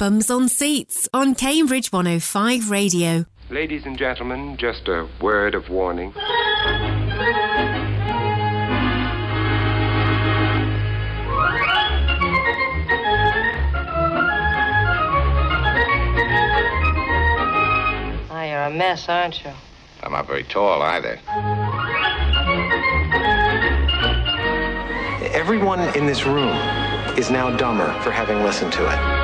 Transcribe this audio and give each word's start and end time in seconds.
Bums 0.00 0.30
on 0.30 0.48
Seats 0.48 1.10
on 1.12 1.34
Cambridge 1.34 1.92
105 1.92 2.70
Radio. 2.70 3.26
Ladies 3.50 3.84
and 3.84 3.98
gentlemen, 3.98 4.56
just 4.56 4.88
a 4.88 5.06
word 5.20 5.54
of 5.54 5.68
warning. 5.68 6.14
Oh, 18.30 18.42
you're 18.42 18.62
a 18.62 18.70
mess, 18.70 19.06
aren't 19.06 19.44
you? 19.44 19.50
I'm 20.02 20.12
not 20.12 20.26
very 20.26 20.44
tall 20.44 20.80
either. 20.80 21.20
Everyone 25.34 25.80
in 25.94 26.06
this 26.06 26.24
room 26.24 26.56
is 27.18 27.30
now 27.30 27.54
dumber 27.54 27.92
for 28.00 28.10
having 28.10 28.42
listened 28.42 28.72
to 28.72 28.86
it. 28.86 29.19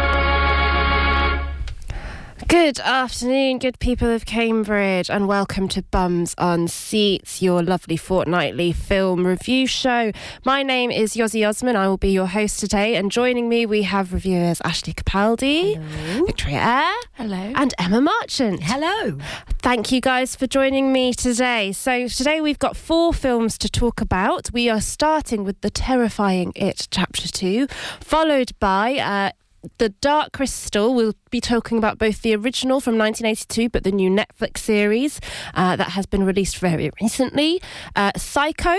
Good 2.49 2.79
afternoon, 2.79 3.59
good 3.59 3.79
people 3.81 4.09
of 4.09 4.25
Cambridge, 4.25 5.11
and 5.11 5.27
welcome 5.27 5.67
to 5.69 5.83
Bums 5.83 6.33
on 6.39 6.69
Seats, 6.69 7.43
your 7.43 7.61
lovely 7.61 7.97
fortnightly 7.97 8.71
film 8.73 9.27
review 9.27 9.67
show. 9.67 10.13
My 10.45 10.63
name 10.63 10.93
is 10.93 11.15
Yozzie 11.15 11.47
Osman. 11.47 11.75
I 11.75 11.89
will 11.89 11.97
be 11.97 12.11
your 12.11 12.29
host 12.29 12.61
today, 12.61 12.95
and 12.95 13.11
joining 13.11 13.49
me 13.49 13.67
we 13.67 13.83
have 13.83 14.13
reviewers 14.13 14.61
Ashley 14.61 14.93
Capaldi, 14.93 15.75
Hello. 15.75 16.27
Victoria 16.27 16.59
Eyre, 16.59 16.95
Hello. 17.15 17.53
and 17.57 17.75
Emma 17.79 18.01
Marchant. 18.01 18.61
Hello. 18.63 19.19
Thank 19.59 19.91
you 19.91 20.01
guys 20.01 20.37
for 20.37 20.47
joining 20.47 20.93
me 20.93 21.15
today. 21.15 21.73
So, 21.73 22.07
today 22.07 22.41
we've 22.41 22.61
got 22.61 22.77
four 22.77 23.13
films 23.13 23.59
to 23.59 23.69
talk 23.69 24.01
about. 24.01 24.53
We 24.53 24.71
are 24.71 24.81
starting 24.81 25.43
with 25.43 25.61
The 25.63 25.71
Terrifying 25.71 26.53
It 26.55 26.87
Chapter 26.93 27.27
2, 27.27 27.67
followed 28.01 28.53
by 28.61 28.99
uh, 28.99 29.31
The 29.79 29.91
Dark 29.91 30.33
Crystal. 30.33 30.95
We'll 30.95 31.15
be 31.31 31.41
talking 31.41 31.79
about 31.79 31.99
both 31.99 32.23
the 32.23 32.35
original 32.35 32.81
from 32.81 32.97
1982 32.97 33.69
but 33.69 33.85
the 33.85 33.93
new 33.93 34.11
Netflix 34.11 34.59
series 34.59 35.21
uh, 35.55 35.77
that 35.77 35.91
has 35.91 36.07
been 36.07 36.25
released 36.25 36.59
very 36.59 36.91
recently. 37.01 37.61
Uh, 37.95 38.13
Psycho 38.17 38.77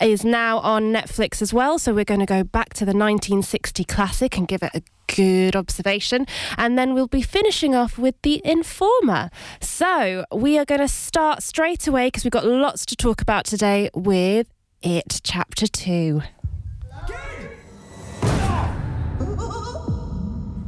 is 0.00 0.24
now 0.24 0.58
on 0.58 0.92
Netflix 0.92 1.42
as 1.42 1.52
well, 1.52 1.78
so 1.78 1.94
we're 1.94 2.04
going 2.04 2.20
to 2.20 2.26
go 2.26 2.44
back 2.44 2.74
to 2.74 2.84
the 2.84 2.92
1960 2.92 3.84
classic 3.84 4.36
and 4.36 4.46
give 4.46 4.62
it 4.62 4.70
a 4.74 4.82
good 5.14 5.56
observation. 5.56 6.26
And 6.56 6.78
then 6.78 6.94
we'll 6.94 7.06
be 7.06 7.22
finishing 7.22 7.74
off 7.74 7.98
with 7.98 8.14
The 8.22 8.40
Informer. 8.44 9.30
So 9.60 10.24
we 10.32 10.58
are 10.58 10.64
going 10.64 10.80
to 10.80 10.88
start 10.88 11.42
straight 11.42 11.86
away 11.86 12.08
because 12.08 12.24
we've 12.24 12.30
got 12.30 12.46
lots 12.46 12.86
to 12.86 12.96
talk 12.96 13.20
about 13.20 13.44
today 13.44 13.90
with 13.94 14.48
It 14.82 15.20
Chapter 15.22 15.66
2. 15.66 16.22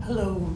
Hello. 0.04 0.50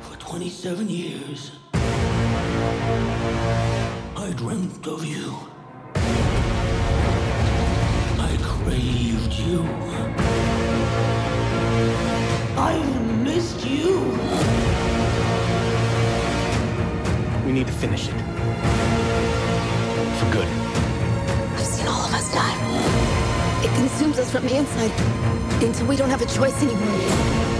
For 0.00 0.16
27 0.16 0.88
years, 0.88 1.52
I 4.16 4.32
dreamt 4.36 4.86
of 4.86 5.04
you. 5.04 5.34
I 8.18 8.38
craved 8.40 9.34
you. 9.34 9.62
I've 12.56 13.20
missed 13.22 13.66
you. 13.66 14.00
We 17.44 17.52
need 17.52 17.66
to 17.66 17.72
finish 17.74 18.08
it. 18.08 18.14
For 20.18 20.32
good. 20.32 20.63
Us 24.18 24.30
from 24.30 24.46
the 24.46 24.56
inside 24.56 24.90
until 25.62 25.86
we 25.86 25.96
don't 25.96 26.10
have 26.10 26.22
a 26.22 26.26
choice 26.26 26.62
anymore. 26.62 27.53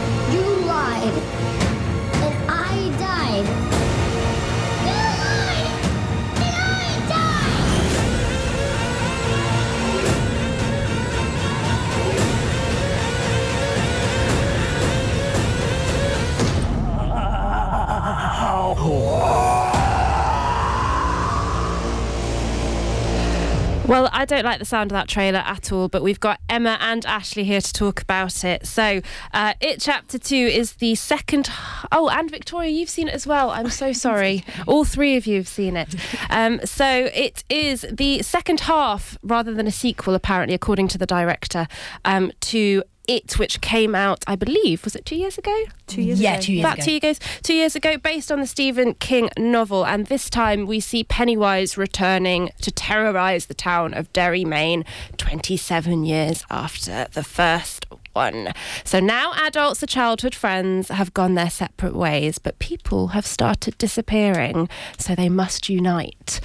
I 24.24 24.26
don't 24.26 24.46
like 24.46 24.58
the 24.58 24.64
sound 24.64 24.90
of 24.90 24.94
that 24.94 25.06
trailer 25.06 25.40
at 25.40 25.70
all, 25.70 25.88
but 25.88 26.02
we've 26.02 26.18
got 26.18 26.40
Emma 26.48 26.78
and 26.80 27.04
Ashley 27.04 27.44
here 27.44 27.60
to 27.60 27.72
talk 27.74 28.00
about 28.00 28.42
it. 28.42 28.66
So, 28.66 29.02
uh, 29.34 29.52
It 29.60 29.82
Chapter 29.82 30.16
2 30.16 30.34
is 30.34 30.76
the 30.76 30.94
second. 30.94 31.50
Oh, 31.92 32.08
and 32.08 32.30
Victoria, 32.30 32.70
you've 32.70 32.88
seen 32.88 33.08
it 33.08 33.12
as 33.12 33.26
well. 33.26 33.50
I'm 33.50 33.68
so 33.68 33.92
sorry. 34.06 34.42
all 34.66 34.86
three 34.86 35.16
of 35.16 35.26
you 35.26 35.36
have 35.36 35.46
seen 35.46 35.76
it. 35.76 35.94
Um, 36.30 36.58
so, 36.64 37.10
it 37.12 37.44
is 37.50 37.84
the 37.92 38.22
second 38.22 38.60
half, 38.60 39.18
rather 39.22 39.52
than 39.52 39.66
a 39.66 39.70
sequel, 39.70 40.14
apparently, 40.14 40.54
according 40.54 40.88
to 40.88 40.96
the 40.96 41.04
director, 41.04 41.68
um, 42.06 42.32
to 42.40 42.82
it, 43.06 43.38
which 43.38 43.60
came 43.60 43.94
out, 43.94 44.24
I 44.26 44.36
believe, 44.36 44.84
was 44.84 44.94
it 44.96 45.04
two 45.04 45.16
years 45.16 45.38
ago? 45.38 45.54
Two 45.86 46.02
years 46.02 46.18
ago. 46.18 46.24
Yeah, 46.28 46.34
ago. 46.34 46.42
two 46.42 46.52
years 46.52 46.64
About 46.64 46.74
ago. 46.78 46.84
two 46.84 46.98
years, 47.06 47.20
two 47.42 47.54
years 47.54 47.76
ago, 47.76 47.96
based 47.98 48.32
on 48.32 48.40
the 48.40 48.46
Stephen 48.46 48.94
King 48.94 49.28
novel, 49.38 49.84
and 49.84 50.06
this 50.06 50.30
time 50.30 50.66
we 50.66 50.80
see 50.80 51.04
Pennywise 51.04 51.76
returning 51.76 52.50
to 52.62 52.70
terrorise 52.70 53.46
the 53.46 53.54
town 53.54 53.94
of 53.94 54.12
Derry, 54.12 54.44
Maine, 54.44 54.84
27 55.18 56.04
years 56.04 56.44
after 56.50 57.06
the 57.12 57.22
first 57.24 57.86
one. 58.14 58.52
So 58.84 59.00
now 59.00 59.32
adults 59.34 59.82
and 59.82 59.88
childhood 59.90 60.34
friends 60.34 60.88
have 60.88 61.12
gone 61.14 61.34
their 61.34 61.50
separate 61.50 61.94
ways, 61.96 62.38
but 62.38 62.58
people 62.58 63.08
have 63.08 63.26
started 63.26 63.76
disappearing, 63.76 64.68
so 64.98 65.14
they 65.14 65.28
must 65.28 65.68
unite. 65.68 66.40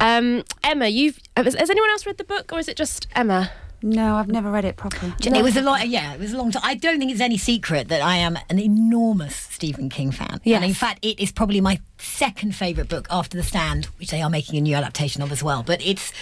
Um, 0.00 0.42
Emma, 0.64 0.88
you've 0.88 1.20
has, 1.36 1.54
has 1.54 1.70
anyone 1.70 1.90
else 1.90 2.04
read 2.06 2.18
the 2.18 2.24
book, 2.24 2.52
or 2.52 2.58
is 2.58 2.68
it 2.68 2.76
just 2.76 3.06
Emma? 3.14 3.50
No, 3.82 4.16
I've 4.16 4.28
never 4.28 4.50
read 4.50 4.64
it 4.64 4.76
properly. 4.76 5.12
It 5.20 5.42
was 5.42 5.56
a 5.56 5.62
lot. 5.62 5.88
Yeah, 5.88 6.14
it 6.14 6.20
was 6.20 6.32
a 6.32 6.38
long 6.38 6.50
time. 6.50 6.62
I 6.64 6.74
don't 6.74 6.98
think 6.98 7.10
it's 7.10 7.20
any 7.20 7.38
secret 7.38 7.88
that 7.88 8.00
I 8.00 8.16
am 8.16 8.38
an 8.48 8.58
enormous 8.58 9.34
Stephen 9.34 9.88
King 9.88 10.10
fan. 10.12 10.40
Yes. 10.44 10.56
And 10.56 10.64
in 10.64 10.74
fact, 10.74 11.04
it 11.04 11.20
is 11.20 11.32
probably 11.32 11.60
my 11.60 11.80
second 11.98 12.54
favourite 12.54 12.88
book 12.88 13.06
after 13.10 13.36
The 13.36 13.42
Stand, 13.42 13.86
which 13.98 14.10
they 14.10 14.22
are 14.22 14.30
making 14.30 14.58
a 14.58 14.60
new 14.60 14.76
adaptation 14.76 15.22
of 15.22 15.32
as 15.32 15.42
well. 15.42 15.62
But 15.62 15.84
it's. 15.84 16.12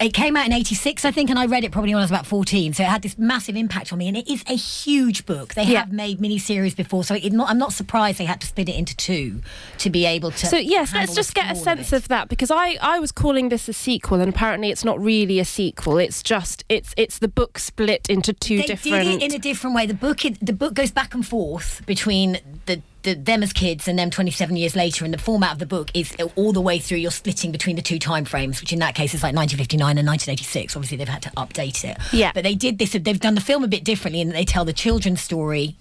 It 0.00 0.14
came 0.14 0.36
out 0.36 0.46
in 0.46 0.52
'86, 0.52 1.04
I 1.04 1.10
think, 1.10 1.28
and 1.28 1.38
I 1.38 1.44
read 1.46 1.62
it 1.62 1.72
probably 1.72 1.90
when 1.94 1.98
I 2.00 2.04
was 2.04 2.10
about 2.10 2.26
14. 2.26 2.72
So 2.72 2.82
it 2.82 2.86
had 2.86 3.02
this 3.02 3.18
massive 3.18 3.54
impact 3.54 3.92
on 3.92 3.98
me, 3.98 4.08
and 4.08 4.16
it 4.16 4.28
is 4.30 4.42
a 4.48 4.54
huge 4.56 5.26
book. 5.26 5.54
They 5.54 5.64
Yeah. 5.64 5.80
have 5.80 5.92
made 5.92 6.18
miniseries 6.20 6.74
before, 6.74 7.04
so 7.04 7.14
it 7.14 7.32
not, 7.32 7.50
I'm 7.50 7.58
not 7.58 7.72
surprised 7.72 8.18
they 8.18 8.24
had 8.24 8.40
to 8.40 8.46
split 8.46 8.68
it 8.70 8.76
into 8.76 8.96
two 8.96 9.42
to 9.78 9.90
be 9.90 10.06
able 10.06 10.30
to. 10.30 10.46
So 10.46 10.56
yes, 10.56 10.94
let's 10.94 11.14
just 11.14 11.34
get 11.34 11.52
a 11.52 11.54
sense 11.54 11.92
it. 11.92 11.96
of 11.96 12.08
that 12.08 12.28
because 12.28 12.50
I, 12.50 12.78
I 12.80 12.98
was 12.98 13.12
calling 13.12 13.50
this 13.50 13.68
a 13.68 13.72
sequel 13.72 14.20
and 14.20 14.28
apparently 14.28 14.70
it's 14.70 14.84
not 14.84 14.98
really 15.00 15.38
a 15.38 15.44
sequel. 15.44 15.98
It's 15.98 16.22
just 16.22 16.64
it's 16.68 16.94
it's 16.96 17.18
the 17.18 17.28
book 17.28 17.58
split 17.58 18.08
into 18.08 18.32
two 18.32 18.58
they 18.58 18.66
different. 18.66 19.04
did 19.04 19.22
it 19.22 19.22
in 19.22 19.34
a 19.34 19.38
different 19.38 19.76
way. 19.76 19.86
The 19.86 19.94
book 19.94 20.20
the 20.40 20.52
book 20.52 20.74
goes 20.74 20.90
back 20.90 21.14
and 21.14 21.26
forth 21.26 21.82
between 21.86 22.38
the, 22.66 22.80
the 23.02 23.14
them 23.14 23.42
as 23.42 23.52
kids 23.52 23.88
and 23.88 23.98
them 23.98 24.10
27 24.10 24.56
years 24.56 24.76
later. 24.76 25.04
And 25.04 25.12
the 25.14 25.18
format 25.18 25.52
of 25.52 25.58
the 25.58 25.66
book 25.66 25.90
is 25.94 26.14
all 26.36 26.52
the 26.52 26.60
way 26.60 26.78
through. 26.78 26.98
You're 26.98 27.10
splitting 27.10 27.52
between 27.52 27.76
the 27.76 27.82
two 27.82 27.98
time 27.98 28.24
frames, 28.24 28.60
which 28.60 28.72
in 28.72 28.78
that 28.80 28.94
case 28.94 29.14
is 29.14 29.22
like 29.22 29.34
1959 29.34 29.98
and 29.98 30.06
1986. 30.06 30.76
Obviously, 30.76 30.96
they've 30.96 31.08
had 31.08 31.22
to 31.22 31.30
update 31.30 31.84
it. 31.84 31.96
Yeah. 32.12 32.32
But 32.34 32.44
they 32.44 32.54
did 32.54 32.78
this. 32.78 32.92
They've 32.92 33.20
done 33.20 33.34
the 33.34 33.40
film 33.40 33.64
a 33.64 33.68
bit 33.68 33.84
differently, 33.84 34.20
and 34.20 34.32
they 34.32 34.44
tell 34.44 34.64
the 34.64 34.72
children's 34.72 35.20
story. 35.20 35.76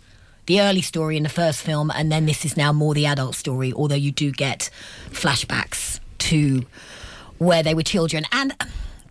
The 0.46 0.62
early 0.62 0.82
story 0.82 1.16
in 1.16 1.22
the 1.22 1.30
first 1.30 1.62
film, 1.62 1.92
and 1.92 2.12
then 2.12 2.26
this 2.26 2.44
is 2.44 2.58
now 2.58 2.74
more 2.74 2.96
the 2.96 3.06
adult 3.06 3.36
story. 3.36 3.72
Although 3.72 3.96
you 3.96 4.12
do 4.12 4.32
get 4.32 4.72
flashbacks 5.12 6.00
to 6.20 6.66
where 7.38 7.64
they 7.64 7.74
were 7.74 7.84
children. 7.84 8.26
And 8.32 8.54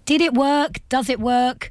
did 0.04 0.20
it 0.20 0.34
work? 0.34 0.80
Does 0.88 1.08
it 1.08 1.20
work? 1.20 1.70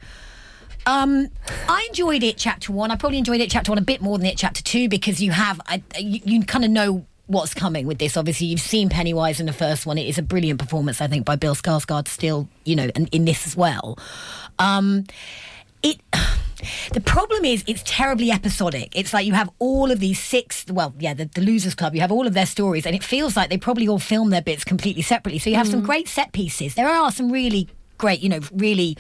Um, 0.88 1.28
I 1.68 1.86
enjoyed 1.90 2.24
it 2.24 2.38
chapter 2.38 2.72
one. 2.72 2.92
I 2.92 2.96
probably 2.96 3.18
enjoyed 3.18 3.42
it 3.42 3.52
chapter 3.52 3.72
one 3.72 3.78
a 3.78 3.82
bit 3.82 4.02
more 4.02 4.18
than 4.18 4.26
it 4.26 4.38
chapter 4.38 4.64
two 4.64 4.88
because 4.88 5.22
you 5.22 5.32
have 5.32 5.60
I, 5.68 5.84
you, 6.00 6.22
you 6.24 6.44
kind 6.46 6.64
of 6.64 6.72
know 6.72 7.06
what's 7.26 7.54
coming 7.54 7.86
with 7.86 8.00
this. 8.00 8.16
Obviously, 8.16 8.48
you've 8.48 8.62
seen 8.62 8.88
Pennywise 8.88 9.42
in 9.42 9.48
the 9.48 9.54
first 9.54 9.86
one. 9.86 9.98
It 9.98 10.08
is 10.08 10.18
a 10.18 10.22
brilliant 10.22 10.62
performance, 10.62 11.02
I 11.02 11.08
think, 11.08 11.26
by 11.26 11.36
Bill 11.36 11.56
Skarsgård. 11.56 12.08
Still, 12.08 12.48
you 12.64 12.78
know, 12.78 12.90
and 12.96 13.10
in 13.14 13.26
this 13.26 13.46
as 13.46 13.56
well. 13.56 14.00
Um, 14.58 15.06
it. 15.84 16.00
The 16.92 17.02
problem 17.02 17.46
is 17.46 17.64
it's 17.68 17.84
terribly 17.86 18.32
episodic. 18.32 18.92
It's 18.96 19.14
like 19.14 19.28
you 19.28 19.34
have 19.34 19.48
all 19.60 19.92
of 19.92 20.00
these 20.00 20.20
six, 20.20 20.66
well, 20.68 20.92
yeah, 20.98 21.14
the, 21.14 21.26
the 21.26 21.42
Losers 21.42 21.76
Club, 21.76 21.94
you 21.94 22.02
have 22.02 22.12
all 22.12 22.26
of 22.26 22.34
their 22.34 22.48
stories, 22.48 22.88
and 22.88 22.96
it 22.96 23.04
feels 23.04 23.38
like 23.38 23.52
they 23.52 23.60
probably 23.60 23.88
all 23.88 24.00
film 24.00 24.32
their 24.32 24.42
bits 24.42 24.64
completely 24.64 25.04
separately. 25.04 25.38
So 25.38 25.52
you 25.52 25.56
have 25.56 25.68
some 25.68 25.84
great 25.84 26.08
set 26.08 26.32
pieces. 26.32 26.74
There 26.74 26.88
are 26.88 27.12
some 27.12 27.32
really 27.32 27.70
great, 28.00 28.22
you 28.22 28.30
know, 28.30 28.40
really 28.52 28.98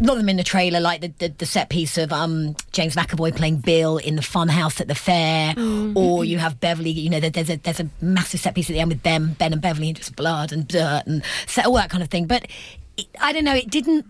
lot 0.00 0.12
of 0.12 0.18
them 0.18 0.28
in 0.28 0.36
the 0.36 0.44
trailer, 0.44 0.80
like 0.80 1.00
the, 1.00 1.08
the, 1.18 1.28
the 1.28 1.46
set 1.46 1.68
piece 1.70 1.98
of 1.98 2.12
um, 2.12 2.54
James 2.72 2.94
McAvoy 2.96 3.34
playing 3.36 3.58
Bill 3.58 3.98
in 3.98 4.16
the 4.16 4.22
fun 4.22 4.48
house 4.48 4.80
at 4.80 4.88
the 4.88 4.94
fair, 4.94 5.54
or 5.94 6.24
you 6.24 6.38
have 6.38 6.60
Beverly. 6.60 6.90
You 6.90 7.10
know, 7.10 7.20
there's 7.20 7.50
a 7.50 7.56
there's 7.56 7.80
a 7.80 7.88
massive 8.00 8.40
set 8.40 8.54
piece 8.54 8.70
at 8.70 8.74
the 8.74 8.80
end 8.80 8.90
with 8.90 9.02
Ben, 9.02 9.34
Ben 9.34 9.52
and 9.52 9.60
Beverly, 9.62 9.88
and 9.88 9.96
just 9.96 10.16
blood 10.16 10.52
and 10.52 10.66
dirt 10.68 11.02
and 11.06 11.22
so, 11.46 11.62
all 11.62 11.74
that 11.74 11.90
kind 11.90 12.02
of 12.02 12.08
thing. 12.10 12.26
But 12.26 12.46
it, 12.96 13.06
I 13.20 13.32
don't 13.32 13.44
know. 13.44 13.54
It 13.54 13.70
didn't. 13.70 14.06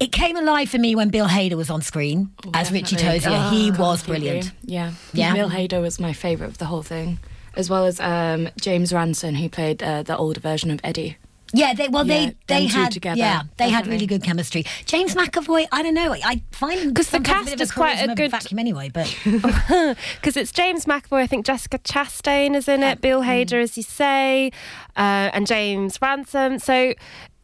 It 0.00 0.12
came 0.12 0.36
alive 0.36 0.68
for 0.68 0.78
me 0.78 0.94
when 0.96 1.08
Bill 1.08 1.26
Hader 1.28 1.54
was 1.54 1.70
on 1.70 1.82
screen 1.82 2.30
as 2.54 2.70
Richie 2.72 2.96
Definitely. 2.96 3.20
Tozier. 3.20 3.50
he 3.50 3.70
Oh, 3.70 3.78
was 3.78 4.02
completely. 4.02 4.28
brilliant. 4.28 4.52
Yeah. 4.64 4.92
Yeah. 5.12 5.34
Bill 5.34 5.48
Hader 5.50 5.80
was 5.80 6.00
my 6.00 6.12
favourite 6.12 6.50
of 6.50 6.58
the 6.58 6.64
whole 6.66 6.82
thing, 6.82 7.18
as 7.54 7.70
well 7.70 7.86
as 7.86 8.00
um, 8.00 8.48
James 8.60 8.92
Ransone, 8.92 9.34
who 9.36 9.48
played 9.48 9.82
uh, 9.82 10.02
the 10.02 10.16
older 10.16 10.40
version 10.40 10.70
of 10.70 10.80
Eddie. 10.82 11.16
Yeah, 11.52 11.74
they 11.74 11.88
well 11.88 12.06
Yeah, 12.06 12.30
they 12.46 12.60
they 12.60 12.66
had 12.66 12.92
together, 12.92 13.18
yeah 13.18 13.42
they 13.56 13.70
had 13.70 13.86
really 13.86 14.06
good 14.06 14.22
chemistry. 14.22 14.64
James 14.84 15.14
McAvoy, 15.14 15.66
I 15.72 15.82
don't 15.82 15.94
know, 15.94 16.12
I 16.12 16.42
find 16.50 16.88
because 16.94 17.10
the 17.10 17.20
cast 17.20 17.46
bit 17.46 17.54
of 17.54 17.60
is 17.60 17.72
quite 17.72 18.02
a 18.02 18.14
good- 18.14 18.30
vacuum 18.30 18.58
anyway. 18.58 18.90
But 18.92 19.14
because 20.16 20.36
it's 20.36 20.52
James 20.52 20.84
McAvoy. 20.84 21.22
I 21.22 21.26
think 21.26 21.46
Jessica 21.46 21.78
Chastain 21.78 22.54
is 22.54 22.68
in 22.68 22.82
it. 22.82 23.00
Bill 23.00 23.22
Hader, 23.22 23.62
as 23.62 23.76
you 23.76 23.82
say, 23.82 24.50
uh, 24.96 25.30
and 25.32 25.46
James 25.46 25.98
Ransone. 26.00 26.58
So 26.58 26.94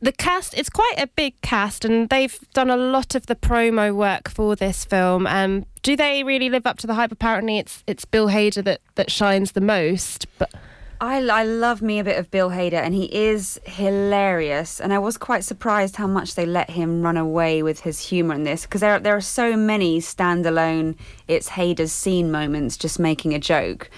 the 0.00 0.12
cast 0.12 0.54
it's 0.54 0.68
quite 0.68 0.96
a 0.98 1.06
big 1.06 1.40
cast, 1.40 1.84
and 1.84 2.08
they've 2.10 2.38
done 2.52 2.68
a 2.70 2.76
lot 2.76 3.14
of 3.14 3.26
the 3.26 3.34
promo 3.34 3.94
work 3.94 4.28
for 4.28 4.54
this 4.54 4.84
film. 4.84 5.26
Um, 5.26 5.64
do 5.82 5.96
they 5.96 6.22
really 6.22 6.50
live 6.50 6.66
up 6.66 6.78
to 6.78 6.86
the 6.86 6.94
hype? 6.94 7.10
Apparently, 7.12 7.58
it's 7.58 7.82
it's 7.86 8.04
Bill 8.04 8.28
Hader 8.28 8.62
that 8.64 8.80
that 8.96 9.10
shines 9.10 9.52
the 9.52 9.60
most. 9.62 10.26
But 10.38 10.52
I, 11.04 11.18
I 11.26 11.44
love 11.44 11.82
me 11.82 11.98
a 11.98 12.04
bit 12.04 12.18
of 12.18 12.30
Bill 12.30 12.50
Hader, 12.50 12.74
and 12.74 12.94
he 12.94 13.04
is 13.14 13.60
hilarious. 13.64 14.80
And 14.80 14.92
I 14.92 14.98
was 14.98 15.16
quite 15.16 15.44
surprised 15.44 15.96
how 15.96 16.06
much 16.06 16.34
they 16.34 16.46
let 16.46 16.70
him 16.70 17.02
run 17.02 17.16
away 17.16 17.62
with 17.62 17.80
his 17.80 18.08
humour 18.08 18.34
in 18.34 18.44
this, 18.44 18.62
because 18.62 18.80
there 18.80 18.98
there 18.98 19.16
are 19.16 19.20
so 19.20 19.56
many 19.56 20.00
standalone 20.00 20.96
it's 21.28 21.50
Hader's 21.50 21.92
scene 21.92 22.30
moments, 22.30 22.76
just 22.76 22.98
making 22.98 23.34
a 23.34 23.38
joke. 23.38 23.90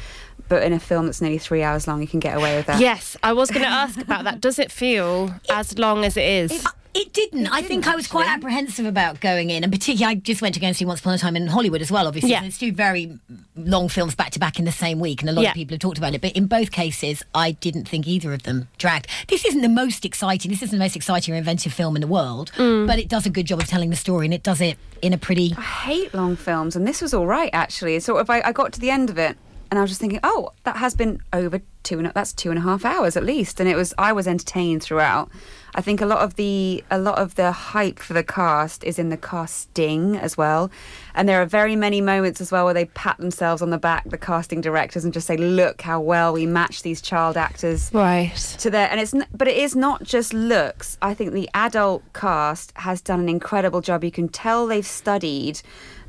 But 0.49 0.63
in 0.63 0.73
a 0.73 0.79
film 0.79 1.07
that's 1.07 1.21
nearly 1.21 1.39
three 1.39 1.63
hours 1.63 1.89
long, 1.89 2.01
you 2.01 2.07
can 2.07 2.21
get 2.21 2.37
away 2.37 2.57
with 2.57 2.67
that. 2.67 2.81
yes, 2.81 3.17
I 3.23 3.33
was 3.33 3.51
going 3.51 3.63
to 3.63 3.69
ask 3.69 4.01
about 4.01 4.25
that. 4.25 4.41
Does 4.41 4.59
it 4.59 4.71
feel 4.71 5.35
as 5.49 5.77
long 5.79 6.05
as 6.05 6.17
it 6.17 6.25
is? 6.25 6.53
It 6.53 6.67
didn't. 7.13 7.47
I 7.49 7.63
think 7.63 7.87
I 7.87 7.95
was 7.97 8.07
quite 8.07 8.29
apprehensive 8.29 8.87
about 8.87 9.21
going 9.21 9.51
in, 9.51 9.63
and 9.65 9.73
particularly 9.73 10.17
I 10.17 10.21
just 10.21 10.43
went 10.43 10.55
to 10.55 10.61
go 10.61 10.67
and 10.67 10.77
see 10.77 10.85
Once 10.85 11.01
Upon 11.01 11.15
a 11.15 11.19
Time 11.19 11.37
in 11.37 11.47
Hollywood 11.47 11.81
as 11.83 11.91
well. 11.91 12.07
Obviously, 12.07 12.31
Yeah. 12.31 12.39
And 12.39 12.47
it's 12.47 12.59
two 12.59 12.73
very 12.73 13.19
long 13.57 13.89
films 13.89 14.15
back 14.15 14.31
to 14.33 14.39
back 14.39 14.59
in 14.59 14.65
the 14.65 14.73
same 14.73 14.99
week, 15.01 15.21
and 15.23 15.31
a 15.31 15.33
lot 15.33 15.43
Yeah. 15.43 15.51
of 15.51 15.55
people 15.55 15.75
have 15.75 15.81
talked 15.81 15.99
about 15.99 16.15
it. 16.15 16.21
But 16.21 16.33
in 16.33 16.47
both 16.47 16.71
cases, 16.73 17.23
I 17.35 17.53
didn't 17.53 17.89
think 17.89 18.07
either 18.07 18.33
of 18.33 18.43
them 18.45 18.69
dragged. 18.79 19.07
This 19.29 19.45
isn't 19.45 19.63
the 19.63 19.69
most 19.69 20.05
exciting. 20.05 20.51
This 20.51 20.63
isn't 20.63 20.79
the 20.79 20.83
most 20.85 20.97
exciting 20.97 21.35
or 21.35 21.37
inventive 21.37 21.73
film 21.73 21.97
in 21.97 22.01
the 22.01 22.07
world, 22.09 22.51
Mm. 22.57 22.87
but 22.87 22.99
it 22.99 23.09
does 23.09 23.27
a 23.27 23.31
good 23.31 23.47
job 23.47 23.61
of 23.61 23.67
telling 23.67 23.91
the 23.91 23.97
story, 23.97 24.27
and 24.27 24.35
it 24.35 24.43
does 24.43 24.61
it 24.61 24.79
in 25.03 25.13
a 25.13 25.19
pretty. 25.19 25.55
I 25.57 25.61
hate 25.63 26.15
long 26.15 26.37
films, 26.37 26.77
and 26.77 26.87
this 26.87 27.01
was 27.03 27.13
all 27.15 27.27
right 27.27 27.51
actually. 27.53 27.99
Sort 28.01 28.21
of, 28.21 28.31
I, 28.31 28.41
I 28.45 28.53
got 28.53 28.73
to 28.75 28.81
the 28.81 28.91
end 28.91 29.11
of 29.11 29.19
it, 29.19 29.37
and 29.71 29.79
I 29.79 29.83
was 29.83 29.91
just 29.91 30.01
thinking, 30.01 30.21
oh, 30.23 30.53
that 30.65 30.77
has 30.77 30.95
been 30.95 31.21
over 31.33 31.61
two 31.83 31.99
and 32.01 32.11
that's 32.15 32.33
two 32.33 32.51
and 32.51 32.59
a 32.59 32.63
half 32.63 32.85
hours 32.85 33.17
at 33.17 33.25
least, 33.25 33.61
and 33.61 33.69
it 33.69 33.77
was 33.77 33.95
I 33.99 34.13
was 34.13 34.27
entertained 34.27 34.83
throughout. 34.83 35.31
I 35.75 35.83
think 35.83 36.01
a 36.01 36.07
lot 36.07 36.21
of 36.21 36.37
the 36.37 36.83
a 36.91 36.99
lot 36.99 37.19
of 37.19 37.35
the 37.35 37.53
hype 37.53 37.99
for 37.99 38.15
the 38.15 38.25
cast 38.25 38.83
is 38.83 38.99
in 38.99 39.09
the 39.09 39.17
casting 39.17 40.17
as 40.17 40.37
well, 40.37 40.71
and 41.15 41.29
there 41.29 41.41
are 41.41 41.47
very 41.47 41.77
many 41.77 42.01
moments 42.01 42.41
as 42.41 42.51
well 42.51 42.65
where 42.65 42.75
they 42.75 42.87
pat 42.87 43.19
themselves 43.19 43.63
on 43.63 43.71
the 43.71 43.79
back, 43.79 44.09
the 44.09 44.19
casting 44.19 44.61
directors, 44.61 45.05
and 45.05 45.13
just 45.13 45.27
say, 45.27 45.37
look 45.37 45.83
how 45.83 46.01
well 46.01 46.33
we 46.33 46.47
match 46.47 46.83
these 46.83 47.01
child 47.01 47.37
actors 47.37 47.91
right. 47.93 48.35
to 48.59 48.71
their 48.71 48.91
and 48.91 49.01
it's 49.01 49.15
n- 49.15 49.27
but 49.33 49.49
it 49.49 49.57
is 49.57 49.77
not 49.77 50.03
just 50.03 50.33
looks 50.33 50.99
i 51.03 51.15
think 51.15 51.33
the 51.33 51.49
adult 51.55 52.03
cast 52.13 52.73
has 52.77 53.01
done 53.01 53.21
an 53.21 53.29
incredible 53.29 53.81
job 53.81 54.03
you 54.05 54.11
can 54.11 54.29
tell 54.29 54.67
they've 54.67 54.87
studied 54.87 55.61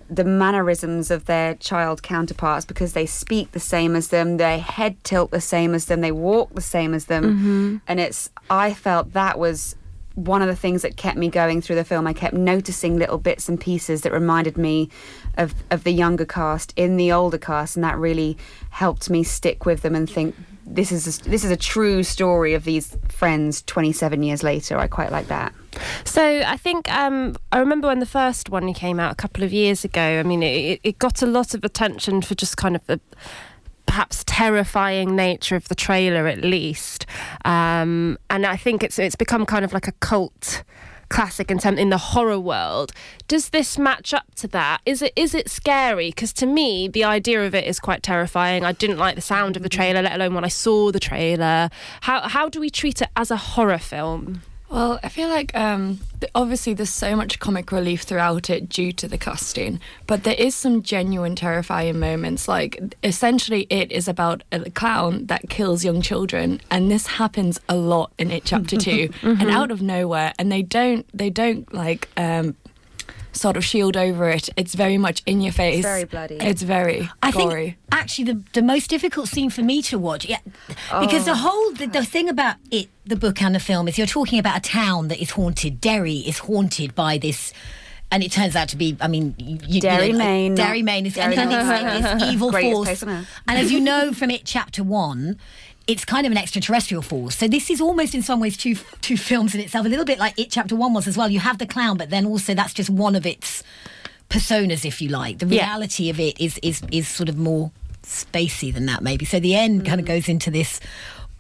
the 0.10 0.24
mannerisms 0.24 1.12
of 1.12 1.26
their 1.26 1.56
child 1.56 2.02
counterparts 2.04 2.66
because 2.66 2.94
they 2.94 3.06
speak 3.06 3.52
the 3.52 3.60
same 3.60 3.96
as 3.96 4.10
them 4.10 4.38
their 4.38 4.60
head 4.60 5.02
tilt 5.04 5.32
the 5.32 5.42
same 5.42 5.74
as 5.74 5.86
them 5.86 6.02
they 6.02 6.12
walk 6.12 6.54
the 6.54 6.62
same 6.62 6.94
as 6.94 7.06
them 7.06 7.24
mm-hmm. 7.24 7.78
and 7.88 8.00
it's 8.00 8.30
i 8.50 8.74
felt 8.74 9.14
that 9.14 9.38
was 9.38 9.76
one 10.16 10.42
of 10.42 10.48
the 10.48 10.56
things 10.56 10.82
that 10.82 10.98
kept 10.98 11.18
me 11.18 11.30
going 11.30 11.62
through 11.62 11.76
the 11.76 11.84
film 11.84 12.08
i 12.08 12.14
kept 12.14 12.34
noticing 12.34 12.98
little 12.98 13.18
bits 13.18 13.50
and 13.50 13.60
pieces 13.60 14.02
that 14.02 14.12
reminded 14.12 14.58
me 14.58 14.90
of 15.38 15.54
of 15.70 15.84
the 15.84 15.92
younger 15.92 16.26
cast 16.26 16.74
in 16.76 16.98
the 16.98 17.12
older 17.12 17.38
cast 17.38 17.76
and 17.76 17.84
that 17.84 17.98
really 17.98 18.38
helped 18.70 19.10
me 19.10 19.24
stick 19.24 19.66
with 19.66 19.82
them 19.82 19.94
and 19.94 20.10
think 20.10 20.34
this 20.68 20.92
is 20.92 21.20
a, 21.20 21.30
this 21.30 21.44
is 21.44 21.52
a 21.52 21.58
true 21.58 22.04
story 22.04 22.54
of 22.54 22.64
these 22.66 22.98
friends 23.08 23.62
27 23.64 24.22
years 24.22 24.44
later. 24.44 24.78
I 24.78 24.88
quite 24.88 25.12
like 25.12 25.28
that. 25.28 25.54
So 26.04 26.24
I 26.24 26.58
think 26.58 26.92
um, 26.92 27.36
I 27.52 27.60
remember 27.60 27.88
when 27.88 28.00
the 28.00 28.06
first 28.06 28.50
one 28.50 28.74
came 28.74 29.00
out 29.00 29.12
a 29.12 29.16
couple 29.16 29.44
of 29.44 29.54
years 29.54 29.84
ago. 29.84 30.02
I 30.02 30.24
mean, 30.24 30.44
it, 30.44 30.80
it 30.84 31.00
got 31.00 31.22
a 31.22 31.26
lot 31.26 31.54
of 31.54 31.64
attention 31.64 32.22
for 32.22 32.36
just 32.36 32.58
kind 32.58 32.76
of 32.76 32.86
the 32.88 33.00
perhaps 33.86 34.24
terrifying 34.28 35.16
nature 35.16 35.56
of 35.56 35.68
the 35.70 35.76
trailer, 35.76 36.28
at 36.28 36.42
least. 36.42 37.06
Um, 37.46 38.18
and 38.30 38.46
I 38.46 38.58
think 38.58 38.84
it's 38.84 39.00
it's 39.00 39.16
become 39.16 39.46
kind 39.46 39.66
of 39.66 39.74
like 39.74 39.88
a 39.88 39.94
cult 39.94 40.64
classic 41.10 41.50
in 41.50 41.58
term 41.58 41.78
in 41.78 41.90
the 41.90 41.98
horror 41.98 42.40
world. 42.40 42.92
Does 43.28 43.50
this 43.50 43.78
match 43.78 44.14
up 44.14 44.36
to 44.36 44.48
that? 44.50 44.82
Is 44.86 45.02
it 45.02 45.14
is 45.16 45.34
it 45.34 45.50
scary? 45.50 46.10
Because 46.10 46.34
to 46.34 46.46
me, 46.46 46.88
the 46.88 47.04
idea 47.04 47.46
of 47.46 47.56
it 47.56 47.66
is 47.66 47.80
quite 47.80 48.04
terrifying. 48.04 48.64
I 48.64 48.72
didn't 48.72 48.98
like 48.98 49.16
the 49.16 49.22
sound 49.22 49.56
of 49.56 49.64
the 49.64 49.70
trailer, 49.70 50.02
let 50.02 50.14
alone 50.14 50.36
when 50.36 50.44
I 50.44 50.50
saw 50.50 50.92
the 50.92 51.00
trailer. 51.00 51.70
How 52.02 52.28
how 52.28 52.50
do 52.50 52.60
we 52.60 52.70
treat 52.70 53.02
it 53.02 53.10
as 53.16 53.32
a 53.32 53.38
horror 53.38 53.80
film? 53.80 54.42
Well, 54.70 55.00
I 55.02 55.08
feel 55.10 55.30
like 55.30 55.56
um, 55.56 56.00
obviously 56.36 56.74
there's 56.74 56.90
so 56.90 57.16
much 57.16 57.40
comic 57.40 57.72
relief 57.72 58.02
throughout 58.02 58.50
it 58.50 58.68
due 58.68 58.92
to 58.94 59.08
the 59.08 59.18
casting, 59.18 59.80
but 60.08 60.24
there 60.24 60.36
is 60.38 60.56
some 60.56 60.84
genuine 60.84 61.36
terrifying 61.36 62.00
moments. 62.00 62.48
Like 62.50 62.78
essentially, 63.02 63.66
it 63.70 63.92
is 63.92 64.10
about 64.10 64.44
a 64.52 64.70
clown 64.70 65.28
that 65.28 65.50
kills 65.50 65.86
young 65.86 66.02
children, 66.02 66.60
and 66.70 66.92
this 66.92 67.08
happens 67.08 67.62
a 67.70 67.76
lot 67.78 68.12
in 68.18 68.30
it 68.30 68.44
chapter 68.44 68.76
2 68.78 69.10
and 69.24 69.50
out 69.50 69.72
of 69.72 69.82
nowhere. 69.82 70.34
And 70.38 70.52
they 70.52 70.64
don't 70.64 71.06
they 71.14 71.30
don't 71.30 71.74
like 71.74 72.10
um, 72.18 72.56
sort 73.32 73.58
of 73.58 73.64
shield 73.64 73.96
over 73.96 74.30
it. 74.30 74.50
It's 74.58 74.76
very 74.76 74.98
much 74.98 75.22
in 75.26 75.42
your 75.42 75.54
face. 75.54 75.84
very 75.84 76.04
bloody. 76.06 76.36
It's 76.36 76.62
very 76.62 77.10
I 77.22 77.32
gory. 77.32 77.66
think 77.66 77.78
actually 77.92 78.26
the, 78.26 78.44
the 78.54 78.62
most 78.62 78.90
difficult 78.90 79.28
scene 79.28 79.50
for 79.50 79.62
me 79.64 79.82
to 79.84 80.00
watch, 80.00 80.26
yeah, 80.26 80.40
because 81.00 81.26
the 81.26 81.32
oh. 81.32 81.36
whole 81.36 81.72
the, 81.74 81.88
the 81.88 82.06
thing 82.06 82.30
about 82.30 82.56
it, 82.72 82.90
the 83.06 83.16
book 83.16 83.42
and 83.42 83.56
the 83.56 83.60
film 83.60 83.88
is 83.88 83.98
you're 83.98 84.08
talking 84.08 84.40
about 84.40 84.58
a 84.58 84.62
town 84.62 85.08
that 85.10 85.22
is 85.22 85.32
haunted. 85.32 85.80
Derry 85.82 86.18
is 86.18 86.40
haunted 86.40 86.96
by 86.96 87.18
this. 87.18 87.54
And 88.12 88.24
it 88.24 88.32
turns 88.32 88.56
out 88.56 88.70
to 88.70 88.78
be, 88.78 88.96
I 89.02 89.08
mean, 89.10 89.36
you, 89.38 89.60
you 89.68 89.82
Derry, 89.82 90.12
know, 90.14 90.18
Maine, 90.20 90.56
Derry, 90.56 90.82
Maine 90.82 91.06
is 91.08 91.16
Derry, 91.16 91.36
and 91.36 91.50
Maine. 91.50 91.88
it's 92.04 92.14
this 92.24 92.24
evil 92.34 92.52
force. 92.54 92.88
place 92.88 93.04
on 93.04 93.10
earth. 93.10 93.28
And 93.50 93.60
as 93.60 93.70
you 93.72 93.82
know 93.82 94.14
from 94.14 94.32
it, 94.32 94.44
chapter 94.46 94.82
one, 94.82 95.38
it's 95.88 96.06
kind 96.06 96.26
of 96.26 96.32
an 96.32 96.38
extraterrestrial 96.38 97.02
force. 97.02 97.36
So 97.36 97.48
this 97.50 97.70
is 97.70 97.82
almost 97.82 98.16
in 98.16 98.22
some 98.22 98.40
ways 98.40 98.56
two 98.56 98.76
two 99.02 99.18
films 99.18 99.54
in 99.56 99.60
itself. 99.62 99.86
A 99.86 99.90
little 99.90 100.06
bit 100.06 100.20
like 100.20 100.40
it 100.40 100.50
chapter 100.52 100.74
one 100.76 100.94
was 100.94 101.06
as 101.08 101.18
well. 101.18 101.30
You 101.30 101.40
have 101.42 101.58
the 101.58 101.66
clown, 101.68 101.98
but 101.98 102.10
then 102.10 102.26
also 102.26 102.54
that's 102.54 102.74
just 102.74 102.90
one 102.90 103.14
of 103.16 103.26
its 103.26 103.62
personas, 104.30 104.86
if 104.86 105.02
you 105.02 105.10
like. 105.10 105.40
The 105.40 105.46
Yeah. 105.48 105.66
reality 105.66 106.10
of 106.10 106.18
it 106.20 106.40
is 106.40 106.58
is 106.64 106.82
is 106.92 107.08
sort 107.10 107.28
of 107.30 107.38
more 107.38 107.72
spacey 108.04 108.74
than 108.74 108.86
that, 108.86 109.02
maybe. 109.04 109.26
So 109.26 109.38
the 109.40 109.56
end 109.56 109.86
kind 109.86 110.00
of 110.00 110.06
Mm. 110.06 110.10
goes 110.16 110.30
into 110.30 110.50
this 110.50 110.80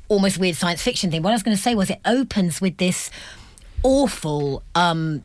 almost 0.09 0.37
weird 0.37 0.55
science 0.57 0.81
fiction 0.81 1.11
thing. 1.11 1.21
What 1.23 1.29
I 1.31 1.33
was 1.33 1.43
going 1.43 1.55
to 1.55 1.63
say 1.63 1.75
was 1.75 1.89
it 1.89 1.99
opens 2.05 2.59
with 2.59 2.75
this 2.77 3.09
awful 3.83 4.63
um 4.75 5.23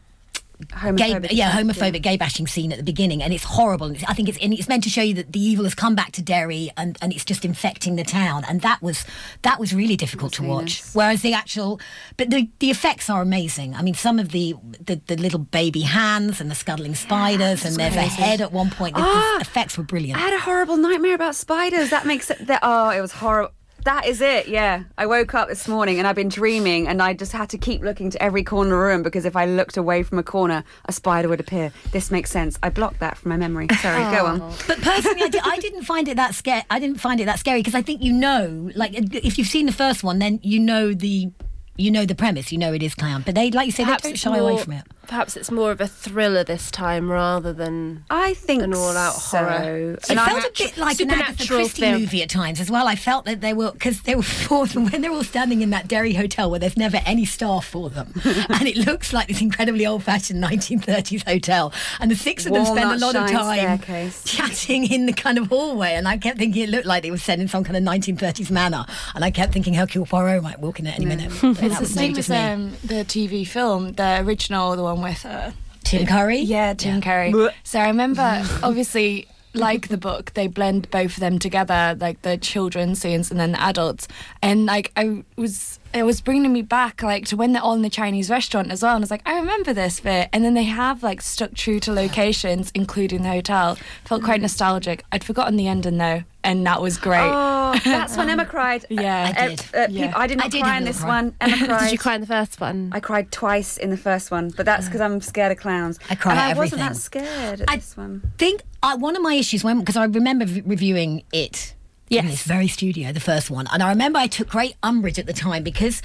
gay, 0.69 1.13
Homophobic 1.13 1.29
yeah, 1.33 1.51
homophobic 1.51 2.03
gay 2.03 2.17
bashing 2.17 2.47
scene 2.47 2.73
at 2.73 2.79
the 2.79 2.85
beginning, 2.85 3.23
and 3.23 3.33
it's 3.33 3.45
horrible. 3.45 3.87
And 3.87 3.97
it's, 3.97 4.05
I 4.09 4.15
think 4.15 4.29
it's 4.29 4.39
it's 4.41 4.69
meant 4.69 4.83
to 4.85 4.91
show 4.91 5.03
you 5.03 5.15
that 5.15 5.33
the 5.33 5.41
evil 5.41 5.65
has 5.65 5.75
come 5.75 5.95
back 5.95 6.13
to 6.13 6.23
Derry, 6.23 6.71
and, 6.77 6.97
and 7.03 7.13
it's 7.13 7.25
just 7.25 7.45
infecting 7.45 7.97
the 7.97 8.05
town, 8.05 8.45
and 8.49 8.61
that 8.63 8.83
was 8.83 9.05
that 9.43 9.59
was 9.61 9.75
really 9.75 9.97
difficult 9.97 10.33
to 10.35 10.43
watch. 10.43 10.83
Whereas 10.93 11.23
the 11.23 11.33
actual, 11.35 11.81
but 12.17 12.31
the 12.31 12.49
the 12.59 12.71
effects 12.71 13.09
are 13.11 13.23
amazing. 13.23 13.75
I 13.75 13.83
mean, 13.83 13.95
some 13.95 14.19
of 14.19 14.31
the 14.31 14.55
the, 14.85 15.01
the 15.07 15.17
little 15.17 15.39
baby 15.41 15.83
hands 15.83 16.41
and 16.41 16.51
the 16.51 16.55
scuttling 16.55 16.95
spiders, 16.95 17.65
and 17.65 17.77
there's 17.77 17.97
a 17.97 18.03
head 18.03 18.41
at 18.41 18.53
one 18.53 18.71
point. 18.71 18.95
The, 18.97 19.03
the 19.03 19.09
Ah, 19.09 19.39
effects 19.41 19.77
were 19.79 19.85
brilliant. 19.85 20.19
I 20.19 20.23
had 20.23 20.35
a 20.35 20.41
horrible 20.41 20.77
nightmare 20.77 21.15
about 21.15 21.35
spiders. 21.35 21.91
That 21.91 22.07
makes 22.07 22.31
it. 22.31 22.47
That, 22.47 22.61
oh, 22.63 22.91
it 22.91 23.01
was 23.01 23.13
horrible. 23.13 23.53
That 23.85 24.07
is 24.07 24.21
it. 24.21 24.47
Yeah, 24.49 24.85
I 24.97 25.07
woke 25.07 25.35
up 25.35 25.49
this 25.49 25.67
morning 25.67 25.99
and 25.99 26.07
I've 26.07 26.15
been 26.17 26.29
dreaming, 26.29 26.87
and 26.87 27.03
I 27.03 27.15
just 27.15 27.33
had 27.33 27.49
to 27.51 27.59
keep 27.59 27.83
looking 27.83 28.11
to 28.11 28.23
every 28.23 28.45
corner 28.45 28.71
of 28.75 28.79
the 28.79 28.85
room 28.85 29.03
because 29.03 29.25
if 29.25 29.35
I 29.35 29.45
looked 29.47 29.77
away 29.77 30.03
from 30.03 30.19
a 30.19 30.23
corner, 30.23 30.63
a 30.85 30.93
spider 30.93 31.29
would 31.29 31.41
appear. 31.41 31.73
This 31.91 32.11
makes 32.11 32.31
sense. 32.31 32.59
I 32.63 32.71
blocked 32.71 33.01
that 33.01 33.17
from 33.19 33.31
my 33.31 33.37
memory. 33.37 33.69
Sorry, 33.81 34.03
go 34.17 34.27
on. 34.27 34.39
But 34.69 34.81
personally, 34.83 35.23
I, 35.23 35.29
di- 35.29 35.41
I 35.45 35.59
didn't 35.59 35.83
find 35.85 36.07
it 36.09 36.17
that 36.17 36.35
scary. 36.35 36.63
I 36.71 36.79
didn't 36.79 36.99
find 37.01 37.21
it 37.21 37.25
that 37.25 37.39
scary 37.39 37.61
because 37.61 37.75
I 37.75 37.83
think 37.83 38.03
you 38.03 38.13
know, 38.13 38.71
like 38.77 38.93
uh, 38.95 39.03
if 39.13 39.37
you've 39.39 39.49
seen 39.49 39.67
the 39.67 39.73
first 39.73 40.05
one, 40.05 40.19
then 40.21 40.39
you 40.43 40.61
know 40.61 40.95
the 40.95 41.31
you 41.77 41.91
know 41.91 42.05
the 42.07 42.15
premise. 42.15 42.53
You 42.53 42.59
know 42.59 42.73
it 42.73 42.83
is 42.83 42.95
clown. 42.95 43.23
But 43.27 43.35
they, 43.35 43.51
like 43.51 43.67
you 43.67 43.73
say, 43.73 43.85
they 43.85 43.97
don't 43.97 44.17
shy 44.17 44.37
away 44.37 44.59
from 44.59 44.75
it. 44.75 44.85
Perhaps 45.13 45.37
it's 45.37 45.51
more 45.51 45.71
of 45.71 45.79
a 45.79 45.87
thriller 45.87 46.43
this 46.43 46.71
time 46.71 47.13
rather 47.13 47.53
than 47.53 48.03
I 48.09 48.33
think 48.33 48.63
an 48.63 48.73
all-out 48.73 49.13
so. 49.13 49.37
horror. 49.37 49.99
It 49.99 50.07
felt 50.07 50.43
a 50.43 50.53
bit 50.57 50.79
like 50.79 51.01
an 51.01 51.11
Agatha 51.11 51.47
Christie 51.47 51.83
film. 51.83 52.01
movie 52.01 52.23
at 52.23 52.31
times 52.31 52.61
as 52.61 52.71
well. 52.71 52.89
I 52.89 52.97
felt 52.97 53.27
that 53.27 53.43
they 53.43 53.53
were 53.53 53.73
because 53.73 54.01
they 54.05 54.15
were 54.15 54.23
four 54.47 54.67
them 54.67 54.87
when 54.87 55.03
they're 55.03 55.11
all 55.11 55.23
standing 55.23 55.61
in 55.61 55.69
that 55.69 55.87
Derry 55.87 56.15
hotel 56.15 56.51
where 56.51 56.59
there's 56.59 56.79
never 56.79 56.99
any 57.05 57.27
staff 57.27 57.67
for 57.67 57.91
them, 57.91 58.15
and 58.25 58.63
it 58.63 58.79
looks 58.79 59.13
like 59.13 59.29
this 59.29 59.43
incredibly 59.43 59.85
old-fashioned 59.85 60.43
1930s 60.43 61.25
hotel, 61.25 61.75
and 62.01 62.11
the 62.11 62.17
six 62.17 62.47
of 62.47 62.55
them 62.55 62.65
spend 62.65 62.91
a 62.93 62.97
lot 62.97 63.15
of 63.15 63.31
time 63.31 63.59
staircase. 63.59 64.25
chatting 64.25 64.91
in 64.91 65.05
the 65.05 65.13
kind 65.13 65.37
of 65.37 65.49
hallway, 65.49 65.93
and 65.93 66.09
I 66.09 66.17
kept 66.17 66.39
thinking 66.39 66.63
it 66.63 66.71
looked 66.71 66.87
like 66.87 67.05
it 67.05 67.11
was 67.11 67.23
set 67.23 67.39
in 67.39 67.49
some 67.49 67.65
kind 67.65 67.77
of 67.77 67.83
1930s 67.83 68.51
manor, 68.51 68.87
and 69.15 69.27
I 69.27 69.31
kept 69.31 69.53
thinking 69.53 69.75
Hercule 69.75 70.07
Poirot 70.07 70.43
might 70.43 70.59
walk 70.59 70.81
in 70.81 70.87
at 70.87 70.97
any 70.97 71.05
minute. 71.05 71.31
It's 71.43 71.81
the 71.81 71.85
same 71.85 72.17
as 72.17 72.31
um, 72.31 72.73
the 72.83 73.05
TV 73.05 73.47
film, 73.47 73.93
the 73.93 74.23
original, 74.23 74.75
the 74.75 74.83
one 74.83 75.02
with 75.03 75.27
uh, 75.27 75.51
Tim 75.85 76.07
Curry. 76.07 76.39
Yeah, 76.39 76.73
Tim 76.75 77.03
Curry. 77.03 77.35
So 77.65 77.79
I 77.79 77.89
remember, 77.89 78.45
obviously, 78.63 79.27
like 79.55 79.89
the 79.89 79.99
book, 79.99 80.33
they 80.33 80.47
blend 80.47 80.91
both 80.91 81.13
of 81.13 81.21
them 81.21 81.39
together, 81.39 81.95
like 82.01 82.23
the 82.23 82.39
children's 82.39 83.01
scenes 83.01 83.31
and 83.31 83.39
then 83.39 83.53
the 83.53 83.61
adults. 83.61 84.09
And 84.41 84.65
like 84.65 84.91
I 84.97 85.25
was, 85.37 85.79
it 85.93 86.05
was 86.05 86.23
bringing 86.23 86.53
me 86.55 86.63
back, 86.63 87.03
like 87.03 87.27
to 87.27 87.37
when 87.37 87.53
they're 87.53 87.63
all 87.63 87.75
in 87.75 87.83
the 87.83 87.91
Chinese 87.91 88.31
restaurant 88.31 88.71
as 88.71 88.83
well. 88.83 88.95
And 88.95 89.03
I 89.03 89.05
was 89.05 89.11
like, 89.11 89.21
I 89.27 89.35
remember 89.37 89.75
this 89.75 90.01
bit. 90.01 90.31
And 90.33 90.43
then 90.43 90.55
they 90.55 90.63
have 90.65 91.03
like 91.03 91.21
stuck 91.21 91.53
true 91.53 91.81
to 91.81 91.93
locations, 91.93 92.71
including 92.75 93.23
the 93.23 93.29
hotel. 93.29 93.77
Felt 94.07 94.23
quite 94.23 94.41
nostalgic. 94.41 95.05
I'd 95.13 95.23
forgotten 95.23 95.57
the 95.57 95.69
ending 95.69 95.99
though, 95.99 96.23
and 96.43 96.67
that 96.67 96.81
was 96.81 96.97
great. 96.97 97.21
Oh, 97.21 97.52
that's 97.85 98.17
when 98.17 98.29
Emma 98.29 98.45
cried. 98.47 98.85
Yeah, 98.89 99.33
Uh, 99.37 99.43
I 99.43 99.49
did. 99.49 99.61
uh, 99.75 99.87
Yeah. 99.91 100.07
peop- 100.07 100.17
I 100.19 100.27
did 100.27 100.39
I 100.39 100.43
not 100.45 100.51
did 100.51 100.63
cry 100.63 100.77
in 100.79 100.85
this 100.85 101.01
cry. 101.01 101.09
one. 101.09 101.35
Emma 101.41 101.57
cried. 101.67 101.81
Did 101.85 101.93
you 101.93 101.99
cry 101.99 102.15
in 102.15 102.21
the 102.21 102.27
first 102.27 102.61
one? 102.61 102.91
I 102.93 103.01
cried 103.01 103.31
twice 103.33 103.77
in 103.77 103.91
the 103.91 103.97
first 103.97 104.31
one, 104.31 104.51
but 104.57 104.67
that's 104.67 104.87
because 104.87 105.01
I'm 105.01 105.21
scared 105.21 105.53
of 105.53 105.59
clowns. 105.59 105.99
I 106.11 106.15
cried. 106.15 106.33
and 106.33 106.41
at 106.41 106.57
I 106.57 106.59
wasn't 106.59 106.81
that 106.81 106.97
scared 106.97 107.61
at 107.63 107.71
I 107.71 107.77
this 107.77 107.97
one. 107.97 108.23
think 108.39 108.63
uh, 108.83 108.97
one 108.97 109.17
of 109.17 109.23
my 109.23 109.35
issues 109.35 109.63
when 109.65 109.81
because 109.81 109.97
I 109.97 110.05
remember 110.05 110.45
v- 110.45 110.63
reviewing 110.65 111.23
it 111.33 111.75
in 112.11 112.27
this 112.27 112.43
very 112.43 112.69
studio, 112.69 113.11
the 113.13 113.21
first 113.21 113.51
one, 113.51 113.67
and 113.73 113.83
I 113.83 113.89
remember 113.89 114.19
I 114.19 114.27
took 114.27 114.49
great 114.49 114.75
umbrage 114.83 115.19
at 115.19 115.25
the 115.27 115.33
time 115.33 115.63
because, 115.63 116.03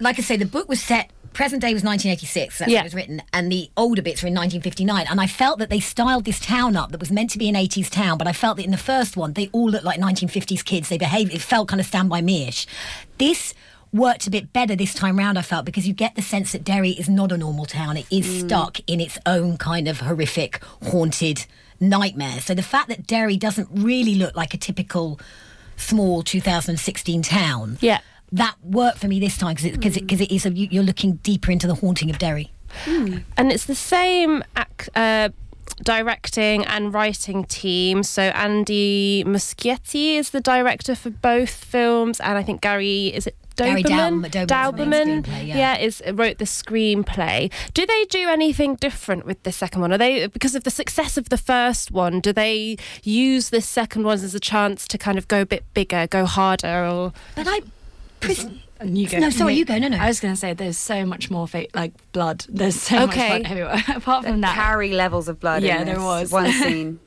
like 0.00 0.18
I 0.18 0.22
say, 0.22 0.36
the 0.36 0.44
book 0.44 0.68
was 0.68 0.82
set. 0.82 1.10
Present 1.36 1.60
day 1.60 1.74
was 1.74 1.84
1986. 1.84 2.56
That's 2.58 2.70
Yeah. 2.70 2.78
when 2.78 2.80
it 2.80 2.86
was 2.86 2.94
written, 2.94 3.22
and 3.30 3.52
the 3.52 3.68
older 3.76 4.00
bits 4.00 4.22
were 4.22 4.28
in 4.28 4.32
1959. 4.34 5.06
And 5.06 5.20
I 5.20 5.26
felt 5.26 5.58
that 5.58 5.68
they 5.68 5.80
styled 5.80 6.24
this 6.24 6.40
town 6.40 6.76
up 6.76 6.92
that 6.92 6.98
was 6.98 7.10
meant 7.10 7.28
to 7.32 7.38
be 7.38 7.46
an 7.46 7.54
80s 7.54 7.90
town, 7.90 8.16
but 8.16 8.26
I 8.26 8.32
felt 8.32 8.56
that 8.56 8.64
in 8.64 8.70
the 8.70 8.78
first 8.78 9.18
one 9.18 9.34
they 9.34 9.50
all 9.52 9.68
looked 9.68 9.84
like 9.84 10.00
1950s 10.00 10.62
kids. 10.62 10.88
They 10.88 10.96
behaved. 10.96 11.34
It 11.34 11.42
felt 11.42 11.68
kind 11.68 11.78
of 11.78 11.86
Stand 11.86 12.08
by 12.08 12.22
Me-ish. 12.22 12.66
This 13.18 13.52
worked 13.92 14.26
a 14.26 14.30
bit 14.30 14.54
better 14.54 14.74
this 14.74 14.94
time 14.94 15.18
round. 15.18 15.38
I 15.38 15.42
felt 15.42 15.66
because 15.66 15.86
you 15.86 15.92
get 15.92 16.14
the 16.14 16.22
sense 16.22 16.52
that 16.52 16.64
Derry 16.64 16.92
is 16.92 17.06
not 17.06 17.30
a 17.32 17.36
normal 17.36 17.66
town. 17.66 17.98
It 17.98 18.06
is 18.10 18.26
mm. 18.26 18.46
stuck 18.46 18.80
in 18.86 18.98
its 18.98 19.18
own 19.26 19.58
kind 19.58 19.88
of 19.88 20.00
horrific, 20.00 20.62
haunted 20.90 21.44
nightmare. 21.78 22.40
So 22.40 22.54
the 22.54 22.62
fact 22.62 22.88
that 22.88 23.06
Derry 23.06 23.36
doesn't 23.36 23.68
really 23.70 24.14
look 24.14 24.34
like 24.34 24.54
a 24.54 24.56
typical 24.56 25.20
small 25.76 26.22
2016 26.22 27.20
town. 27.20 27.76
Yeah. 27.82 28.00
That 28.32 28.54
worked 28.62 28.98
for 28.98 29.08
me 29.08 29.20
this 29.20 29.36
time 29.38 29.54
because 29.54 29.72
because 29.72 29.96
it, 29.96 30.08
'cause 30.08 30.20
it 30.20 30.30
is 30.32 30.44
a, 30.46 30.50
you- 30.50 30.68
you're 30.70 30.82
looking 30.82 31.14
deeper 31.22 31.50
into 31.50 31.66
the 31.66 31.74
haunting 31.76 32.10
of 32.10 32.18
Derry. 32.18 32.50
And 32.86 33.52
it's 33.52 33.64
the 33.66 33.74
same 33.74 34.42
ac- 34.56 34.90
uh, 34.94 35.28
directing 35.84 36.64
and 36.66 36.92
writing 36.92 37.44
team. 37.44 38.02
So 38.02 38.22
Andy 38.22 39.24
Muschietti 39.24 40.14
is 40.16 40.30
the 40.30 40.40
director 40.40 40.94
for 40.94 41.10
both 41.10 41.50
films, 41.50 42.20
and 42.20 42.36
I 42.38 42.42
think 42.42 42.60
Gary 42.60 43.08
is 43.08 43.26
it. 43.26 43.36
Gary 43.56 43.82
Dauberman, 43.82 44.26
Dauberman- 44.30 44.46
Dauberman's 44.46 44.76
the 44.76 44.84
main 44.86 45.22
Dauberman, 45.22 45.24
screenplay, 45.24 45.46
yeah. 45.46 45.78
is 45.78 46.02
wrote 46.12 46.36
the 46.36 46.44
screenplay. 46.44 47.50
Do 47.72 47.86
they 47.86 48.04
do 48.10 48.28
anything 48.28 48.74
different 48.74 49.24
with 49.24 49.42
the 49.44 49.52
second 49.52 49.80
one? 49.80 49.92
Are 49.94 49.98
they 49.98 50.26
because 50.26 50.54
of 50.54 50.64
the 50.64 50.70
success 50.70 51.16
of 51.16 51.30
the 51.30 51.38
first 51.38 51.90
one? 51.90 52.20
Do 52.20 52.34
they 52.34 52.76
use 53.02 53.48
this 53.48 53.66
second 53.66 54.02
one 54.04 54.14
as 54.22 54.34
a 54.34 54.40
chance 54.40 54.86
to 54.88 54.98
kind 54.98 55.16
of 55.16 55.26
go 55.28 55.40
a 55.40 55.46
bit 55.46 55.64
bigger, 55.72 56.06
go 56.06 56.26
harder, 56.26 56.84
or? 56.86 57.14
But 57.34 57.46
I, 57.48 57.60
And 58.78 58.98
you 58.98 59.08
go. 59.08 59.18
No, 59.18 59.30
sorry, 59.30 59.54
you 59.54 59.64
go, 59.64 59.78
no, 59.78 59.88
no. 59.88 59.96
I 59.96 60.06
was 60.08 60.20
going 60.20 60.34
to 60.34 60.38
say 60.38 60.52
there's 60.52 60.76
so 60.76 61.06
much 61.06 61.30
more 61.30 61.48
fa- 61.48 61.66
like 61.74 61.92
blood. 62.12 62.44
There's 62.48 62.78
so 62.80 63.04
Okay. 63.04 63.28
much 63.28 63.42
blood 63.42 63.50
everywhere. 63.50 63.84
Apart 63.96 64.24
from 64.26 64.40
that, 64.42 64.54
Carrie 64.54 64.92
levels 64.92 65.28
of 65.28 65.40
blood. 65.40 65.62
Yeah, 65.62 65.80
in 65.80 65.86
there 65.86 65.94
this 65.96 66.04
was. 66.04 66.32
one 66.32 66.50
scene. 66.52 67.00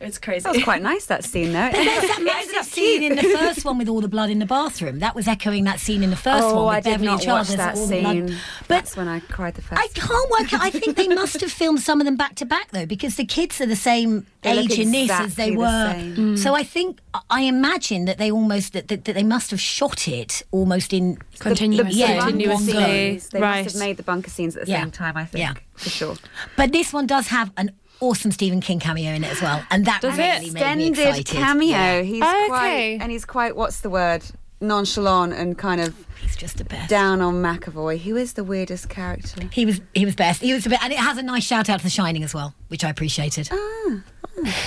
It's 0.00 0.18
crazy. 0.18 0.44
That 0.44 0.54
was 0.54 0.64
quite 0.64 0.82
nice. 0.82 1.06
That 1.06 1.24
scene, 1.24 1.52
though. 1.52 1.70
But 1.70 1.72
there's 1.84 2.02
that 2.08 2.22
massive 2.24 2.64
scene 2.72 3.02
in 3.02 3.16
the 3.16 3.22
first 3.38 3.64
one 3.64 3.78
with 3.78 3.88
all 3.88 4.00
the 4.00 4.08
blood 4.08 4.30
in 4.30 4.38
the 4.38 4.46
bathroom. 4.46 5.00
That 5.00 5.14
was 5.14 5.26
echoing 5.28 5.64
that 5.64 5.80
scene 5.80 6.02
in 6.02 6.10
the 6.10 6.16
first 6.16 6.44
oh, 6.44 6.64
one 6.64 6.66
with 6.66 6.74
I 6.76 6.80
did 6.80 6.90
Beverly 6.90 7.06
not 7.06 7.12
and 7.14 7.22
Charles. 7.22 7.48
watch 7.50 7.56
that 7.56 7.76
all 7.76 7.86
the 7.86 8.00
blood. 8.00 8.12
scene. 8.12 8.26
But 8.60 8.68
That's 8.68 8.96
when 8.96 9.08
I 9.08 9.20
cried 9.20 9.54
the 9.54 9.62
first. 9.62 9.80
I 9.80 9.88
can't 9.88 10.30
work 10.30 10.52
out. 10.54 10.60
I 10.60 10.70
think 10.70 10.96
they 10.96 11.08
must 11.08 11.40
have 11.40 11.50
filmed 11.52 11.80
some 11.80 12.00
of 12.00 12.04
them 12.04 12.16
back 12.16 12.34
to 12.36 12.46
back 12.46 12.70
though, 12.70 12.86
because 12.86 13.16
the 13.16 13.24
kids 13.24 13.60
are 13.60 13.66
the 13.66 13.76
same 13.76 14.26
They 14.42 14.54
look 14.54 14.70
age 14.70 14.78
in 14.78 14.92
this 14.92 15.10
as 15.10 15.34
they 15.34 15.52
exactly 15.52 15.52
the 15.52 15.58
were. 15.58 15.92
same. 15.92 16.16
Mm. 16.34 16.38
So 16.38 16.54
I 16.54 16.62
think 16.62 17.00
I 17.30 17.42
imagine 17.42 18.04
that 18.04 18.18
they 18.18 18.30
almost 18.30 18.72
that, 18.74 18.88
that, 18.88 19.04
that 19.04 19.14
they 19.14 19.22
must 19.24 19.50
have 19.50 19.60
shot 19.60 20.06
it 20.08 20.42
almost 20.52 20.92
in 20.92 21.16
Continuously. 21.38 21.98
yeah, 22.00 22.18
bunker 22.18 22.30
Continuously. 22.30 22.74
one 22.74 22.82
go. 22.82 22.88
They 22.88 23.40
Right. 23.40 23.64
must 23.64 23.74
have 23.76 23.80
made 23.80 23.96
the 23.96 24.02
bunker 24.02 24.30
scenes 24.30 24.56
at 24.56 24.66
the 24.66 24.70
Yeah. 24.72 24.82
same 24.82 24.90
time. 24.90 25.16
I 25.16 25.24
think 25.24 25.40
Yeah. 25.42 25.54
for 25.74 25.90
sure. 25.90 26.16
But 26.56 26.72
this 26.72 26.92
one 26.92 27.06
does 27.06 27.28
have 27.28 27.50
an 27.56 27.72
awesome 28.00 28.30
Stephen 28.32 28.60
King 28.60 28.78
cameo 28.80 29.12
in 29.12 29.24
it 29.24 29.30
as 29.32 29.40
well, 29.42 29.64
and 29.70 29.84
that 29.86 30.00
Does 30.02 30.16
really 30.16 30.46
it? 30.48 30.52
made 30.54 30.76
me 30.76 30.88
Extended 30.88 30.98
excited. 31.18 31.26
cameo. 31.26 31.68
Yeah. 31.68 32.00
He's 32.02 32.22
Okay. 32.22 32.46
quite 32.48 32.98
and 33.00 33.10
he's 33.12 33.24
quite 33.24 33.56
what's 33.56 33.80
the 33.80 33.90
word 33.90 34.22
nonchalant 34.60 35.32
and 35.32 35.56
kind 35.56 35.80
of 35.80 35.94
He's 36.20 36.34
just 36.36 36.56
the 36.58 36.64
best. 36.64 36.90
down 36.90 37.20
on 37.20 37.34
McAvoy. 37.42 37.98
Who 38.00 38.16
is 38.16 38.32
the 38.32 38.42
weirdest 38.44 38.88
character? 38.88 39.48
He 39.52 39.64
was 39.66 39.80
he 39.94 40.04
was 40.04 40.14
best. 40.16 40.42
He 40.42 40.52
was 40.52 40.64
the 40.64 40.70
best, 40.70 40.82
and 40.82 40.92
it 40.92 40.98
has 40.98 41.16
a 41.18 41.22
nice 41.22 41.44
shout 41.44 41.68
out 41.68 41.78
to 41.78 41.84
The 41.84 41.90
Shining 41.90 42.24
as 42.24 42.34
well, 42.34 42.54
which 42.68 42.84
I 42.84 42.90
appreciated. 42.90 43.48
Ah. 43.52 44.02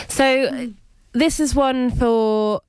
So 0.08 0.72
this 1.14 1.40
is 1.40 1.56
one 1.56 1.92
for. 1.92 2.62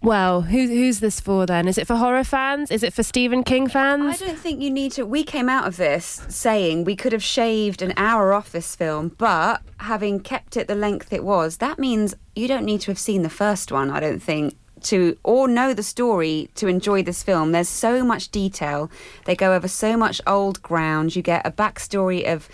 Well, 0.00 0.42
who, 0.42 0.68
who's 0.68 1.00
this 1.00 1.18
for 1.18 1.44
then? 1.44 1.66
Is 1.66 1.76
it 1.76 1.86
for 1.86 1.96
horror 1.96 2.22
fans? 2.22 2.70
Is 2.70 2.84
it 2.84 2.92
for 2.92 3.02
Stephen 3.02 3.42
King 3.42 3.66
fans? 3.66 4.22
I 4.22 4.26
don't 4.26 4.38
think 4.38 4.62
you 4.62 4.70
need 4.70 4.92
to. 4.92 5.04
We 5.04 5.24
came 5.24 5.48
out 5.48 5.66
of 5.66 5.76
this 5.76 6.22
saying 6.28 6.84
we 6.84 6.94
could 6.94 7.12
have 7.12 7.22
shaved 7.22 7.82
an 7.82 7.94
hour 7.96 8.32
off 8.32 8.52
this 8.52 8.76
film, 8.76 9.16
but 9.18 9.60
having 9.80 10.20
kept 10.20 10.56
it 10.56 10.68
the 10.68 10.76
length 10.76 11.12
it 11.12 11.24
was, 11.24 11.56
that 11.56 11.80
means 11.80 12.14
you 12.36 12.46
don't 12.46 12.64
need 12.64 12.80
to 12.82 12.92
have 12.92 12.98
seen 12.98 13.22
the 13.22 13.30
first 13.30 13.72
one, 13.72 13.90
I 13.90 13.98
don't 13.98 14.22
think, 14.22 14.54
to 14.82 15.18
or 15.24 15.48
know 15.48 15.74
the 15.74 15.82
story 15.82 16.48
to 16.54 16.68
enjoy 16.68 17.02
this 17.02 17.24
film. 17.24 17.50
There's 17.50 17.68
so 17.68 18.04
much 18.04 18.28
detail. 18.28 18.90
They 19.24 19.34
go 19.34 19.52
over 19.52 19.66
so 19.66 19.96
much 19.96 20.20
old 20.26 20.62
ground. 20.62 21.16
You 21.16 21.22
get 21.22 21.44
a 21.44 21.50
backstory 21.50 22.24
of 22.24 22.48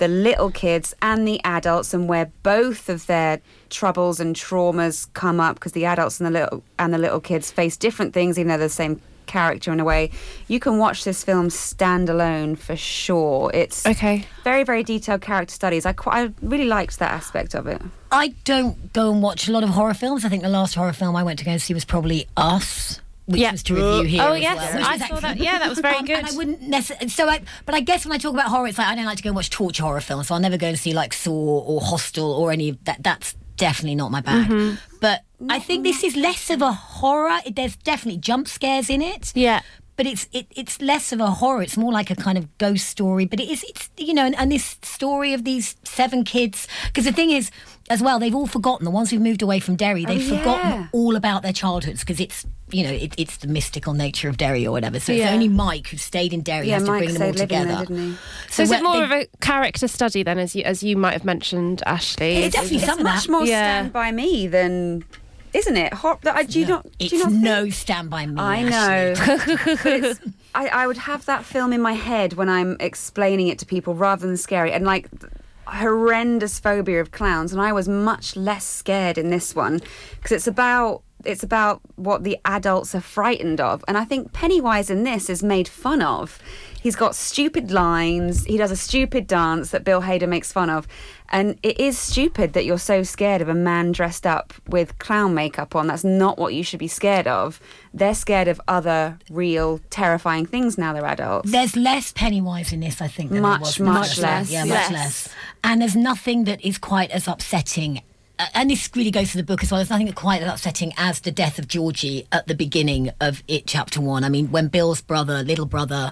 the 0.00 0.08
little 0.08 0.50
kids 0.50 0.92
and 1.00 1.26
the 1.28 1.40
adults 1.44 1.94
and 1.94 2.08
where 2.08 2.26
both 2.42 2.88
of 2.88 3.06
their 3.06 3.40
troubles 3.68 4.18
and 4.18 4.34
traumas 4.34 5.06
come 5.14 5.38
up 5.38 5.54
because 5.56 5.72
the 5.72 5.84
adults 5.84 6.18
and 6.18 6.26
the 6.26 6.30
little 6.40 6.64
and 6.78 6.92
the 6.92 6.98
little 6.98 7.20
kids 7.20 7.50
face 7.52 7.76
different 7.76 8.12
things 8.12 8.38
even 8.38 8.48
though 8.48 8.58
they're 8.58 8.66
the 8.66 8.72
same 8.74 9.00
character 9.26 9.72
in 9.72 9.78
a 9.78 9.84
way. 9.84 10.10
You 10.48 10.58
can 10.58 10.78
watch 10.78 11.04
this 11.04 11.22
film 11.22 11.48
standalone 11.50 12.58
for 12.58 12.74
sure. 12.76 13.50
It's 13.54 13.86
Okay. 13.86 14.26
very 14.42 14.64
very 14.64 14.82
detailed 14.82 15.20
character 15.20 15.54
studies. 15.54 15.86
I 15.86 15.92
quite, 15.92 16.16
I 16.16 16.32
really 16.42 16.64
liked 16.64 16.98
that 16.98 17.12
aspect 17.12 17.54
of 17.54 17.66
it. 17.68 17.80
I 18.10 18.28
don't 18.44 18.92
go 18.92 19.12
and 19.12 19.22
watch 19.22 19.46
a 19.48 19.52
lot 19.52 19.62
of 19.62 19.68
horror 19.70 19.94
films. 19.94 20.24
I 20.24 20.28
think 20.28 20.42
the 20.42 20.48
last 20.48 20.74
horror 20.74 20.92
film 20.92 21.14
I 21.14 21.22
went 21.22 21.38
to 21.38 21.44
go 21.44 21.52
and 21.52 21.62
see 21.62 21.74
was 21.74 21.84
probably 21.84 22.26
Us. 22.36 23.00
Which 23.30 23.40
Yeah. 23.40 23.52
was 23.52 23.62
to 23.64 23.74
review 23.74 24.02
here. 24.04 24.22
Oh, 24.22 24.32
as 24.34 24.42
yes, 24.42 24.74
well, 24.74 24.84
I 24.86 24.98
saw 24.98 25.20
that. 25.20 25.36
Yeah, 25.38 25.58
that 25.58 25.68
was 25.68 25.78
very 25.78 25.96
Um, 26.00 26.04
good. 26.04 26.18
And 26.18 26.26
I 26.26 26.32
wouldn't 26.36 26.62
necessarily. 26.62 27.08
So, 27.08 27.28
I, 27.28 27.40
but 27.66 27.74
I 27.74 27.80
guess 27.80 28.04
when 28.04 28.12
I 28.12 28.18
talk 28.18 28.34
about 28.34 28.48
horror, 28.48 28.66
it's 28.68 28.78
like 28.78 28.88
I 28.88 28.94
don't 28.94 29.04
like 29.04 29.16
to 29.18 29.22
go 29.22 29.28
and 29.30 29.36
watch 29.36 29.50
torture 29.50 29.82
horror 29.84 30.00
films. 30.00 30.28
So 30.28 30.34
I'll 30.34 30.40
never 30.40 30.56
go 30.56 30.68
and 30.68 30.78
see 30.78 30.92
like 30.92 31.12
Saw 31.12 31.32
or 31.32 31.80
Hostel 31.80 32.30
or 32.32 32.50
any 32.52 32.70
of 32.70 32.84
that. 32.84 33.02
That's 33.02 33.34
definitely 33.56 33.94
not 33.94 34.10
my 34.10 34.20
bag. 34.20 34.48
Mm-hmm. 34.48 34.76
But 35.00 35.22
I 35.48 35.58
think 35.58 35.84
this 35.84 36.02
is 36.04 36.16
less 36.16 36.50
of 36.50 36.62
a 36.62 36.72
horror. 36.72 37.38
There's 37.50 37.76
definitely 37.76 38.18
jump 38.20 38.48
scares 38.48 38.90
in 38.90 39.00
it. 39.02 39.32
Yeah. 39.34 39.60
But 39.96 40.06
it's 40.06 40.28
it, 40.32 40.46
it's 40.56 40.80
less 40.80 41.12
of 41.12 41.20
a 41.20 41.30
horror. 41.30 41.62
It's 41.62 41.76
more 41.76 41.92
like 41.92 42.10
a 42.10 42.16
kind 42.16 42.38
of 42.38 42.56
ghost 42.56 42.88
story. 42.88 43.26
But 43.26 43.38
it 43.38 43.50
is 43.50 43.62
it's 43.68 43.90
you 43.98 44.14
know 44.14 44.24
and, 44.24 44.34
and 44.38 44.50
this 44.50 44.78
story 44.82 45.34
of 45.34 45.44
these 45.44 45.76
seven 45.84 46.24
kids 46.24 46.66
because 46.86 47.04
the 47.04 47.12
thing 47.12 47.30
is 47.30 47.50
as 47.90 48.02
well 48.02 48.18
they've 48.18 48.34
all 48.34 48.46
forgotten 48.46 48.84
the 48.86 48.90
ones 48.90 49.10
who've 49.10 49.20
moved 49.20 49.42
away 49.42 49.60
from 49.60 49.76
Derry. 49.76 50.04
They've 50.06 50.32
Oh, 50.32 50.38
forgotten 50.38 50.88
all 50.92 51.16
about 51.16 51.42
their 51.42 51.52
childhoods 51.52 52.00
because 52.00 52.20
it's 52.20 52.46
you 52.70 52.84
know 52.84 52.90
it, 52.92 53.12
it's 53.18 53.36
the 53.38 53.48
mystical 53.48 53.92
nature 53.94 54.28
of 54.28 54.36
Derry 54.38 54.64
or 54.66 54.70
whatever. 54.70 55.00
So 55.00 55.12
Yeah. 55.12 55.24
it's 55.24 55.32
only 55.34 55.48
Mike 55.48 55.88
who 55.88 55.96
stayed 55.96 56.32
in 56.32 56.40
Derry 56.42 56.68
Yeah, 56.68 56.74
has 56.74 56.84
to 56.84 56.90
Mike 56.90 57.02
bring 57.04 57.14
them 57.14 57.22
all 57.24 57.34
together. 57.34 57.66
there, 57.68 57.78
didn't 57.80 58.10
he? 58.12 58.16
So 58.48 58.62
is 58.62 58.70
it 58.70 58.82
more 58.82 58.98
they- 58.98 59.02
of 59.02 59.10
a 59.10 59.26
character 59.40 59.88
study 59.88 60.22
then, 60.22 60.38
as 60.38 60.54
you 60.56 60.62
as 60.62 60.82
you 60.82 60.96
might 60.96 61.12
have 61.12 61.24
mentioned, 61.24 61.82
Ashley? 61.84 62.36
It's 62.44 62.54
definitely 62.54 62.76
It's 62.78 62.86
some 62.86 62.98
of 63.00 63.04
much 63.04 63.26
that. 63.26 63.30
more 63.32 63.44
Yeah. 63.44 63.80
Stand 63.80 63.92
by 63.92 64.12
Me 64.12 64.46
than, 64.46 65.04
isn't 65.52 65.76
it? 65.76 65.92
Hor- 65.92 66.18
that- 66.22 66.48
do 66.48 66.60
you 66.60 66.66
not? 66.66 66.84
Do 66.84 66.90
It's 67.00 67.12
you 67.12 67.18
not 67.18 67.28
think- 67.32 67.42
no 67.42 67.70
stand 67.70 68.08
by 68.08 68.24
me. 68.26 68.40
I 68.40 68.62
know. 68.62 69.14
I, 70.54 70.66
I 70.68 70.86
would 70.86 70.96
have 70.96 71.26
that 71.26 71.44
film 71.44 71.72
in 71.72 71.80
my 71.80 71.92
head 71.92 72.34
when 72.34 72.48
I'm 72.48 72.76
explaining 72.80 73.48
it 73.48 73.58
to 73.60 73.66
people 73.66 73.94
rather 73.94 74.26
than 74.26 74.36
scary. 74.36 74.72
And 74.72 74.84
like 74.84 75.08
th- 75.20 75.32
horrendous 75.70 76.58
phobia 76.58 77.00
of 77.00 77.10
clowns. 77.10 77.52
And 77.52 77.60
I 77.60 77.72
was 77.72 77.88
much 77.88 78.36
less 78.36 78.64
scared 78.64 79.18
in 79.18 79.30
this 79.30 79.54
one 79.54 79.80
because 80.16 80.32
it's 80.32 80.46
about. 80.46 81.02
It's 81.22 81.42
about 81.42 81.82
what 81.96 82.24
the 82.24 82.38
adults 82.46 82.94
are 82.94 83.00
frightened 83.02 83.60
of. 83.60 83.84
And 83.86 83.98
I 83.98 84.06
think 84.06 84.32
Pennywise 84.32 84.88
in 84.88 85.04
this 85.04 85.28
is 85.28 85.42
made 85.42 85.68
fun 85.68 86.00
of. 86.00 86.38
He's 86.82 86.96
got 86.96 87.14
stupid 87.14 87.70
lines. 87.70 88.44
He 88.44 88.56
does 88.56 88.70
a 88.70 88.76
stupid 88.76 89.26
dance 89.26 89.70
that 89.70 89.84
Bill 89.84 90.00
Hader 90.02 90.28
makes 90.28 90.52
fun 90.52 90.70
of. 90.70 90.88
And 91.28 91.58
it 91.62 91.78
is 91.78 91.98
stupid 91.98 92.54
that 92.54 92.64
you're 92.64 92.78
so 92.78 93.02
scared 93.02 93.40
of 93.42 93.48
a 93.48 93.54
man 93.54 93.92
dressed 93.92 94.26
up 94.26 94.52
with 94.66 94.98
clown 94.98 95.34
makeup 95.34 95.76
on. 95.76 95.86
That's 95.86 96.04
not 96.04 96.38
what 96.38 96.54
you 96.54 96.64
should 96.64 96.78
be 96.80 96.88
scared 96.88 97.26
of. 97.28 97.60
They're 97.94 98.14
scared 98.14 98.48
of 98.48 98.60
other 98.66 99.18
real, 99.30 99.80
terrifying 99.90 100.46
things 100.46 100.76
now 100.78 100.92
they're 100.92 101.06
adults. 101.06 101.50
There's 101.52 101.76
less 101.76 102.12
Pennywise 102.12 102.72
in 102.72 102.80
this, 102.80 103.00
I 103.00 103.08
think, 103.08 103.30
than 103.30 103.42
Much, 103.42 103.76
there 103.76 103.86
was. 103.86 103.94
much 103.94 104.18
less. 104.18 104.50
Yeah, 104.50 104.64
much 104.64 104.90
less. 104.90 105.28
And 105.62 105.82
there's 105.82 105.96
nothing 105.96 106.44
that 106.44 106.64
is 106.64 106.78
quite 106.78 107.10
as 107.10 107.28
upsetting. 107.28 108.02
uh, 108.38 108.46
And 108.54 108.70
this 108.70 108.90
really 108.96 109.10
goes 109.10 109.30
to 109.32 109.36
the 109.36 109.42
book 109.44 109.62
as 109.62 109.70
well. 109.70 109.78
There's 109.78 109.90
nothing 109.90 110.10
quite 110.12 110.42
as 110.42 110.50
upsetting 110.52 110.92
as 110.96 111.20
the 111.20 111.30
death 111.30 111.58
of 111.58 111.68
Georgie 111.68 112.26
at 112.32 112.46
the 112.48 112.54
beginning 112.54 113.10
of 113.20 113.42
it, 113.46 113.66
chapter 113.66 114.00
one. 114.00 114.24
I 114.24 114.30
mean, 114.30 114.50
when 114.50 114.68
Bill's 114.68 115.00
brother, 115.02 115.42
little 115.44 115.66
brother, 115.66 116.10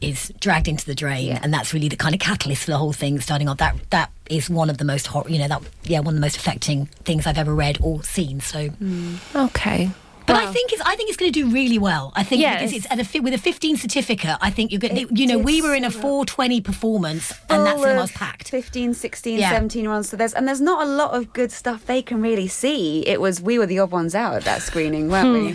is 0.00 0.32
dragged 0.40 0.68
into 0.68 0.84
the 0.84 0.94
drain, 0.94 1.32
and 1.42 1.52
that's 1.54 1.72
really 1.72 1.88
the 1.88 1.96
kind 1.96 2.14
of 2.14 2.20
catalyst 2.20 2.64
for 2.64 2.70
the 2.70 2.78
whole 2.78 2.92
thing 2.92 3.20
starting 3.20 3.48
off. 3.48 3.58
That 3.58 3.76
that 3.90 4.10
is 4.28 4.50
one 4.50 4.68
of 4.70 4.78
the 4.78 4.84
most 4.84 5.06
hor- 5.06 5.24
you 5.28 5.38
know 5.38 5.48
that 5.48 5.62
yeah 5.84 5.98
one 6.00 6.08
of 6.08 6.14
the 6.14 6.20
most 6.20 6.36
affecting 6.36 6.86
things 7.04 7.26
I've 7.26 7.38
ever 7.38 7.54
read 7.54 7.78
or 7.80 8.02
seen. 8.02 8.40
So 8.40 8.68
hmm. 8.68 9.14
Okay. 9.34 9.90
but 10.26 10.36
I 10.36 10.46
think 10.52 10.72
it's 10.72 10.82
I 10.82 10.96
think 10.96 11.08
it's 11.08 11.16
going 11.16 11.32
to 11.32 11.40
do 11.42 11.48
really 11.50 11.78
well. 11.78 12.12
I 12.16 12.24
think 12.24 12.42
Yes. 12.42 12.60
because 12.60 12.72
it's 12.76 12.86
at 12.92 12.98
a 12.98 13.04
fi- 13.04 13.20
with 13.20 13.32
a 13.32 13.38
15 13.38 13.76
certificate. 13.78 14.36
I 14.40 14.50
think 14.50 14.70
you're 14.72 14.80
going. 14.80 15.06
You 15.16 15.26
know, 15.28 15.38
we 15.38 15.62
were 15.62 15.74
in 15.74 15.84
a 15.84 15.90
420 15.90 16.60
performance, 16.60 17.32
and 17.48 17.64
that 17.64 17.76
Full 17.76 17.84
cinema 17.84 18.00
was 18.02 18.12
packed. 18.12 18.50
15, 18.50 18.92
16, 18.92 19.38
Yeah. 19.38 19.50
17 19.50 19.82
year 19.84 19.92
olds. 19.92 20.08
So 20.10 20.16
there's 20.16 20.34
and 20.34 20.46
there's 20.46 20.60
not 20.60 20.86
a 20.86 20.90
lot 20.90 21.14
of 21.14 21.32
good 21.32 21.52
stuff 21.52 21.86
they 21.86 22.02
can 22.02 22.20
really 22.20 22.48
see. 22.48 23.06
It 23.06 23.20
was 23.20 23.40
we 23.40 23.58
were 23.58 23.66
the 23.66 23.78
odd 23.78 23.92
ones 23.92 24.14
out 24.14 24.34
at 24.34 24.44
that 24.44 24.60
screening, 24.62 25.08
weren't 25.08 25.32
we? 25.32 25.48
Hmm. 25.52 25.54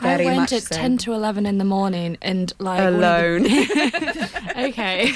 I 0.00 0.16
went 0.24 0.52
at 0.52 0.62
so. 0.64 0.74
10 0.74 0.98
to 0.98 1.12
11 1.14 1.46
in 1.46 1.58
the 1.58 1.64
morning 1.64 2.18
and 2.20 2.52
like 2.58 2.80
alone. 2.80 3.44
the- 3.44 4.52
okay 4.68 5.10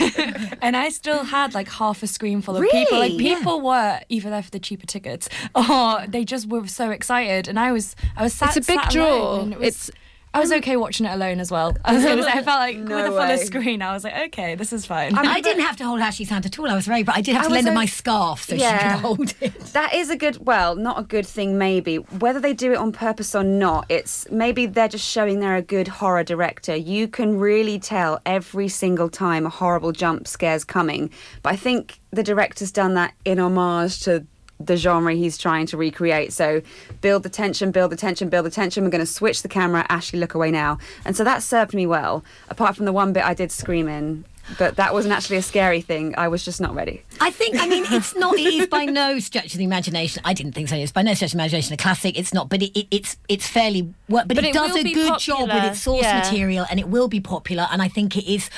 and 0.62 0.76
i 0.76 0.88
still 0.88 1.24
had 1.24 1.52
like 1.54 1.68
half 1.68 2.02
a 2.02 2.06
screen 2.06 2.40
full 2.42 2.56
of 2.56 2.62
people 2.70 2.98
like 2.98 3.12
Really? 3.12 3.34
people 3.36 3.60
were 3.60 4.00
either 4.08 4.30
there 4.30 4.42
for 4.42 4.50
the 4.50 4.58
cheaper 4.60 4.86
tickets 4.86 5.28
or 5.54 6.06
they 6.08 6.24
just 6.24 6.48
were 6.48 6.66
so 6.68 6.90
excited 6.90 7.48
and 7.48 7.58
i 7.58 7.72
was 7.72 7.94
i 8.16 8.22
was 8.22 8.32
sat 8.32 8.56
It's 8.56 8.68
a 8.68 8.72
big 8.72 8.80
draw. 8.88 9.42
it 9.42 9.58
was, 9.58 9.88
It's- 9.88 9.90
I 10.34 10.40
was 10.40 10.50
okay 10.50 10.76
watching 10.76 11.04
it 11.04 11.10
alone 11.12 11.40
as 11.40 11.50
well. 11.50 11.76
I 11.84 11.94
was 11.94 12.02
gonna 12.04 12.22
say, 12.22 12.30
I 12.30 12.42
felt 12.42 12.58
like 12.60 12.78
No 12.78 12.96
with 12.96 13.04
a 13.04 13.08
fuller 13.08 13.26
way. 13.26 13.36
screen, 13.44 13.82
I 13.82 13.92
was 13.92 14.02
like, 14.04 14.16
okay, 14.28 14.54
this 14.54 14.72
is 14.72 14.86
fine. 14.86 15.14
I 15.16 15.40
didn't 15.48 15.62
have 15.64 15.76
to 15.76 15.84
hold 15.84 16.00
Ashley's 16.00 16.30
hand 16.30 16.46
at 16.46 16.58
all. 16.58 16.70
I 16.70 16.74
was 16.74 16.86
very, 16.86 17.02
but 17.02 17.16
I 17.16 17.20
did 17.20 17.34
have 17.34 17.42
I 17.42 17.44
to 17.44 17.50
was 17.50 17.54
lend 17.56 17.66
her 17.66 17.72
o- 17.72 17.74
my 17.74 17.86
scarf 17.86 18.44
so 18.44 18.54
she 18.56 18.62
Yeah. 18.62 18.94
could 18.94 19.00
hold 19.02 19.34
it. 19.40 19.52
That 19.72 19.94
is 19.94 20.10
a 20.10 20.16
good, 20.16 20.44
well, 20.46 20.74
not 20.76 20.98
a 20.98 21.02
good 21.02 21.26
thing, 21.26 21.58
maybe. 21.58 21.96
Whether 21.96 22.40
they 22.40 22.52
do 22.54 22.72
it 22.72 22.76
on 22.76 22.92
purpose 22.92 23.34
or 23.34 23.42
not, 23.44 23.86
it's 23.90 24.26
maybe 24.30 24.66
they're 24.66 24.88
just 24.88 25.06
showing 25.06 25.40
they're 25.40 25.56
a 25.56 25.62
good 25.62 25.88
horror 25.88 26.24
director. 26.24 26.74
You 26.76 27.08
can 27.08 27.38
really 27.38 27.78
tell 27.78 28.20
every 28.26 28.68
single 28.68 29.08
time 29.08 29.44
a 29.46 29.50
horrible 29.50 29.92
jump 29.92 30.26
scare's 30.28 30.64
coming. 30.64 31.10
But 31.42 31.52
I 31.54 31.56
think 31.56 32.00
the 32.10 32.22
director's 32.22 32.70
done 32.72 32.94
that 32.94 33.14
in 33.24 33.38
homage 33.38 34.00
to 34.02 34.26
the 34.66 34.76
genre 34.76 35.14
he's 35.14 35.38
trying 35.38 35.66
to 35.66 35.76
recreate. 35.76 36.32
So 36.32 36.62
build 37.00 37.22
the 37.22 37.28
tension, 37.28 37.70
build 37.70 37.92
the 37.92 37.96
tension, 37.96 38.28
build 38.28 38.46
the 38.46 38.50
tension. 38.50 38.84
We're 38.84 38.90
going 38.90 39.00
to 39.00 39.06
switch 39.06 39.42
the 39.42 39.48
camera. 39.48 39.86
Ashley, 39.88 40.18
look 40.18 40.34
away 40.34 40.50
now. 40.50 40.78
And 41.04 41.16
so 41.16 41.24
that 41.24 41.42
served 41.42 41.74
me 41.74 41.86
well, 41.86 42.24
apart 42.48 42.76
from 42.76 42.84
the 42.84 42.92
one 42.92 43.12
bit 43.12 43.24
I 43.24 43.34
did 43.34 43.52
scream 43.52 43.88
in. 43.88 44.24
But 44.58 44.74
that 44.76 44.92
wasn't 44.92 45.14
actually 45.14 45.36
a 45.36 45.42
scary 45.42 45.80
thing. 45.80 46.16
I 46.18 46.26
was 46.26 46.44
just 46.44 46.60
not 46.60 46.74
ready. 46.74 47.04
I 47.20 47.30
think, 47.30 47.56
I 47.60 47.68
mean, 47.68 47.84
it's 47.90 48.16
not, 48.16 48.34
it 48.34 48.52
is 48.52 48.66
by 48.66 48.86
no 48.86 49.20
stretch 49.20 49.54
of 49.54 49.58
the 49.58 49.64
imagination. 49.64 50.20
I 50.24 50.34
didn't 50.34 50.52
think 50.52 50.68
so. 50.68 50.74
It's 50.74 50.90
by 50.90 51.02
no 51.02 51.14
stretch 51.14 51.28
of 51.28 51.38
the 51.38 51.42
imagination 51.44 51.74
a 51.74 51.76
classic. 51.76 52.18
It's 52.18 52.34
not, 52.34 52.48
but 52.48 52.60
it, 52.60 52.76
it, 52.76 52.88
it's 52.90 53.16
it's 53.28 53.46
fairly, 53.46 53.94
well, 54.08 54.24
but, 54.26 54.34
But 54.34 54.44
it, 54.44 54.48
it 54.48 54.54
does 54.54 54.76
a 54.76 54.82
be 54.82 54.94
good 54.94 55.20
job 55.20 55.48
with 55.48 55.64
its 55.64 55.80
source 55.80 56.02
yeah. 56.02 56.18
material 56.18 56.66
and 56.68 56.80
it 56.80 56.88
will 56.88 57.06
be 57.06 57.20
popular. 57.20 57.68
And 57.70 57.80
I 57.80 57.86
think 57.86 58.16
it 58.16 58.30
is, 58.30 58.50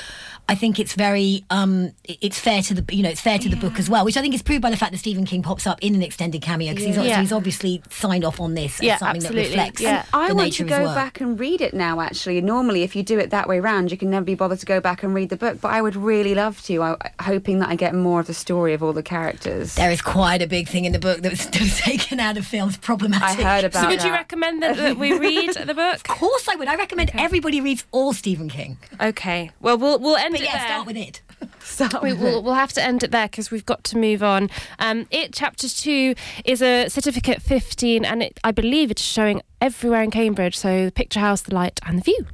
I 0.47 0.55
think 0.55 0.79
it's 0.79 0.93
very, 0.93 1.43
um, 1.49 1.91
it's 2.03 2.39
fair 2.39 2.61
to 2.63 2.73
the, 2.75 2.95
you 2.95 3.01
know, 3.01 3.09
it's 3.09 3.21
fair 3.21 3.39
to 3.39 3.49
the 3.49 3.55
book 3.55 3.79
as 3.79 3.89
well, 3.89 4.05
which 4.05 4.15
I 4.17 4.21
think 4.21 4.35
is 4.35 4.43
proved 4.43 4.61
by 4.61 4.69
the 4.69 4.77
fact 4.77 4.91
that 4.91 4.99
Stephen 4.99 5.25
King 5.25 5.41
pops 5.41 5.65
up 5.65 5.79
in 5.81 5.95
an 5.95 6.03
extended 6.03 6.41
cameo 6.41 6.73
because 6.73 6.85
he's, 6.95 6.97
Yeah. 6.97 7.19
he's 7.21 7.31
obviously 7.31 7.81
signed 7.89 8.23
off 8.23 8.39
on 8.39 8.53
this 8.53 8.81
as 8.83 8.99
something 8.99 9.23
absolutely. 9.23 9.43
that 9.43 9.49
reflects 9.49 9.81
Yeah. 9.81 10.05
I 10.13 10.31
want 10.33 10.53
to 10.53 10.63
go 10.63 10.85
back 10.93 11.19
and 11.19 11.39
read 11.39 11.61
it 11.61 11.73
now. 11.73 11.99
Actually, 11.99 12.41
normally 12.41 12.83
if 12.83 12.95
you 12.95 13.01
do 13.03 13.17
it 13.17 13.31
that 13.31 13.47
way 13.47 13.59
round, 13.59 13.91
you 13.91 13.97
can 13.97 14.09
never 14.09 14.23
be 14.23 14.35
bothered 14.35 14.59
to 14.59 14.65
go 14.65 14.79
back 14.79 15.01
and 15.03 15.15
read 15.15 15.29
the 15.29 15.37
book. 15.37 15.59
But 15.61 15.69
I 15.71 15.81
would 15.81 15.95
really 15.95 16.35
love 16.35 16.61
to. 16.63 16.81
I, 16.83 16.95
hoping 17.21 17.59
that 17.59 17.69
I 17.69 17.75
get 17.75 17.95
more 17.95 18.19
of 18.19 18.27
the 18.27 18.33
story 18.33 18.73
of 18.73 18.83
all 18.83 18.93
the 18.93 19.03
characters. 19.03 19.75
There 19.75 19.91
is 19.91 20.01
quite 20.01 20.41
a 20.41 20.47
big 20.47 20.67
thing 20.67 20.85
in 20.85 20.91
the 20.91 20.99
book 20.99 21.21
that 21.21 21.31
was, 21.31 21.45
taken 21.79 22.19
out 22.19 22.37
of 22.37 22.45
films, 22.45 22.77
problematic. 22.77 23.43
I 23.45 23.55
heard 23.55 23.65
about 23.69 23.81
So 23.81 23.87
would 23.87 24.03
you 24.03 24.11
recommend 24.11 24.61
that, 24.61 24.77
that 24.77 24.97
we 24.97 25.17
read 25.17 25.53
the 25.55 25.73
book? 25.73 25.95
Of 25.95 26.03
course 26.03 26.47
I 26.47 26.55
would. 26.55 26.67
I 26.67 26.75
recommend 26.75 27.11
everybody 27.15 27.61
reads 27.61 27.85
all 27.91 28.13
Stephen 28.13 28.49
King. 28.49 28.77
Okay. 29.01 29.51
Well, 29.59 29.77
we'll 29.77 29.99
we'll 29.99 30.17
end 30.17 30.34
But 30.34 30.34
it 30.41 30.45
yeah, 30.45 30.57
there. 30.57 30.67
start 30.67 30.87
with 30.87 30.97
it. 30.97 31.21
Start 31.59 32.03
we, 32.03 32.13
will 32.13 32.41
we'll 32.43 32.53
have 32.53 32.71
to 32.73 32.83
end 32.83 33.03
it 33.03 33.11
there 33.11 33.27
because 33.27 33.51
we've 33.51 33.65
got 33.65 33.83
to 33.85 33.97
move 33.97 34.23
on. 34.23 34.49
Um, 34.79 35.07
it 35.09 35.33
chapter 35.33 35.67
two 35.67 36.15
is 36.45 36.61
a 36.61 36.87
certificate 36.89 37.41
15, 37.41 38.05
and 38.05 38.23
it, 38.23 38.39
I 38.43 38.51
believe 38.51 38.91
it's 38.91 39.01
showing 39.01 39.41
everywhere 39.59 40.03
in 40.03 40.11
Cambridge. 40.11 40.55
So 40.57 40.85
the 40.85 40.91
Picture 40.91 41.19
House, 41.19 41.41
the 41.41 41.53
Light, 41.55 41.79
and 41.85 41.99
the 41.99 42.03
View. 42.03 42.25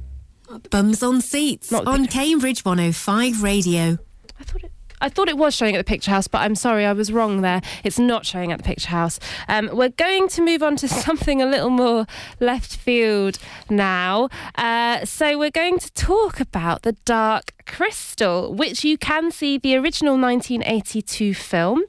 Bums 0.70 1.02
on 1.02 1.22
seats 1.22 1.72
Not 1.72 1.86
on 1.86 2.06
Cambridge 2.06 2.64
105 2.64 3.42
Radio. 3.42 3.98
I 4.38 4.44
thought 4.44 4.64
it. 4.64 4.72
I 5.02 5.08
thought 5.08 5.28
it 5.28 5.36
was 5.36 5.52
showing 5.52 5.74
at 5.74 5.78
the 5.78 5.84
Picture 5.84 6.12
House, 6.12 6.28
but 6.28 6.42
I'm 6.42 6.54
sorry, 6.54 6.86
I 6.86 6.92
was 6.92 7.12
wrong 7.12 7.40
there. 7.40 7.60
It's 7.82 7.98
not 7.98 8.24
showing 8.24 8.52
at 8.52 8.58
the 8.58 8.64
Picture 8.64 8.90
House. 8.90 9.18
Um, 9.48 9.68
we're 9.72 9.88
going 9.88 10.28
to 10.28 10.42
move 10.42 10.62
on 10.62 10.76
to 10.76 10.86
something 11.06 11.42
a 11.42 11.46
little 11.46 11.70
more 11.70 12.06
left 12.38 12.76
field 12.76 13.38
now. 13.68 14.28
Uh, 14.54 15.04
so 15.04 15.36
we're 15.36 15.50
going 15.50 15.80
to 15.80 15.92
talk 15.94 16.38
about 16.38 16.82
the 16.82 16.92
Dark 17.04 17.61
Crystal, 17.66 18.52
which 18.54 18.84
you 18.84 18.96
can 18.98 19.30
see 19.30 19.58
the 19.58 19.76
original 19.76 20.14
1982 20.18 21.34
film, 21.34 21.82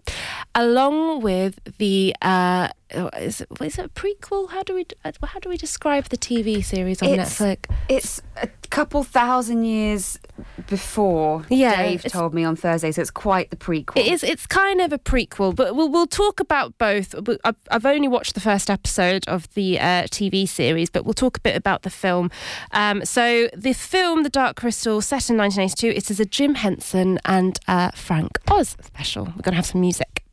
along 0.55 1.21
with 1.21 1.59
the. 1.77 2.15
Uh, 2.21 2.69
is 3.17 3.41
it, 3.41 3.47
is 3.59 3.79
it 3.79 3.86
a 3.86 3.89
prequel? 3.89 4.51
How 4.51 4.62
do 4.62 4.75
we 4.75 4.86
uh, 5.03 5.12
how 5.25 5.39
do 5.39 5.49
we 5.49 5.57
describe 5.57 6.09
the 6.09 6.17
TV 6.17 6.63
series 6.63 7.01
on 7.01 7.09
It's- 7.09 7.39
Netflix? 7.39 7.65
It's 7.89 8.21
a 8.38 8.47
couple 8.69 9.03
thousand 9.03 9.65
years 9.65 10.19
before 10.67 11.43
Yeah, 11.49 11.75
Dave 11.81 12.03
told 12.03 12.33
me 12.36 12.43
on 12.43 12.55
Thursday, 12.55 12.91
so 12.91 13.01
it's 13.01 13.09
quite 13.12 13.49
the 13.49 13.55
prequel. 13.55 13.97
It 13.97 14.07
is. 14.12 14.23
It's 14.23 14.45
kind 14.45 14.79
of 14.79 14.93
a 14.93 14.99
prequel, 14.99 15.55
but 15.55 15.75
we'll 15.75 15.89
we'll 15.89 16.05
talk 16.07 16.39
about 16.39 16.77
both. 16.77 17.15
I've, 17.43 17.55
I've 17.71 17.86
only 17.86 18.07
watched 18.07 18.36
the 18.36 18.39
first 18.41 18.69
episode 18.69 19.27
of 19.27 19.51
the 19.55 19.79
uh, 19.79 20.03
TV 20.03 20.47
series, 20.47 20.91
but 20.91 21.03
we'll 21.03 21.13
talk 21.15 21.38
a 21.38 21.41
bit 21.41 21.55
about 21.55 21.81
the 21.81 21.89
film. 21.89 22.29
Um, 22.71 23.03
so 23.05 23.49
the 23.55 23.73
film, 23.73 24.21
The 24.21 24.29
Dark 24.29 24.55
Crystal, 24.57 25.01
set 25.01 25.31
in 25.31 25.38
1982. 25.63 25.97
It 25.97 26.12
is 26.12 26.19
a 26.19 26.26
Jim 26.26 26.56
Henson 26.56 27.19
and 27.23 27.58
uh, 27.69 27.91
Frank 27.91 28.38
Oz 28.52 28.76
special. 28.82 29.26
We're 29.26 29.43
going 29.43 29.54
to 29.54 29.56
have 29.56 29.65
some 29.65 29.80
music. 29.80 30.23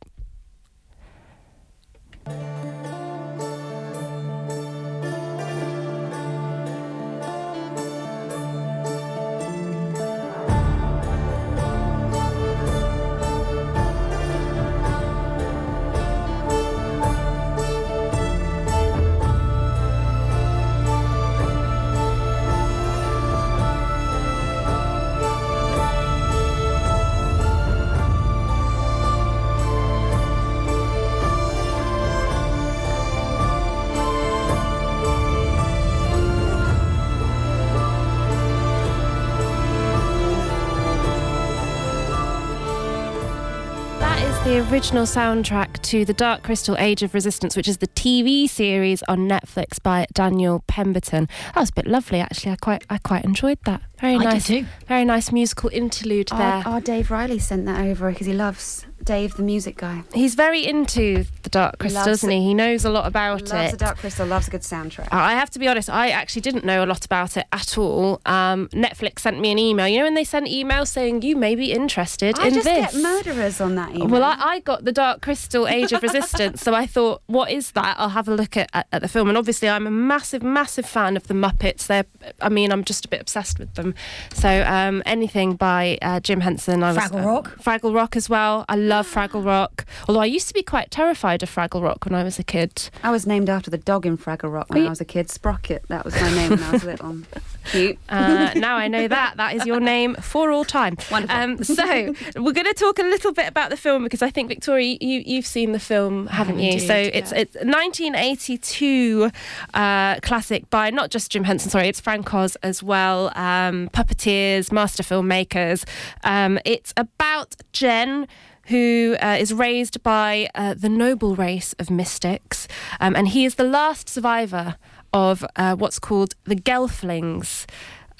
Original 44.71 45.03
soundtrack 45.03 45.81
to 45.81 46.05
The 46.05 46.13
Dark 46.13 46.43
Crystal 46.43 46.77
Age 46.77 47.03
of 47.03 47.13
Resistance, 47.13 47.57
which 47.57 47.67
is 47.67 47.79
the 47.79 47.89
TV 47.89 48.47
series 48.47 49.03
on 49.03 49.27
Netflix 49.27 49.83
by 49.83 50.07
Daniel 50.13 50.63
Pemberton. 50.65 51.27
That 51.53 51.59
was 51.59 51.71
a 51.71 51.73
bit 51.73 51.87
lovely, 51.87 52.21
actually. 52.21 52.53
I 52.53 52.55
quite, 52.55 52.85
I 52.89 52.97
quite 52.99 53.25
enjoyed 53.25 53.57
that. 53.65 53.81
Very 53.99 54.15
I 54.15 54.23
nice, 54.23 54.49
very 54.87 55.03
nice 55.03 55.29
musical 55.33 55.69
interlude 55.73 56.29
there. 56.29 56.39
Our, 56.39 56.67
our 56.67 56.81
Dave 56.81 57.11
Riley 57.11 57.37
sent 57.37 57.65
that 57.65 57.81
over 57.81 58.11
because 58.11 58.27
he 58.27 58.33
loves 58.33 58.85
Dave, 59.05 59.35
the 59.35 59.43
music 59.43 59.77
guy. 59.77 60.03
He's 60.13 60.35
very 60.35 60.65
into 60.65 61.25
the 61.43 61.49
Dark 61.49 61.79
Crystal, 61.79 62.01
Loves 62.05 62.19
isn't 62.19 62.29
he? 62.29 62.41
He 62.41 62.53
knows 62.53 62.85
a 62.85 62.89
lot 62.89 63.05
about 63.07 63.49
Loves 63.49 63.51
it. 63.51 63.71
the 63.71 63.77
Dark 63.77 63.97
Crystal. 63.97 64.25
Loves 64.25 64.47
a 64.47 64.51
good 64.51 64.61
soundtrack. 64.61 65.07
I 65.11 65.33
have 65.33 65.49
to 65.51 65.59
be 65.59 65.67
honest, 65.67 65.89
I 65.89 66.09
actually 66.09 66.41
didn't 66.41 66.65
know 66.65 66.83
a 66.83 66.87
lot 66.87 67.05
about 67.05 67.37
it 67.37 67.45
at 67.51 67.77
all. 67.77 68.21
Um, 68.25 68.67
Netflix 68.69 69.19
sent 69.19 69.39
me 69.39 69.51
an 69.51 69.59
email. 69.59 69.87
You 69.87 69.99
know 69.99 70.05
when 70.05 70.13
they 70.13 70.23
send 70.23 70.47
emails 70.47 70.87
saying 70.87 71.21
you 71.23 71.35
may 71.35 71.55
be 71.55 71.71
interested 71.71 72.37
I 72.39 72.47
in 72.47 72.53
this. 72.53 72.67
I 72.67 72.81
just 72.81 72.93
get 72.93 73.01
murderers 73.01 73.61
on 73.61 73.75
that 73.75 73.91
email. 73.91 74.07
Well, 74.07 74.23
I, 74.23 74.35
I 74.39 74.59
got 74.59 74.85
the 74.85 74.91
Dark 74.91 75.21
Crystal 75.21 75.67
Age 75.67 75.91
of 75.91 76.01
Resistance, 76.03 76.61
so 76.61 76.73
I 76.73 76.85
thought, 76.85 77.21
what 77.27 77.51
is 77.51 77.71
that? 77.71 77.95
I'll 77.97 78.09
have 78.09 78.27
a 78.27 78.35
look 78.35 78.55
at, 78.57 78.69
at, 78.73 78.87
at 78.91 79.01
the 79.01 79.07
film. 79.07 79.29
And 79.29 79.37
obviously, 79.37 79.69
I'm 79.69 79.87
a 79.87 79.91
massive, 79.91 80.43
massive 80.43 80.85
fan 80.85 81.17
of 81.17 81.27
the 81.27 81.33
Muppets. 81.33 81.87
They're, 81.87 82.05
I 82.41 82.49
mean, 82.49 82.71
I'm 82.71 82.83
just 82.83 83.05
a 83.05 83.07
bit 83.07 83.21
obsessed 83.21 83.59
with 83.59 83.73
them. 83.75 83.93
So 84.33 84.63
um, 84.67 85.01
anything 85.05 85.55
by 85.55 85.97
uh, 86.01 86.19
Jim 86.19 86.41
Henson, 86.41 86.83
I 86.83 86.93
was 86.93 86.97
Fraggle 86.97 87.25
Rock? 87.25 87.57
Fraggle 87.57 87.95
Rock 87.95 88.15
as 88.15 88.29
well. 88.29 88.65
I 88.69 88.75
love 88.91 89.07
Fraggle 89.07 89.45
Rock. 89.45 89.85
Although 90.09 90.19
I 90.19 90.25
used 90.25 90.49
to 90.49 90.53
be 90.53 90.63
quite 90.63 90.91
terrified 90.91 91.41
of 91.41 91.49
Fraggle 91.49 91.81
Rock 91.81 92.03
when 92.03 92.13
I 92.13 92.23
was 92.23 92.37
a 92.39 92.43
kid. 92.43 92.89
I 93.03 93.09
was 93.09 93.25
named 93.25 93.49
after 93.49 93.71
the 93.71 93.77
dog 93.77 94.05
in 94.05 94.17
Fraggle 94.17 94.51
Rock 94.51 94.69
when 94.69 94.81
Were 94.81 94.87
I 94.87 94.89
was 94.89 94.99
a 94.99 95.05
kid. 95.05 95.29
Sprocket. 95.29 95.85
That 95.87 96.03
was 96.03 96.13
my 96.15 96.29
name 96.35 96.49
when 96.49 96.63
I 96.63 96.71
was 96.71 96.83
little. 96.83 97.19
Cute. 97.65 97.97
Uh, 98.09 98.51
now 98.55 98.75
I 98.75 98.89
know 98.89 99.07
that. 99.07 99.37
That 99.37 99.55
is 99.55 99.65
your 99.65 99.79
name 99.79 100.15
for 100.15 100.51
all 100.51 100.65
time. 100.65 100.97
Wonderful. 101.09 101.37
Um, 101.37 101.63
so 101.63 102.13
we're 102.35 102.51
going 102.51 102.65
to 102.65 102.73
talk 102.73 102.99
a 102.99 103.03
little 103.03 103.31
bit 103.31 103.47
about 103.47 103.69
the 103.69 103.77
film 103.77 104.03
because 104.03 104.21
I 104.21 104.29
think 104.29 104.49
Victoria, 104.49 104.97
you 104.99 105.23
you've 105.25 105.45
seen 105.45 105.71
the 105.71 105.79
film, 105.79 106.27
haven't 106.27 106.59
you? 106.59 106.71
indeed, 106.71 106.87
so 106.87 106.95
it's 106.95 107.31
yeah. 107.31 107.39
it's 107.39 107.55
1982 107.55 109.31
uh, 109.73 110.19
classic 110.21 110.69
by 110.69 110.89
not 110.89 111.11
just 111.11 111.31
Jim 111.31 111.45
Henson. 111.45 111.69
Sorry, 111.69 111.87
it's 111.87 112.01
Frank 112.01 112.33
Oz 112.33 112.57
as 112.63 112.83
well. 112.83 113.27
Um, 113.35 113.89
puppeteers, 113.93 114.71
master 114.71 115.03
filmmakers. 115.03 115.87
Um, 116.23 116.59
it's 116.65 116.93
about 116.97 117.55
Jen 117.71 118.27
who 118.67 119.15
uh, 119.21 119.37
is 119.39 119.53
raised 119.53 120.01
by 120.03 120.49
uh, 120.55 120.73
the 120.73 120.89
noble 120.89 121.35
race 121.35 121.73
of 121.79 121.89
mystics, 121.89 122.67
um, 122.99 123.15
and 123.15 123.29
he 123.29 123.45
is 123.45 123.55
the 123.55 123.63
last 123.63 124.09
survivor 124.09 124.75
of 125.13 125.45
uh, 125.55 125.75
what's 125.75 125.99
called 125.99 126.35
the 126.45 126.55
Gelflings. 126.55 127.65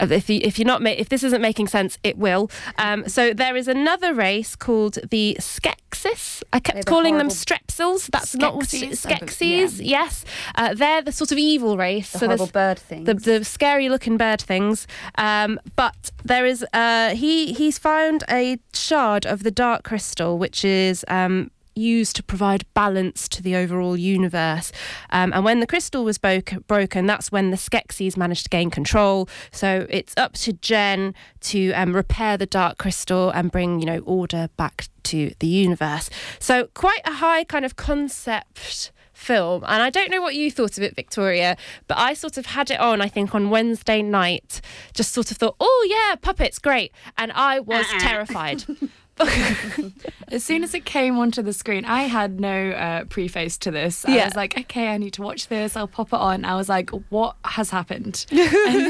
If, 0.01 0.29
you, 0.29 0.39
if 0.43 0.57
you're 0.57 0.67
not, 0.67 0.81
ma- 0.81 0.89
if 0.89 1.09
this 1.09 1.23
isn't 1.23 1.41
making 1.41 1.67
sense, 1.67 1.97
it 2.03 2.17
will. 2.17 2.49
Um, 2.77 3.07
so 3.07 3.33
there 3.33 3.55
is 3.55 3.67
another 3.67 4.13
race 4.13 4.55
called 4.55 4.97
the 5.09 5.37
Skeksis. 5.39 6.43
I 6.51 6.59
kept 6.59 6.85
calling 6.85 7.17
them 7.17 7.29
strepsils. 7.29 8.07
That's 8.07 8.35
not 8.35 8.55
what 8.55 8.65
Skeksis, 8.67 9.05
Skeksis. 9.05 9.79
Yes, 9.83 10.25
uh, 10.55 10.73
they're 10.73 11.01
the 11.01 11.11
sort 11.11 11.31
of 11.31 11.37
evil 11.37 11.77
race. 11.77 12.11
The 12.11 12.19
so 12.19 12.25
horrible 12.27 12.47
bird 12.47 12.79
things. 12.79 13.05
the, 13.05 13.13
the 13.13 13.45
scary 13.45 13.89
looking 13.89 14.17
bird 14.17 14.41
things. 14.41 14.87
Um, 15.17 15.59
but 15.75 16.11
there 16.23 16.45
is 16.45 16.65
uh, 16.73 17.15
he 17.15 17.53
he's 17.53 17.77
found 17.77 18.23
a 18.29 18.57
shard 18.73 19.25
of 19.25 19.43
the 19.43 19.51
dark 19.51 19.83
crystal, 19.83 20.37
which 20.37 20.65
is 20.65 21.05
um, 21.07 21.51
used 21.75 22.15
to 22.17 22.23
provide 22.23 22.65
balance 22.73 23.27
to 23.29 23.41
the 23.41 23.55
overall 23.55 23.97
universe. 23.97 24.71
Um, 25.09 25.31
and 25.33 25.43
when 25.43 25.59
the 25.59 25.67
crystal 25.67 26.03
was 26.03 26.17
bo- 26.17 26.41
broken, 26.67 27.05
that's 27.05 27.31
when 27.31 27.51
the 27.51 27.57
Skeksis 27.57 28.17
managed 28.17 28.43
to 28.43 28.49
gain 28.49 28.69
control. 28.69 29.29
So 29.51 29.87
it's 29.89 30.13
up 30.17 30.33
to 30.33 30.53
Jen 30.53 31.13
to 31.41 31.71
um, 31.73 31.95
repair 31.95 32.37
the 32.37 32.45
dark 32.45 32.77
crystal 32.77 33.29
and 33.29 33.51
bring 33.51 33.79
you 33.79 33.85
know 33.85 33.99
order 33.99 34.49
back 34.57 34.87
to 35.03 35.33
the 35.39 35.47
universe. 35.47 36.09
So 36.39 36.67
quite 36.73 37.01
a 37.05 37.13
high 37.13 37.43
kind 37.43 37.65
of 37.65 37.75
concept 37.75 38.91
film. 39.21 39.63
And 39.67 39.83
I 39.83 39.89
don't 39.89 40.09
know 40.09 40.21
what 40.21 40.35
you 40.35 40.51
thought 40.51 40.77
of 40.77 40.83
it, 40.83 40.95
Victoria, 40.95 41.55
but 41.87 41.97
I 41.97 42.13
sort 42.13 42.37
of 42.37 42.47
had 42.47 42.71
it 42.71 42.79
on, 42.79 43.01
I 43.01 43.07
think, 43.07 43.35
on 43.35 43.49
Wednesday 43.49 44.01
night. 44.01 44.61
Just 44.93 45.11
sort 45.11 45.31
of 45.31 45.37
thought, 45.37 45.55
oh, 45.59 45.87
yeah, 45.89 46.15
puppets, 46.15 46.59
great. 46.59 46.91
And 47.17 47.31
I 47.33 47.59
was 47.59 47.85
terrified. 47.99 48.65
As 50.31 50.43
soon 50.43 50.63
as 50.63 50.73
it 50.73 50.85
came 50.85 51.17
onto 51.19 51.41
the 51.41 51.53
screen, 51.53 51.83
I 51.85 52.03
had 52.03 52.39
no 52.39 52.69
uh, 52.71 53.03
preface 53.05 53.57
to 53.59 53.71
this. 53.71 54.05
I 54.05 54.15
Yeah. 54.15 54.25
was 54.25 54.35
like, 54.35 54.57
okay, 54.57 54.87
I 54.87 54.97
need 54.97 55.13
to 55.13 55.21
watch 55.21 55.47
this. 55.47 55.75
I'll 55.75 55.87
pop 55.87 56.07
it 56.09 56.19
on. 56.19 56.45
I 56.45 56.55
was 56.55 56.69
like, 56.69 56.89
what 57.09 57.35
has 57.45 57.69
happened? 57.69 58.25
and 58.31 58.39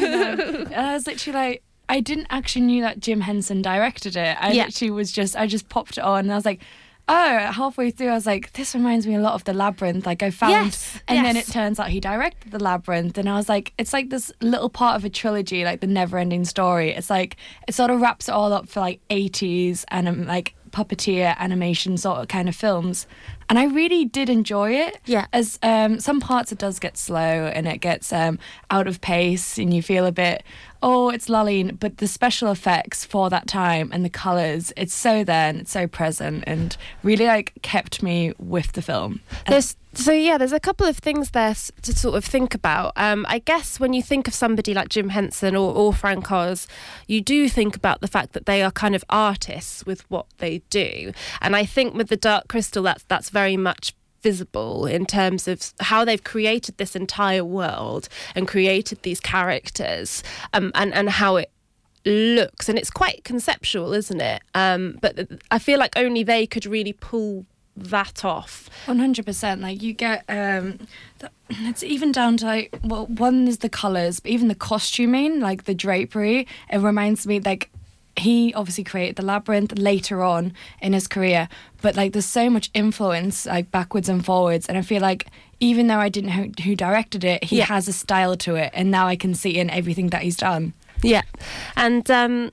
then, 0.04 0.40
um, 0.68 0.74
I 0.76 0.94
was 0.94 1.08
literally 1.08 1.38
like, 1.40 1.64
I 1.90 2.00
didn't 2.00 2.28
actually 2.30 2.62
knew 2.66 2.82
that 2.84 3.00
Jim 3.00 3.22
Henson 3.22 3.62
directed 3.62 4.16
it. 4.16 4.38
I 4.40 4.52
Yeah. 4.54 4.66
literally 4.66 4.92
was 4.92 5.12
just, 5.12 5.36
I 5.36 5.48
just 5.48 5.68
popped 5.70 5.98
it 5.98 6.04
on 6.04 6.20
and 6.26 6.32
I 6.32 6.36
was 6.36 6.46
like, 6.46 6.62
oh, 7.12 7.52
halfway 7.52 7.92
through, 7.92 8.10
I 8.10 8.14
was 8.14 8.26
like, 8.26 8.54
this 8.54 8.74
reminds 8.74 9.06
me 9.06 9.16
a 9.16 9.20
lot 9.20 9.34
of 9.34 9.44
The 9.44 9.54
Labyrinth. 9.54 10.06
Like, 10.06 10.24
I 10.24 10.32
found, 10.32 10.52
Yes, 10.52 11.00
and 11.08 11.26
then 11.26 11.36
it 11.38 11.46
turns 11.48 11.80
out 11.80 11.90
he 11.90 12.00
directed 12.00 12.52
The 12.52 12.60
Labyrinth. 12.64 13.18
And 13.18 13.30
I 13.30 13.36
was 13.36 13.50
like, 13.50 13.74
it's 13.78 13.94
like 13.94 14.10
this 14.10 14.32
little 14.42 14.70
part 14.70 14.96
of 14.96 15.06
a 15.06 15.10
trilogy, 15.10 15.64
like 15.66 15.82
the 15.82 15.88
never 15.88 16.18
ending 16.18 16.46
story. 16.46 16.92
It's 16.92 17.10
like, 17.10 17.36
it 17.68 17.74
sort 17.74 17.92
of 17.92 18.02
wraps 18.02 18.30
it 18.30 18.32
all 18.32 18.54
up 18.54 18.68
for 18.68 18.80
like 18.80 19.00
80s 19.10 19.84
and 19.90 20.08
um, 20.08 20.26
like 20.26 20.56
puppeteer 20.72 21.38
animation 21.38 21.98
sort 21.98 22.20
of 22.20 22.28
kind 22.30 22.48
of 22.48 22.56
films. 22.56 23.06
And 23.52 23.60
I 23.60 23.66
really 23.66 24.06
did 24.06 24.30
enjoy 24.30 24.72
it. 24.72 25.02
Yeah. 25.06 25.26
As 25.34 25.60
um, 25.62 26.00
some 26.00 26.22
parts 26.22 26.54
it 26.54 26.58
does 26.58 26.80
get 26.80 26.96
slow 26.96 27.20
and 27.20 27.68
it 27.68 27.80
gets 27.80 28.14
um, 28.14 28.40
out 28.70 28.88
of 28.88 29.02
pace 29.02 29.58
and 29.58 29.74
you 29.74 29.82
feel 29.82 30.06
a 30.06 30.12
bit, 30.14 30.44
oh, 30.82 31.10
it's 31.10 31.28
lulling. 31.28 31.76
But 31.76 31.98
the 31.98 32.08
special 32.08 32.50
effects 32.50 33.04
for 33.04 33.30
that 33.30 33.48
time 33.48 33.90
and 33.92 34.06
the 34.06 34.10
colours, 34.10 34.72
it's 34.78 34.94
so 34.94 35.26
there 35.26 35.50
and 35.50 35.60
it's 35.60 35.72
so 35.72 35.86
present 35.86 36.46
and 36.48 36.78
really 37.04 37.26
like 37.26 37.52
kept 37.62 38.02
me 38.02 38.32
with 38.40 38.72
the 38.72 38.82
film. 38.82 39.20
There's 39.50 39.76
so 39.94 40.14
yeah, 40.14 40.38
there's 40.38 40.54
a 40.54 40.60
couple 40.60 40.88
of 40.88 40.98
things 40.98 41.32
there 41.32 41.54
to 41.54 41.94
sort 41.94 42.16
of 42.16 42.24
think 42.24 42.56
about. 42.56 42.94
Um, 42.96 43.26
I 43.28 43.40
guess 43.40 43.78
when 43.78 43.92
you 43.92 44.02
think 44.02 44.28
of 44.28 44.34
somebody 44.34 44.74
like 44.74 44.88
Jim 44.88 45.10
Henson 45.10 45.54
or, 45.54 45.74
or 45.74 45.94
Frank 45.94 46.32
Oz, 46.32 46.66
you 47.08 47.20
do 47.20 47.50
think 47.50 47.76
about 47.76 48.00
the 48.00 48.08
fact 48.08 48.32
that 48.32 48.46
they 48.46 48.64
are 48.64 48.72
kind 48.72 48.96
of 48.96 49.04
artists 49.10 49.86
with 49.86 50.10
what 50.10 50.28
they 50.38 50.60
do, 50.70 51.12
and 51.42 51.58
I 51.58 51.66
think 51.66 51.94
with 51.94 52.08
the 52.08 52.16
Dark 52.16 52.48
Crystal, 52.48 52.84
that's 52.84 53.04
that's 53.10 53.30
very 53.30 53.41
much 53.58 53.94
visible 54.22 54.86
in 54.86 55.06
terms 55.06 55.48
of 55.48 55.74
how 55.80 56.06
they've 56.06 56.24
created 56.24 56.78
this 56.78 56.96
entire 56.96 57.44
world 57.44 58.08
and 58.36 58.48
created 58.48 59.02
these 59.02 59.20
characters, 59.20 60.24
um, 60.54 60.72
and 60.76 60.94
and 60.94 61.10
how 61.10 61.38
it 61.38 61.52
looks 62.04 62.68
and 62.68 62.80
it's 62.80 62.90
quite 62.90 63.24
conceptual 63.24 63.94
isn't 63.94 64.22
it 64.22 64.42
um 64.56 64.98
but 65.02 65.28
i 65.52 65.60
feel 65.60 65.78
like 65.78 65.94
only 65.96 66.24
they 66.24 66.48
could 66.48 66.66
really 66.66 66.94
pull 66.94 67.46
that 67.76 68.26
off 68.26 68.70
One 68.86 69.00
hundred 69.00 69.26
percent. 69.26 69.62
Like 69.62 69.82
you 69.82 69.94
get, 69.94 70.24
um, 70.28 70.80
the, 71.20 71.30
it's 71.50 71.84
even 71.84 72.12
down 72.12 72.38
to 72.38 72.46
like, 72.46 72.78
well, 72.84 73.06
one 73.08 73.48
is 73.48 73.60
the 73.60 73.70
colors, 73.70 74.20
but 74.20 74.32
even 74.32 74.48
the 74.50 74.56
costuming, 74.56 75.40
like 75.40 75.64
the 75.64 75.74
drapery. 75.74 76.48
It 76.70 76.80
reminds 76.80 77.26
me 77.26 77.40
like 77.40 77.70
he 78.18 78.54
obviously 78.54 78.84
created 78.84 79.16
the 79.16 79.24
labyrinth 79.26 79.78
later 79.78 80.22
on 80.24 80.54
in 80.82 80.94
his 80.94 81.08
career, 81.08 81.48
but 81.82 81.96
like 81.96 82.14
there's 82.14 82.26
so 82.26 82.50
much 82.50 82.70
influence 82.74 83.46
like 83.46 83.72
backwards 83.72 84.10
and 84.10 84.24
forwards, 84.26 84.68
and 84.68 84.78
I 84.78 84.82
feel 84.82 85.02
like 85.02 85.28
even 85.60 85.88
though 85.88 86.00
I 86.00 86.10
didn't 86.10 86.36
know 86.36 86.52
who 86.64 86.76
directed 86.76 87.24
it, 87.24 87.44
he 87.46 87.58
Yeah. 87.60 87.66
has 87.66 87.88
a 87.88 87.94
style 87.94 88.36
to 88.38 88.56
it, 88.56 88.72
and 88.74 88.90
now 88.92 89.08
I 89.08 89.16
can 89.16 89.34
see 89.36 89.58
in 89.58 89.70
everything 89.70 90.08
that 90.10 90.24
he's 90.24 90.38
done. 90.38 90.74
Yeah, 91.04 91.22
and 91.76 92.10
um, 92.12 92.52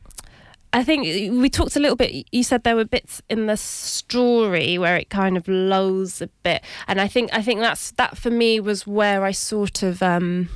I 0.72 0.84
think 0.84 1.02
we 1.40 1.48
talked 1.50 1.76
a 1.76 1.80
little 1.80 1.96
bit. 1.96 2.26
You 2.30 2.42
said 2.42 2.62
there 2.64 2.76
were 2.76 2.84
bits 2.84 3.20
in 3.28 3.46
the 3.46 3.56
story 3.56 4.78
where 4.78 4.96
it 4.96 5.10
kind 5.10 5.36
of 5.36 5.48
lulls 5.48 6.20
a 6.22 6.28
bit, 6.42 6.62
and 6.86 7.00
I 7.00 7.08
think 7.08 7.30
I 7.32 7.42
think 7.42 7.60
that's 7.60 7.90
that 7.92 8.16
for 8.16 8.30
me 8.30 8.60
was 8.60 8.86
where 8.86 9.24
I 9.24 9.32
sort 9.32 9.82
of. 9.82 10.02
Um, 10.02 10.48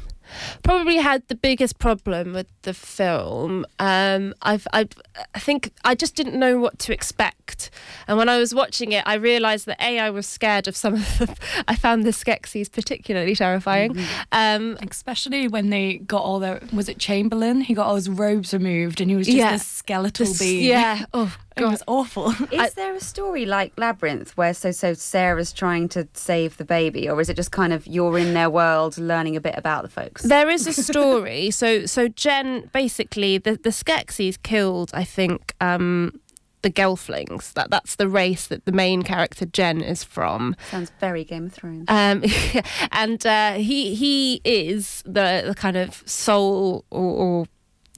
Probably 0.63 0.97
had 0.97 1.27
the 1.29 1.35
biggest 1.35 1.79
problem 1.79 2.33
with 2.33 2.47
the 2.63 2.75
film. 2.75 3.67
Um, 3.79 4.35
I've, 4.43 4.67
I've, 4.73 4.91
I 5.35 5.39
think 5.39 5.73
I 5.85 5.95
just 5.95 6.15
didn't 6.15 6.39
know 6.39 6.59
what 6.59 6.79
to 6.81 6.93
expect, 6.93 7.71
and 8.07 8.17
when 8.19 8.29
I 8.29 8.39
was 8.39 8.55
watching 8.55 8.93
it, 8.93 9.03
I 9.07 9.15
realised 9.15 9.67
that 9.67 9.81
a 9.81 9.99
I 9.99 10.11
was 10.11 10.27
scared 10.27 10.69
of 10.69 10.77
some 10.77 10.95
of 11.03 11.19
the. 11.19 11.37
I 11.69 11.75
found 11.77 12.05
the 12.05 12.11
Skeksis 12.11 12.71
particularly 12.71 13.35
terrifying. 13.35 13.99
Um, 14.31 14.79
Especially 14.89 15.49
when 15.49 15.71
they 15.71 15.99
got 15.99 16.23
all 16.23 16.39
their 16.39 16.61
was 16.73 16.89
it 16.89 16.99
Chamberlain? 16.99 17.61
He 17.63 17.75
got 17.75 17.87
all 17.87 17.97
his 17.97 18.09
robes 18.09 18.53
removed, 18.53 19.01
and 19.01 19.11
he 19.11 19.17
was 19.17 19.27
just 19.27 19.37
Yeah. 19.39 19.53
this 19.53 19.67
skeletal 19.67 20.27
This- 20.27 20.39
being. 20.39 20.65
yeah. 20.69 21.05
Oh 21.13 21.35
it 21.57 21.65
was 21.65 21.83
awful. 21.89 22.33
Is 22.51 22.75
there 22.75 22.95
a 22.95 23.01
story 23.01 23.47
like 23.47 23.73
Labyrinth 23.77 24.37
where 24.37 24.55
so 24.55 24.71
so 24.71 24.95
Sarah's 24.95 25.53
trying 25.53 25.89
to 25.91 26.09
save 26.15 26.57
the 26.57 26.65
baby, 26.65 27.09
or 27.09 27.21
is 27.21 27.29
it 27.29 27.37
just 27.37 27.53
kind 27.53 27.73
of 27.73 27.87
you're 27.87 28.19
in 28.19 28.35
their 28.35 28.51
world, 28.51 28.99
learning 28.99 29.37
a 29.37 29.41
bit 29.41 29.55
about 29.57 29.83
the 29.83 29.89
folks? 29.89 30.23
There 30.23 30.49
is 30.51 30.67
a 30.67 30.73
story. 30.91 31.51
so 31.51 31.87
so 31.87 32.09
Jen 32.09 32.71
basically 32.73 33.39
the 33.39 33.53
the 33.53 33.71
Skeksis 33.71 34.43
killed 34.43 34.91
I 34.95 35.05
think 35.05 35.55
um 35.61 36.21
the 36.63 36.71
Gelflings. 36.71 37.53
That 37.55 37.71
that's 37.71 37.97
the 37.97 38.09
race 38.09 38.47
that 38.47 38.65
the 38.65 38.73
main 38.73 39.03
character 39.03 39.45
Jen 39.45 39.83
is 39.83 40.03
from. 40.03 40.57
Sounds 40.71 40.91
very 41.01 41.25
Game 41.25 41.47
of 41.47 41.53
Thrones. 41.53 41.85
Um, 41.89 42.25
and 42.93 43.25
uh, 43.27 43.55
he 43.55 43.95
he 43.95 44.41
is 44.45 45.03
the, 45.05 45.45
the 45.47 45.55
kind 45.57 45.77
of 45.77 46.03
soul 46.07 46.85
or, 46.91 47.03
or 47.03 47.47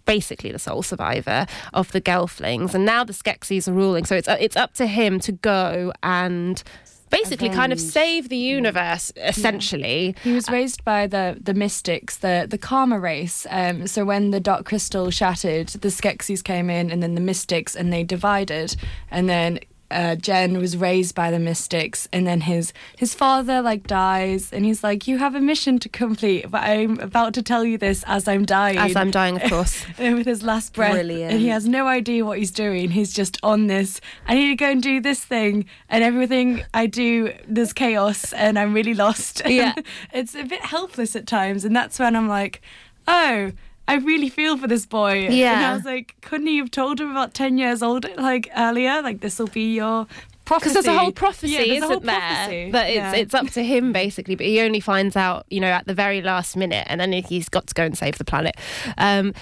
basically 0.07 0.53
the 0.53 0.59
sole 0.59 0.83
survivor 0.83 1.47
of 1.73 1.93
the 1.93 2.01
Gelflings, 2.01 2.75
and 2.75 2.85
now 2.85 3.05
the 3.05 3.13
Skeksis 3.13 3.69
are 3.69 3.73
ruling. 3.73 4.05
So 4.05 4.17
it's 4.17 4.29
uh, 4.29 4.37
it's 4.41 4.57
up 4.57 4.75
to 4.75 4.87
him 4.87 5.21
to 5.21 5.33
go 5.33 5.93
and 6.03 6.63
basically 7.11 7.49
kind 7.49 7.73
of 7.73 7.81
save 7.81 8.29
the 8.29 8.37
universe, 8.37 9.13
essentially. 9.17 10.17
He 10.23 10.33
was 10.33 10.51
raised 10.51 10.85
by 10.85 11.07
the 11.07 11.39
the 11.41 11.55
mystics, 11.55 12.17
the 12.19 12.47
the 12.49 12.59
Karma 12.59 12.99
race. 12.99 13.47
Um, 13.51 13.87
so 13.87 14.05
when 14.05 14.31
the 14.31 14.41
Dark 14.41 14.67
Crystal 14.67 15.11
shattered, 15.11 15.69
the 15.69 15.89
Skeksis 15.89 16.43
came 16.43 16.71
in, 16.71 16.91
and 16.91 17.03
then 17.03 17.15
the 17.15 17.21
mystics, 17.21 17.75
and 17.75 17.93
they 17.93 18.05
divided. 18.05 18.77
And 19.11 19.29
then 19.29 19.61
uh, 19.91 20.17
Jen 20.17 20.59
was 20.59 20.77
raised 20.77 21.15
by 21.15 21.31
the 21.31 21.39
Mystics, 21.39 22.09
and 22.13 22.27
then 22.27 22.43
his 22.43 22.73
his 22.97 23.15
father 23.15 23.61
like 23.63 23.87
dies, 23.87 24.53
and 24.53 24.65
he's 24.65 24.83
like, 24.83 25.07
"You 25.07 25.19
have 25.19 25.35
a 25.35 25.41
mission 25.41 25.79
to 25.81 25.89
complete, 25.89 26.51
but 26.51 26.63
I'm 26.63 26.99
about 27.01 27.35
to 27.35 27.43
tell 27.43 27.65
you 27.65 27.79
this 27.79 28.03
as 28.07 28.27
I'm 28.27 28.45
dying." 28.45 28.79
As 28.79 28.97
I'm 28.97 29.11
dying, 29.11 29.41
of 29.41 29.43
course. 29.51 29.85
and 29.99 30.17
with 30.17 30.27
his 30.27 30.43
last 30.43 30.75
breath, 30.75 30.93
Brilliant. 30.93 31.33
and 31.33 31.41
he 31.41 31.49
has 31.49 31.69
no 31.69 31.87
idea 31.87 32.25
what 32.25 32.39
he's 32.39 32.51
doing. 32.51 32.91
He's 32.91 33.13
just 33.13 33.39
on 33.43 33.67
this. 33.67 34.01
I 34.27 34.35
need 34.35 34.49
to 34.49 34.57
go 34.57 34.71
and 34.71 34.83
do 34.83 35.01
this 35.01 35.25
thing, 35.25 35.67
and 35.89 36.03
everything 36.03 36.65
I 36.73 36.87
do, 36.87 37.33
there's 37.47 37.73
chaos, 37.73 38.33
and 38.33 38.59
I'm 38.59 38.75
really 38.75 38.95
lost. 38.95 39.43
Yeah. 39.47 39.75
it's 40.13 40.35
a 40.35 40.45
bit 40.45 40.61
helpless 40.63 41.15
at 41.15 41.27
times, 41.27 41.65
and 41.65 41.75
that's 41.75 41.99
when 41.99 42.17
I'm 42.17 42.29
like, 42.29 42.63
oh. 43.07 43.53
I 43.87 43.97
really 43.97 44.29
feel 44.31 44.57
for 44.57 44.67
this 44.67 44.87
boy. 44.87 45.27
And 45.27 45.35
Yeah. 45.35 45.71
I 45.71 45.75
was 45.75 45.85
like, 45.85 46.15
couldn't 46.23 46.47
you 46.47 46.63
have 46.63 46.71
told 46.71 47.01
him 47.01 47.11
about 47.11 47.35
10 47.35 47.59
years 47.59 47.83
old, 47.83 48.07
like 48.17 48.49
earlier? 48.57 49.03
Like, 49.03 49.21
this 49.21 49.39
will 49.39 49.49
be 49.49 49.75
your 49.75 50.07
prophecy. 50.47 50.71
because 50.71 50.85
there's 50.85 50.97
a 50.97 50.99
whole 50.99 51.13
prophecy, 51.13 51.53
Yeah, 51.53 51.59
there's 51.59 51.71
a 51.71 51.75
isn't 51.75 51.89
whole 51.91 52.01
there? 52.01 52.19
prophecy. 52.21 52.71
That 52.71 52.87
it's 52.89 52.97
Yeah. 52.97 53.13
it's 53.15 53.35
up 53.35 53.47
to 53.51 53.63
him 53.65 53.93
basically, 53.93 54.35
but 54.37 54.47
he 54.47 54.61
only 54.61 54.81
finds 54.81 55.17
out, 55.17 55.45
you 55.51 55.61
know, 55.61 55.69
at 55.71 55.87
the 55.87 55.95
very 55.95 56.23
last 56.23 56.57
minute, 56.57 56.87
and 56.89 57.01
then 57.01 57.13
he's 57.13 57.49
got 57.49 57.67
to 57.67 57.75
go 57.75 57.85
and 57.85 57.97
save 57.97 58.17
the 58.19 58.25
planet. 58.25 58.57
Um, 58.99 59.33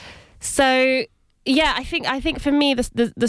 so 0.40 1.04
yeah, 1.44 1.74
I 1.76 1.82
think 1.84 2.06
I 2.06 2.20
think 2.20 2.40
for 2.40 2.52
me 2.52 2.74
the 2.74 2.88
the, 2.94 3.12
the 3.16 3.26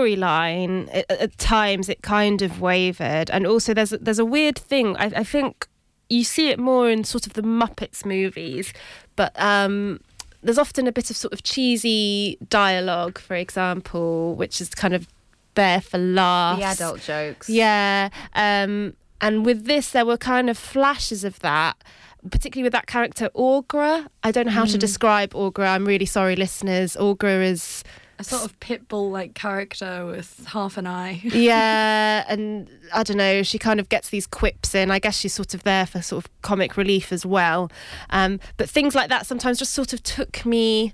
storyline 0.00 0.88
at, 0.92 1.10
at 1.10 1.38
times 1.38 1.88
it 1.88 2.02
kind 2.02 2.42
of 2.42 2.60
wavered, 2.60 3.30
and 3.30 3.46
also 3.46 3.74
there's 3.74 3.92
a- 3.92 3.98
there's 3.98 4.18
a 4.18 4.24
weird 4.24 4.58
thing. 4.58 4.96
I, 4.96 5.06
I 5.16 5.24
think 5.24 5.66
you 6.08 6.22
see 6.24 6.50
it 6.50 6.58
more 6.58 6.88
in 6.90 7.02
sort 7.04 7.26
of 7.26 7.32
the 7.32 7.42
Muppets 7.42 8.04
movies, 8.04 8.72
but 9.16 9.32
um, 9.40 10.00
there's 10.46 10.58
often 10.58 10.86
a 10.86 10.92
bit 10.92 11.10
of 11.10 11.16
sort 11.16 11.32
of 11.32 11.42
cheesy 11.42 12.38
dialogue, 12.48 13.18
for 13.18 13.34
example, 13.34 14.34
which 14.36 14.60
is 14.60 14.70
kind 14.70 14.94
of 14.94 15.08
there 15.54 15.80
for 15.80 15.98
laughs. 15.98 16.60
The 16.60 16.84
adult 16.84 17.00
jokes. 17.00 17.48
Yeah. 17.48 18.10
Um, 18.34 18.94
and 19.20 19.44
with 19.44 19.64
this, 19.64 19.90
there 19.90 20.06
were 20.06 20.16
kind 20.16 20.48
of 20.48 20.56
flashes 20.56 21.24
of 21.24 21.40
that, 21.40 21.76
particularly 22.30 22.64
with 22.64 22.72
that 22.74 22.86
character, 22.86 23.28
Aughra. 23.34 24.06
I 24.22 24.30
don't 24.30 24.46
know 24.46 24.52
how 24.52 24.66
to 24.66 24.78
describe 24.78 25.30
Aughra. 25.30 25.68
I'm 25.68 25.84
really 25.84 26.06
sorry, 26.06 26.36
listeners. 26.36 26.96
Aughra 26.96 27.42
is. 27.42 27.82
A 28.18 28.24
sort 28.24 28.44
of 28.44 28.58
pit 28.60 28.88
bull 28.88 29.10
like 29.10 29.34
character 29.34 30.06
with 30.06 30.46
half 30.46 30.76
an 30.76 30.86
eye. 30.86 31.20
Yeah, 31.24 32.24
and 32.28 32.68
I 32.94 33.02
don't 33.02 33.16
know, 33.16 33.42
she 33.42 33.58
kind 33.58 33.78
of 33.78 33.88
gets 33.88 34.08
these 34.08 34.26
quips 34.26 34.74
in. 34.74 34.90
I 34.90 34.98
guess 34.98 35.18
she's 35.18 35.34
sort 35.34 35.54
of 35.54 35.62
there 35.64 35.86
for 35.86 36.00
sort 36.02 36.24
of 36.24 36.42
comic 36.42 36.76
relief 36.76 37.12
as 37.12 37.26
well. 37.26 37.70
Um, 38.10 38.40
but 38.56 38.68
things 38.70 38.94
like 38.94 39.10
that 39.10 39.26
sometimes 39.26 39.58
just 39.58 39.72
sort 39.72 39.92
of 39.92 40.02
took 40.02 40.46
me 40.46 40.92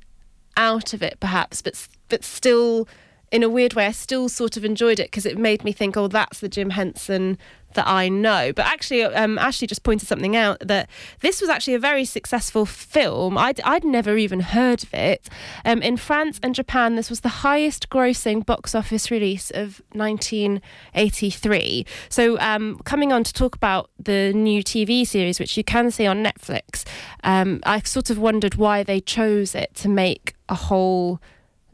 out 0.56 0.92
of 0.92 1.02
it, 1.02 1.18
perhaps, 1.20 1.62
but 1.62 1.88
but 2.08 2.24
still, 2.24 2.88
in 3.32 3.42
a 3.42 3.48
weird 3.48 3.72
way, 3.72 3.86
I 3.86 3.92
still 3.92 4.28
sort 4.28 4.58
of 4.58 4.64
enjoyed 4.64 5.00
it 5.00 5.04
because 5.04 5.24
it 5.24 5.38
made 5.38 5.64
me 5.64 5.72
think, 5.72 5.96
oh, 5.96 6.06
that's 6.06 6.40
the 6.40 6.50
Jim 6.50 6.70
Henson 6.70 7.38
that 7.72 7.88
I 7.88 8.10
know. 8.10 8.52
But 8.52 8.66
actually, 8.66 9.04
um, 9.04 9.38
Ashley 9.38 9.66
just 9.66 9.82
pointed 9.82 10.06
something 10.06 10.36
out 10.36 10.58
that 10.60 10.90
this 11.20 11.40
was 11.40 11.48
actually 11.48 11.72
a 11.72 11.78
very 11.78 12.04
successful 12.04 12.66
film. 12.66 13.38
I'd, 13.38 13.58
I'd 13.62 13.84
never 13.84 14.18
even 14.18 14.40
heard 14.40 14.82
of 14.82 14.92
it. 14.92 15.30
Um, 15.64 15.80
in 15.80 15.96
France 15.96 16.38
and 16.42 16.54
Japan, 16.54 16.96
this 16.96 17.08
was 17.08 17.20
the 17.20 17.30
highest 17.30 17.88
grossing 17.88 18.44
box 18.44 18.74
office 18.74 19.10
release 19.10 19.50
of 19.52 19.80
1983. 19.92 21.86
So, 22.10 22.38
um, 22.38 22.80
coming 22.84 23.14
on 23.14 23.24
to 23.24 23.32
talk 23.32 23.56
about 23.56 23.88
the 23.98 24.34
new 24.34 24.62
TV 24.62 25.06
series, 25.06 25.40
which 25.40 25.56
you 25.56 25.64
can 25.64 25.90
see 25.90 26.06
on 26.06 26.22
Netflix, 26.22 26.84
um, 27.24 27.60
I 27.64 27.80
sort 27.80 28.10
of 28.10 28.18
wondered 28.18 28.56
why 28.56 28.82
they 28.82 29.00
chose 29.00 29.54
it 29.54 29.74
to 29.76 29.88
make 29.88 30.34
a 30.50 30.54
whole 30.54 31.18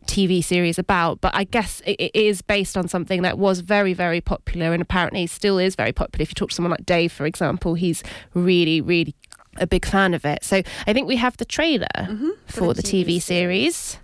TV 0.09 0.43
series 0.43 0.79
about, 0.79 1.21
but 1.21 1.35
I 1.35 1.45
guess 1.45 1.81
it, 1.87 2.01
it 2.01 2.17
is 2.17 2.43
based 2.43 2.77
on 2.77 2.89
something 2.89 3.23
that 3.23 3.39
was 3.39 3.61
very, 3.61 3.93
very 3.93 4.21
popular 4.21 4.73
and 4.73 4.83
apparently 4.83 5.27
still 5.29 5.59
is 5.59 5.77
very 5.77 5.93
popular. 5.93 6.23
If 6.23 6.31
you 6.31 6.35
talk 6.35 6.49
to 6.49 6.55
someone 6.55 6.73
like 6.73 6.87
Dave, 6.87 7.13
for 7.13 7.27
example, 7.27 7.75
he's 7.75 8.03
really, 8.35 8.81
really 8.81 9.15
a 9.59 9.67
big 9.67 9.85
fan 9.85 10.15
of 10.15 10.25
it. 10.25 10.43
So 10.43 10.63
I 10.87 10.93
think 10.93 11.07
we 11.07 11.17
have 11.17 11.37
the 11.37 11.45
trailer 11.45 11.87
mm-hmm. 11.97 12.31
for, 12.47 12.75
the, 12.75 12.83
TV, 12.83 13.21
series. 13.21 13.99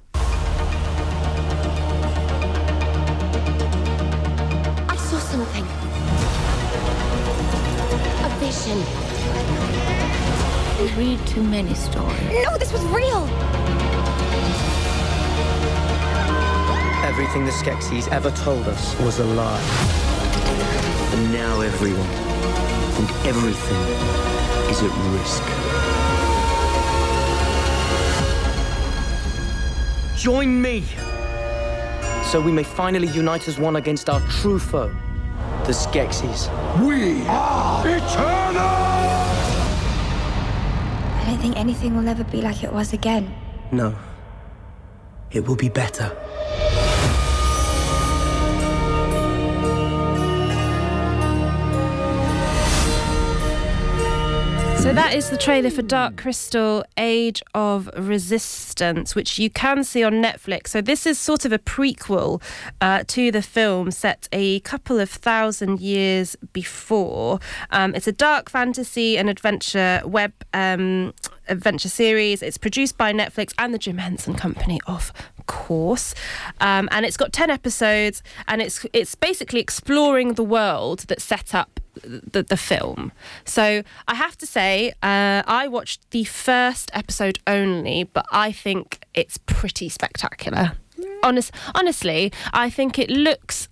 I 4.88 4.96
saw 4.96 5.18
something. 5.18 5.64
A 8.24 8.28
vision. 8.38 8.78
You 10.80 10.88
read 10.98 11.26
too 11.26 11.42
many 11.42 11.74
stories. 11.74 12.44
No, 12.44 12.58
this 12.58 12.72
was 12.72 12.82
real. 12.84 13.83
Everything 17.14 17.44
the 17.44 17.53
Skeksis 17.53 18.11
ever 18.11 18.33
told 18.33 18.66
us 18.66 18.98
was 18.98 19.20
a 19.20 19.24
lie. 19.24 19.61
And 21.12 21.33
now 21.33 21.61
everyone 21.61 22.00
and 22.98 23.09
everything 23.24 23.83
is 24.68 24.83
at 24.83 24.90
risk. 25.14 25.40
Join 30.20 30.61
me! 30.61 30.83
So 32.24 32.40
we 32.40 32.50
may 32.50 32.64
finally 32.64 33.07
unite 33.07 33.46
as 33.46 33.61
one 33.61 33.77
against 33.77 34.11
our 34.11 34.18
true 34.29 34.59
foe, 34.59 34.92
the 35.66 35.72
Skeksis. 35.72 36.48
We 36.85 37.24
are 37.29 37.87
eternal! 37.87 38.61
I 41.14 41.22
don't 41.27 41.38
think 41.38 41.57
anything 41.57 41.96
will 41.96 42.09
ever 42.09 42.24
be 42.24 42.42
like 42.42 42.64
it 42.64 42.72
was 42.72 42.92
again. 42.92 43.33
No. 43.70 43.94
It 45.31 45.46
will 45.46 45.55
be 45.55 45.68
better. 45.68 46.23
So 54.84 54.92
that 54.92 55.14
is 55.14 55.30
the 55.30 55.38
trailer 55.38 55.70
for 55.70 55.80
Dark 55.80 56.18
Crystal 56.18 56.84
Age 56.98 57.42
of 57.54 57.88
Resistance, 57.96 59.14
which 59.14 59.38
you 59.38 59.48
can 59.48 59.82
see 59.82 60.04
on 60.04 60.22
Netflix. 60.22 60.68
So 60.68 60.82
this 60.82 61.06
is 61.06 61.18
sort 61.18 61.46
of 61.46 61.52
a 61.52 61.58
prequel 61.58 62.42
uh, 62.82 63.02
to 63.06 63.32
the 63.32 63.40
film 63.40 63.90
set 63.92 64.28
a 64.30 64.60
couple 64.60 65.00
of 65.00 65.08
thousand 65.08 65.80
years 65.80 66.36
before. 66.52 67.40
Um, 67.70 67.94
it's 67.94 68.06
a 68.06 68.12
dark 68.12 68.50
fantasy 68.50 69.16
and 69.16 69.30
adventure 69.30 70.02
web 70.04 70.34
um, 70.52 71.14
adventure 71.48 71.88
series. 71.88 72.42
It's 72.42 72.58
produced 72.58 72.98
by 72.98 73.10
Netflix 73.14 73.54
and 73.58 73.72
the 73.72 73.78
Jim 73.78 73.96
Henson 73.96 74.34
Company, 74.34 74.80
of 74.86 75.14
course. 75.46 76.14
Um, 76.60 76.90
and 76.92 77.06
it's 77.06 77.16
got 77.16 77.32
10 77.32 77.48
episodes 77.48 78.22
and 78.48 78.60
it's 78.60 78.84
it's 78.92 79.14
basically 79.14 79.60
exploring 79.60 80.34
the 80.34 80.44
world 80.44 81.06
that's 81.08 81.24
set 81.24 81.54
up 81.54 81.80
the, 82.02 82.42
the 82.42 82.57
film. 82.57 83.12
So 83.44 83.83
I 84.09 84.14
have 84.14 84.37
to 84.38 84.46
say, 84.46 84.90
uh, 85.02 85.42
I 85.46 85.68
watched 85.68 86.11
the 86.11 86.24
first 86.24 86.90
episode 86.92 87.38
only, 87.46 88.04
but 88.04 88.26
I 88.30 88.52
think 88.52 89.04
it's 89.14 89.38
pretty 89.38 89.88
spectacular. 89.88 90.72
Honest, 91.22 91.52
honestly, 91.74 92.33
I 92.52 92.70
think 92.70 92.98
it 92.98 93.11
looks 93.11 93.68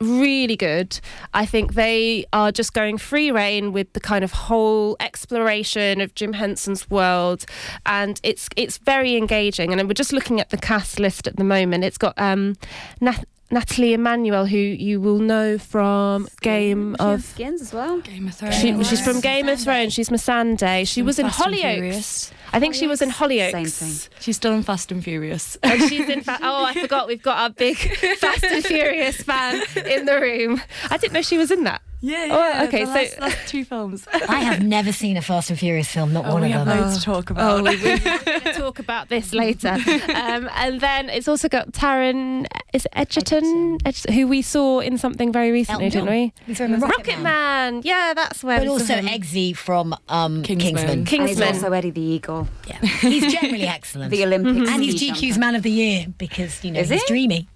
really 0.00 0.56
good. 0.56 1.00
I 1.34 1.44
think 1.44 1.74
they 1.74 2.24
are 2.32 2.52
just 2.52 2.72
going 2.72 2.98
free 2.98 3.30
reign 3.30 3.72
with 3.72 3.92
the 3.92 4.00
kind 4.00 4.24
of 4.24 4.32
whole 4.32 4.96
exploration 5.00 6.00
of 6.00 6.14
Jim 6.14 6.32
Henson's 6.34 6.88
world, 6.90 7.44
and 7.86 8.20
it's 8.22 8.48
it's 8.56 8.78
very 8.78 9.16
engaging. 9.16 9.72
And 9.72 9.88
we're 9.88 9.94
just 9.94 10.12
looking 10.12 10.40
at 10.40 10.50
the 10.50 10.58
cast 10.58 10.98
list 10.98 11.26
at 11.26 11.36
the 11.36 11.44
moment. 11.44 11.84
It's 11.84 11.98
got 11.98 12.14
um, 12.16 12.56
Nath- 13.00 13.24
Nathalie 13.50 13.94
Emmanuel, 13.94 14.44
who 14.44 14.58
you 14.58 15.00
will 15.00 15.18
know 15.18 15.56
from 15.56 16.28
Game 16.42 16.94
She 16.98 17.04
of. 17.04 17.22
skins 17.24 17.62
as 17.62 17.72
well. 17.72 18.00
Game 18.00 18.28
of 18.28 18.34
Thrones. 18.34 18.56
She, 18.56 18.84
she's 18.84 19.00
from 19.02 19.20
Game 19.20 19.48
of 19.48 19.58
Thrones. 19.58 19.94
She's 19.94 20.10
Missandei. 20.10 20.86
She 20.86 21.00
was 21.00 21.18
in 21.18 21.26
Fast 21.30 21.46
and 21.46 21.54
Hollyoaks. 21.54 22.30
I 22.52 22.60
think 22.60 22.74
she 22.74 22.86
was 22.86 23.00
in 23.00 23.10
Hollyoaks. 23.10 23.52
Same 23.52 23.66
thing. 23.66 24.10
She's 24.20 24.36
still 24.36 24.52
in 24.52 24.62
Fast 24.62 24.92
and 24.92 25.02
Furious. 25.02 25.56
And 25.62 25.80
she's 25.88 26.08
in. 26.08 26.20
Fa- 26.22 26.38
oh, 26.42 26.64
I 26.64 26.74
forgot. 26.74 27.08
We've 27.08 27.22
got 27.22 27.38
our 27.38 27.50
big 27.50 27.76
Fast 28.18 28.44
and 28.44 28.64
Furious 28.64 29.16
fan 29.22 29.62
in 29.86 30.04
the 30.04 30.20
room. 30.20 30.60
I 30.90 30.98
didn't 30.98 31.14
know 31.14 31.22
she 31.22 31.38
was 31.38 31.50
in 31.50 31.64
that. 31.64 31.80
Yeah, 32.00 32.28
Oh, 32.30 32.48
yeah. 32.48 32.64
okay, 32.68 32.84
the 32.84 32.86
so- 32.86 32.92
last, 32.94 33.20
last 33.20 33.48
two 33.48 33.64
films. 33.64 34.06
I 34.28 34.40
have 34.40 34.62
never 34.62 34.92
seen 34.92 35.16
a 35.16 35.22
Fast 35.22 35.50
and 35.50 35.58
Furious 35.58 35.88
film, 35.90 36.12
not 36.12 36.26
Oh, 36.26 36.34
one 36.34 36.42
we 36.42 36.48
of 36.52 36.58
have 36.58 36.66
them. 36.66 36.80
loads 36.80 36.98
to 36.98 37.04
talk 37.04 37.30
about. 37.30 37.58
Oh, 37.58 37.62
we, 37.62 37.76
we're 37.82 37.98
to 37.98 38.52
talk 38.54 38.78
about 38.78 39.08
this 39.08 39.34
later. 39.34 39.70
Um, 40.14 40.48
and 40.54 40.80
then 40.80 41.10
it's 41.10 41.26
also 41.26 41.48
got 41.48 41.72
Taron 41.72 42.46
is 42.72 42.84
it 42.84 42.92
Egerton, 42.94 43.78
Egerton, 43.84 44.12
who 44.14 44.28
we 44.28 44.42
saw 44.42 44.78
in 44.78 44.96
something 44.98 45.32
very 45.32 45.50
recently, 45.50 45.86
Elton 45.86 46.04
didn't 46.06 46.14
we? 46.14 46.32
We 46.46 46.54
saw 46.54 46.64
him 46.66 46.74
in 46.74 46.80
Rocket, 46.80 46.96
Rocket 46.98 47.20
Man. 47.20 47.80
Yeah, 47.82 48.12
that's 48.14 48.44
where. 48.44 48.58
But 48.58 48.68
also 48.68 48.94
him. 48.94 49.06
Eggsy 49.06 49.56
from 49.56 49.96
um, 50.08 50.42
Kingsman. 50.44 50.74
Kingsman. 50.76 50.90
And 50.90 51.08
he's 51.08 51.38
Kingsman. 51.38 51.48
also 51.54 51.72
Eddie 51.72 51.90
the 51.90 52.00
Eagle, 52.00 52.46
Yeah. 52.68 52.78
He's 52.84 53.32
generally 53.32 53.66
excellent. 53.66 54.10
the 54.12 54.24
Olympic 54.24 54.68
and 54.68 54.82
he's 54.82 55.02
GQ's. 55.02 55.38
Man 55.38 55.54
of 55.56 55.62
the 55.62 55.70
Year 55.70 56.06
because, 56.18 56.62
you 56.64 56.70
know, 56.72 56.80
Is 56.80 56.90
he's 56.90 57.02
he? 57.02 57.06
dreamy. 57.08 57.48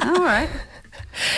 All 0.00 0.14
right. 0.22 0.48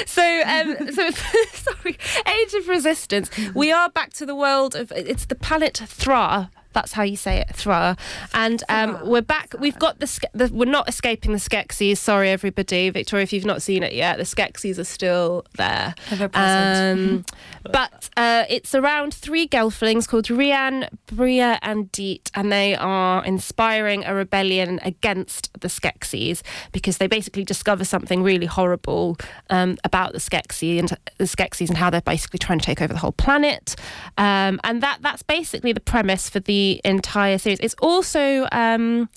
So, 0.07 0.43
um, 0.47 0.93
so 0.93 1.11
sorry, 1.53 1.99
Age 2.27 2.55
of 2.55 2.69
Resistance. 2.69 3.31
We 3.55 3.73
are 3.73 3.89
back 3.91 4.13
to 4.15 4.27
the 4.27 4.35
world 4.35 4.75
of 4.75 4.93
it's 4.93 5.27
the 5.27 5.35
planet 5.35 5.83
Thra. 5.87 6.51
That's 6.75 6.93
how 6.93 7.03
you 7.03 7.17
say 7.17 7.39
it, 7.39 7.55
Thra. 7.55 7.97
And 8.35 8.63
um, 8.69 8.99
we're 9.05 9.23
back. 9.23 9.55
We've 9.59 9.79
got 9.79 10.01
the, 10.01 10.29
the. 10.35 10.51
We're 10.53 10.67
not 10.67 10.89
escaping 10.89 11.33
the 11.33 11.39
Skeksis. 11.39 11.97
Sorry, 11.97 12.31
everybody. 12.31 12.91
Victoria, 12.91 13.23
if 13.23 13.33
you've 13.33 13.45
not 13.45 13.63
seen 13.63 13.83
it 13.83 13.93
yet, 13.93 14.19
the 14.19 14.25
Skeksis 14.25 14.79
are 14.79 14.85
still 14.85 15.45
there. 15.57 15.95
Ever 16.11 16.29
present. 16.29 17.01
Um, 17.01 17.25
but 17.73 18.11
uh, 18.17 18.45
it's 18.49 18.75
around 18.75 19.15
three 19.15 19.49
gelflings 19.49 20.07
called 20.07 20.27
Rian, 20.27 20.89
Brea, 21.07 21.59
and 21.63 21.91
Deet, 21.93 22.31
and 22.35 22.53
they 22.53 22.75
are 22.75 23.25
inspiring 23.25 24.05
a 24.05 24.15
rebellion 24.15 24.81
against 24.83 25.51
the 25.61 25.69
Skeksis 25.69 26.43
because 26.73 26.99
they 26.99 27.07
basically 27.07 27.45
discover 27.45 27.85
something 27.85 28.23
really 28.23 28.47
horrible 28.47 29.17
um, 29.51 29.77
about 29.85 30.13
the 30.13 30.19
Skeksis 30.19 30.79
and 30.79 30.99
the 31.19 31.25
Skeksis 31.25 31.69
and 31.69 31.79
how 31.79 31.89
they're 31.91 32.01
basically 32.01 32.39
trying 32.39 32.59
to 32.59 32.67
take 32.67 32.83
over 32.83 32.93
the 32.93 32.99
whole 32.99 33.13
planet. 33.13 33.77
Um, 34.19 34.61
and 34.65 34.83
that 34.83 34.99
that's 35.01 35.23
basically 35.23 35.73
the 35.73 35.81
premise 35.81 36.29
for 36.29 36.41
the 36.41 36.63
entire 36.85 37.38
series. 37.38 37.61
It's 37.61 37.77
also. 37.81 38.46
Um, 38.53 39.09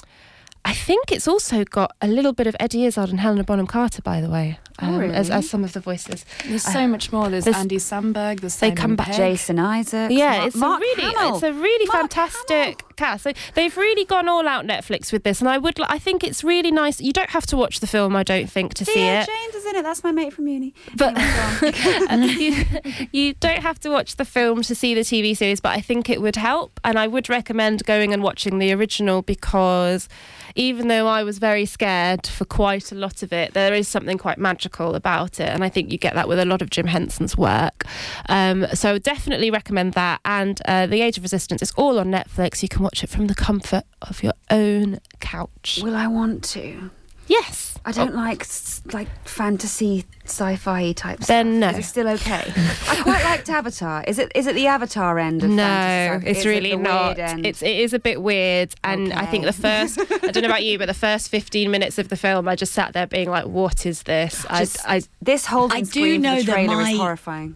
I 0.65 0.73
think 0.73 1.13
it's 1.13 1.29
also 1.29 1.63
got 1.63 1.95
a 2.01 2.07
little 2.07 2.33
bit 2.33 2.45
of 2.45 2.53
Eddie 2.59 2.83
Izzard 2.83 3.09
and 3.09 3.21
Helena 3.21 3.45
Bonham 3.45 3.67
Carter, 3.67 4.01
by 4.01 4.19
the 4.19 4.29
way, 4.29 4.59
um, 4.79 4.95
as, 5.01 5.29
really? 5.29 5.37
as 5.39 5.49
some 5.49 5.63
of 5.63 5.73
the 5.73 5.79
voices. 5.79 6.25
There's 6.45 6.65
Uh, 6.65 6.71
so 6.71 6.87
much 6.87 7.11
more. 7.11 7.29
There's, 7.29 7.45
there's- 7.45 7.59
Andy 7.59 7.77
Samberg. 7.77 8.41
There's 8.41 8.57
they 8.57 8.67
Simon 8.69 8.75
come 8.77 8.95
back- 8.95 9.07
Pegg. 9.07 9.17
Jason 9.17 9.59
Isaacs. 9.59 10.13
Yeah, 10.13 10.37
Mark- 10.37 10.47
it's 10.47 10.55
Mark 10.55 10.79
a 10.79 10.81
really, 10.81 11.01
Hamill. 11.15 11.33
it's 11.35 11.43
a 11.43 11.53
really 11.53 11.85
Mark 11.87 11.99
fantastic 12.13 12.83
cast. 12.95 13.23
So 13.23 13.31
they've 13.55 13.75
really 13.77 14.05
gone 14.05 14.27
all 14.27 14.47
out 14.47 14.65
Netflix 14.65 15.11
with 15.11 15.23
this, 15.23 15.39
and 15.39 15.49
I 15.49 15.57
would, 15.57 15.79
I 15.87 15.99
think 15.99 16.23
it's 16.23 16.43
really 16.43 16.71
nice. 16.71 16.99
You 17.01 17.13
don't 17.13 17.29
have 17.31 17.45
to 17.47 17.57
watch 17.57 17.79
the 17.79 17.87
film, 17.87 18.15
I 18.15 18.23
don't 18.23 18.49
think, 18.49 18.73
to 18.75 18.85
see 18.85 18.99
it. 19.03 19.27
James 19.27 19.55
is 19.55 19.65
in 19.65 19.75
it. 19.77 19.83
That's 19.83 20.03
my 20.03 20.11
mate 20.11 20.33
from 20.33 20.47
uni. 20.47 20.73
But 20.95 21.15
you, 22.11 22.65
you 23.11 23.33
don't 23.35 23.61
have 23.61 23.79
to 23.81 23.89
watch 23.89 24.15
the 24.15 24.25
film 24.25 24.61
to 24.63 24.75
see 24.75 24.93
the 24.93 25.01
TV 25.01 25.35
series, 25.35 25.59
but 25.59 25.69
I 25.69 25.81
think 25.81 26.09
it 26.09 26.21
would 26.21 26.35
help. 26.35 26.79
And 26.83 26.97
I 26.99 27.07
would 27.07 27.29
recommend 27.29 27.83
going 27.85 28.13
and 28.13 28.23
watching 28.23 28.59
the 28.59 28.71
original 28.73 29.21
because 29.21 30.07
even 30.55 30.87
though 30.87 31.07
I 31.07 31.23
was 31.23 31.37
very 31.37 31.65
scared 31.65 32.25
for 32.25 32.45
quite 32.45 32.91
a 32.91 32.95
lot 32.95 33.21
of 33.23 33.31
it, 33.31 33.53
there 33.53 33.73
is 33.73 33.87
something 33.87 34.17
quite 34.17 34.37
magical 34.37 34.66
about 34.95 35.39
it. 35.39 35.49
And 35.49 35.63
I 35.63 35.69
think 35.69 35.91
you 35.91 35.97
get 35.97 36.13
that 36.15 36.27
with 36.27 36.39
a 36.39 36.45
lot 36.45 36.61
of 36.61 36.69
Jim 36.69 36.87
Henson's 36.87 37.37
work. 37.37 37.85
Um, 38.29 38.65
so 38.73 38.97
definitely 38.97 39.51
recommend 39.51 39.93
that. 39.93 40.21
And 40.25 40.61
uh, 40.65 40.87
The 40.87 41.01
Age 41.01 41.17
of 41.17 41.23
Resistance 41.23 41.61
is 41.61 41.71
all 41.77 41.99
on 41.99 42.07
Netflix. 42.07 42.61
You 42.61 42.69
can 42.69 42.83
watch 42.83 43.03
it 43.03 43.09
from 43.09 43.27
the 43.27 43.35
comfort 43.35 43.83
of 44.01 44.23
your 44.23 44.33
own 44.49 44.99
couch. 45.19 45.79
Will 45.83 45.95
I 45.95 46.07
want 46.07 46.43
to? 46.45 46.91
Yes. 47.27 47.65
I 47.85 47.91
don't 47.93 48.15
like 48.15 48.45
like 48.91 49.07
fantasy 49.25 50.03
sci-fi 50.25 50.91
type 50.91 51.19
Then 51.19 51.57
stuff. 51.61 51.71
no. 51.73 51.77
Is 51.79 51.85
it 51.85 51.87
still 51.89 52.07
okay? 52.09 52.51
I 52.89 53.01
quite 53.01 53.23
liked 53.23 53.49
Avatar. 53.49 54.03
Is 54.05 54.19
it 54.19 54.29
is 54.35 54.45
it 54.45 54.55
the 54.55 54.67
Avatar 54.67 55.17
end 55.19 55.41
of 55.43 55.49
no, 55.49 55.63
fantasy 55.63 56.19
stuff? 56.19 56.29
it's 56.29 56.39
Is 56.39 56.45
really 56.45 56.71
the 56.71 56.77
not. 56.77 57.17
It's 57.17 57.61
it 57.61 57.77
is 57.77 57.93
a 57.93 57.99
bit 57.99 58.21
weird, 58.21 58.73
and 58.83 59.13
I 59.13 59.25
think 59.25 59.45
the 59.45 59.53
first. 59.67 59.99
I 59.99 60.31
don't 60.31 60.41
know 60.43 60.49
about 60.49 60.65
you, 60.65 60.77
but 60.77 60.87
the 60.87 60.93
first 60.93 61.29
fifteen 61.29 61.71
minutes 61.71 61.97
of 61.97 62.09
the 62.09 62.17
film, 62.17 62.49
I 62.49 62.55
just 62.57 62.73
sat 62.73 62.91
there 62.91 63.07
being 63.07 63.29
like, 63.29 63.45
"What 63.45 63.85
is 63.85 64.03
this?" 64.03 64.45
Just- 64.57 64.79
I, 64.85 64.95
I 64.95 65.01
this 65.21 65.45
whole 65.45 65.71
I 65.71 65.81
do 65.81 66.17
know 66.17 66.39
the 66.39 66.43
that 66.43 66.51
trailer 66.53 66.75
my- 66.75 66.91
is 66.91 66.97
horrifying. 66.97 67.55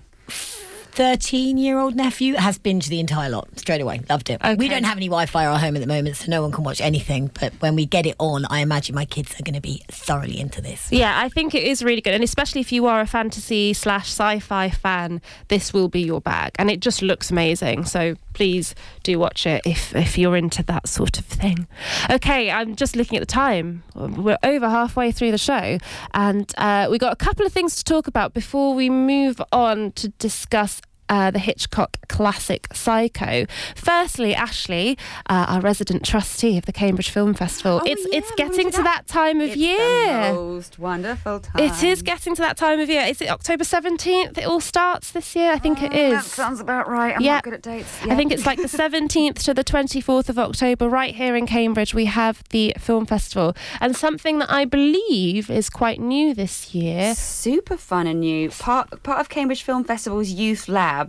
13 0.91 1.58
year 1.58 1.80
old 1.80 1.95
nephew 1.95 2.36
has 2.36 2.60
binged 2.60 2.88
the 2.88 2.99
entire 2.99 3.30
lot 3.30 3.47
straight 3.58 3.82
away. 3.82 4.01
Loved 4.10 4.30
it. 4.30 4.41
We 4.58 4.67
don't 4.67 4.84
have 4.84 4.97
any 4.97 5.08
Wi 5.08 5.25
Fi 5.25 5.45
at 5.45 5.51
our 5.51 5.60
home 5.60 5.75
at 5.75 5.80
the 5.80 5.88
moment, 5.88 6.17
so 6.17 6.30
no 6.30 6.41
one 6.41 6.51
can 6.51 6.63
watch 6.63 6.82
anything. 6.82 7.32
But 7.39 7.54
when 7.60 7.75
we 7.75 7.86
get 7.86 8.06
it 8.06 8.15
on, 8.19 8.45
I 8.45 8.60
imagine 8.60 8.93
my 8.95 9.06
kids 9.06 9.39
are 9.39 9.43
going 9.43 9.56
to 9.56 9.62
be 9.62 9.84
thoroughly 9.88 10.39
into 10.39 10.62
this. 10.62 10.91
Yeah, 10.91 11.19
I 11.19 11.30
think 11.30 11.56
it 11.56 11.63
is 11.63 11.84
really 11.84 12.01
good, 12.01 12.13
and 12.13 12.23
especially 12.23 12.62
if 12.62 12.71
you 12.71 12.88
are 12.88 13.01
a 13.01 13.08
fantasy 13.08 13.73
slash 13.73 14.08
sci-fi 14.08 14.69
fan, 14.69 15.21
this 15.47 15.73
will 15.73 15.88
be 15.88 16.01
your 16.01 16.21
bag, 16.21 16.51
and 16.60 16.69
it 16.69 16.80
just 16.82 17.01
looks 17.01 17.32
amazing. 17.32 17.86
So 17.86 18.15
please 18.34 18.76
do 19.04 19.20
watch 19.20 19.46
it 19.46 19.62
if 19.65 19.96
if 19.96 20.17
you're 20.17 20.36
into 20.36 20.63
that 20.63 20.88
sort 20.88 21.20
of 21.20 21.26
thing. 21.26 21.67
Okay, 22.10 22.52
I'm 22.52 22.76
just 22.76 22.96
looking 22.96 23.17
at 23.17 23.22
the 23.22 23.34
time. 23.34 23.84
We're 23.96 24.38
over 24.44 24.70
halfway 24.70 25.12
through 25.12 25.32
the 25.32 25.38
show, 25.38 25.78
and 26.13 26.52
uh, 26.58 26.88
we 26.89 26.98
got 26.98 27.13
a 27.13 27.17
couple 27.17 27.46
of 27.46 27.54
things 27.54 27.76
to 27.78 27.84
talk 27.84 28.08
about 28.08 28.34
before 28.34 28.74
we 28.74 28.89
move 28.89 29.41
on 29.52 29.91
to 29.94 30.10
discuss. 30.10 30.82
Uh, 31.12 31.30
the 31.30 31.39
Hitchcock 31.39 31.97
classic 32.08 32.67
Psycho. 32.74 33.45
Firstly, 33.76 34.34
Ashley, 34.34 34.97
uh, 35.30 35.45
our 35.50 35.60
resident 35.62 36.06
trustee 36.06 36.58
of 36.58 36.65
the 36.65 36.71
Cambridge 36.71 37.10
Film 37.10 37.34
Festival, 37.34 37.82
Oh, 37.84 37.86
it's 37.91 38.02
yeah, 38.10 38.19
it's 38.19 38.32
getting 38.38 38.71
to 38.71 38.78
that. 38.78 38.84
that 38.84 39.08
time 39.08 39.41
of 39.41 39.50
It's 39.50 39.58
year. 39.58 40.30
the 40.30 40.34
most 40.34 40.80
wonderful 40.80 41.41
time. 41.41 41.63
It 41.65 41.84
is 41.84 42.02
getting 42.02 42.34
to 42.36 42.41
that 42.43 42.56
time 42.56 42.80
of 42.80 42.88
year. 42.89 43.02
Is 43.02 43.19
it 43.21 43.30
October 43.30 43.65
17th? 43.65 44.38
It 44.38 44.45
all 44.45 44.62
starts 44.62 45.12
this 45.12 45.36
year? 45.36 45.52
I 45.52 45.60
think 45.60 45.84
it 45.84 45.93
is. 45.93 46.13
That 46.13 46.24
sounds 46.24 46.62
about 46.62 46.88
right. 46.88 47.13
I'm 47.15 47.21
Yeah. 47.21 47.36
not 47.36 47.43
good 47.43 47.56
at 47.56 47.62
dates. 47.62 47.91
I 48.04 48.15
think 48.15 48.32
it's 48.32 48.45
like 48.45 48.60
the 48.62 48.69
17th 48.84 49.43
to 49.43 49.54
the 49.54 49.65
24th 49.65 50.30
of 50.30 50.39
October, 50.39 50.88
right 50.88 51.13
here 51.13 51.36
in 51.36 51.45
Cambridge. 51.45 51.93
We 51.93 52.06
have 52.06 52.41
the 52.52 52.74
film 52.80 53.06
festival. 53.06 53.54
And 53.82 53.97
something 53.97 54.39
that 54.39 54.50
I 54.50 54.63
believe 54.63 55.50
is 55.50 55.69
quite 55.69 56.00
new 56.00 56.34
this 56.34 56.74
year. 56.74 57.15
super 57.15 57.76
fun 57.76 58.08
and 58.08 58.21
new. 58.21 58.50
Part 58.50 59.04
part 59.04 59.19
of 59.19 59.28
Cambridge 59.28 59.63
Film 59.63 59.84
Festival's 59.84 60.30
youth 60.30 60.69
lab. 60.69 61.01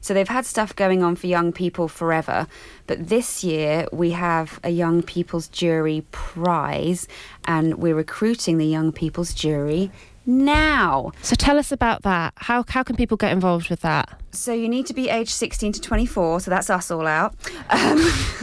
So 0.00 0.14
they've 0.14 0.28
had 0.28 0.46
stuff 0.46 0.74
going 0.74 1.02
on 1.02 1.16
for 1.16 1.26
young 1.26 1.52
people 1.52 1.88
forever, 1.88 2.46
but 2.86 3.08
this 3.08 3.42
year 3.42 3.86
we 3.92 4.10
have 4.12 4.60
a 4.62 4.70
young 4.70 5.02
people's 5.02 5.48
jury 5.48 6.04
prize, 6.12 7.08
and 7.44 7.78
we're 7.78 7.96
recruiting 7.96 8.58
the 8.58 8.66
young 8.66 8.92
people's 8.92 9.34
jury 9.34 9.90
now. 10.28 11.10
So 11.22 11.34
tell 11.34 11.58
us 11.58 11.72
about 11.72 12.02
that. 12.02 12.34
How, 12.36 12.64
how 12.68 12.82
can 12.82 12.94
people 12.94 13.16
get 13.16 13.32
involved 13.32 13.70
with 13.70 13.80
that? 13.80 14.20
So 14.30 14.52
you 14.52 14.68
need 14.68 14.86
to 14.86 14.94
be 14.94 15.08
aged 15.08 15.30
16 15.30 15.72
to 15.72 15.80
24, 15.80 16.40
so 16.40 16.50
that's 16.50 16.68
us 16.68 16.90
all 16.90 17.06
out. 17.06 17.34
Um, 17.70 17.98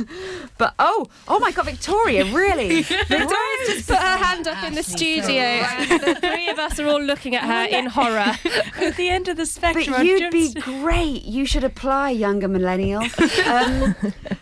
but 0.58 0.74
oh, 0.80 1.08
oh 1.28 1.40
my 1.40 1.52
God, 1.52 1.66
Victoria, 1.68 2.26
really? 2.26 2.82
Victoria's 2.82 3.68
just 3.68 3.88
put 3.88 3.98
her 3.98 4.18
hand 4.18 4.48
up 4.48 4.64
in 4.64 4.74
the 4.74 4.82
studio. 4.84 5.42
and 5.44 6.02
the 6.02 6.16
three 6.16 6.50
of 6.50 6.58
us 6.58 6.80
are 6.80 6.88
all 6.88 7.02
looking 7.02 7.36
at 7.36 7.44
her 7.44 7.78
in 7.78 7.86
horror. 7.86 8.36
At 8.82 8.98
the 8.98 9.10
end 9.10 9.28
of 9.28 9.38
the 9.38 9.46
spectrum. 9.46 9.96
But 9.96 10.06
you'd 10.06 10.32
be 10.32 10.54
great. 10.54 11.24
You 11.24 11.46
should 11.46 11.64
apply, 11.64 12.10
younger 12.10 12.48
millennial. 12.48 13.04
Um, 13.46 13.96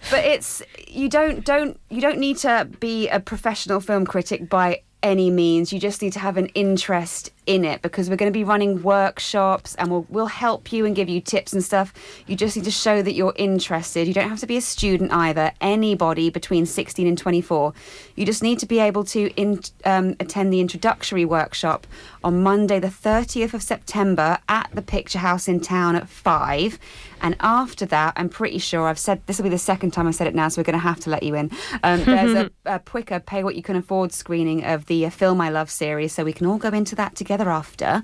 but 0.09 0.23
it's 0.23 0.63
you 0.87 1.09
don't 1.09 1.43
don't 1.43 1.79
you 1.89 1.99
don't 1.99 2.19
need 2.19 2.37
to 2.37 2.69
be 2.79 3.09
a 3.09 3.19
professional 3.19 3.81
film 3.81 4.05
critic 4.05 4.49
by 4.49 4.81
any 5.01 5.29
means. 5.29 5.73
You 5.73 5.79
just 5.79 6.01
need 6.01 6.13
to 6.13 6.19
have 6.19 6.37
an 6.37 6.47
interest 6.47 7.32
in 7.45 7.65
it 7.65 7.81
because 7.81 8.09
we're 8.09 8.15
going 8.15 8.31
to 8.31 8.37
be 8.37 8.43
running 8.43 8.81
workshops 8.83 9.75
and 9.75 9.89
we'll 9.89 10.05
we'll 10.09 10.27
help 10.27 10.71
you 10.71 10.85
and 10.85 10.95
give 10.95 11.09
you 11.09 11.21
tips 11.21 11.53
and 11.53 11.63
stuff. 11.63 11.93
You 12.27 12.35
just 12.35 12.55
need 12.55 12.65
to 12.65 12.71
show 12.71 13.01
that 13.01 13.13
you're 13.13 13.33
interested. 13.35 14.07
You 14.07 14.13
don't 14.13 14.29
have 14.29 14.39
to 14.39 14.47
be 14.47 14.57
a 14.57 14.61
student 14.61 15.11
either. 15.11 15.51
Anybody 15.61 16.29
between 16.29 16.65
16 16.65 17.07
and 17.07 17.17
24. 17.17 17.73
You 18.15 18.25
just 18.25 18.43
need 18.43 18.59
to 18.59 18.65
be 18.65 18.79
able 18.79 19.03
to 19.05 19.31
in, 19.35 19.61
um, 19.85 20.15
attend 20.19 20.53
the 20.53 20.59
introductory 20.59 21.25
workshop 21.25 21.87
on 22.23 22.43
Monday, 22.43 22.79
the 22.79 22.87
30th 22.87 23.53
of 23.53 23.61
September 23.61 24.37
at 24.47 24.69
the 24.73 24.81
Picture 24.81 25.19
House 25.19 25.47
in 25.47 25.59
town 25.59 25.95
at 25.95 26.07
five. 26.07 26.79
And 27.23 27.37
after 27.39 27.85
that, 27.85 28.13
I'm 28.17 28.27
pretty 28.27 28.57
sure 28.57 28.87
I've 28.87 28.99
said 28.99 29.21
this 29.25 29.37
will 29.37 29.43
be 29.43 29.49
the 29.49 29.57
second 29.57 29.91
time 29.91 30.07
I've 30.07 30.15
said 30.15 30.27
it 30.27 30.35
now, 30.35 30.49
so 30.49 30.59
we're 30.59 30.65
going 30.65 30.73
to 30.73 30.79
have 30.79 30.99
to 31.01 31.09
let 31.09 31.23
you 31.23 31.35
in. 31.35 31.51
Um, 31.81 32.03
there's 32.05 32.33
a, 32.33 32.51
a 32.65 32.79
quicker 32.79 33.21
pay 33.21 33.45
what 33.45 33.55
you 33.55 33.63
can 33.63 33.77
afford 33.77 34.11
screening 34.11 34.65
of 34.65 34.87
the 34.87 35.05
uh, 35.05 35.09
Film 35.09 35.39
I 35.39 35.49
Love 35.49 35.71
series, 35.71 36.11
so 36.13 36.25
we 36.25 36.33
can 36.33 36.47
all 36.47 36.57
go 36.57 36.69
into 36.69 36.95
that 36.95 37.15
together 37.15 37.32
after. 37.41 38.03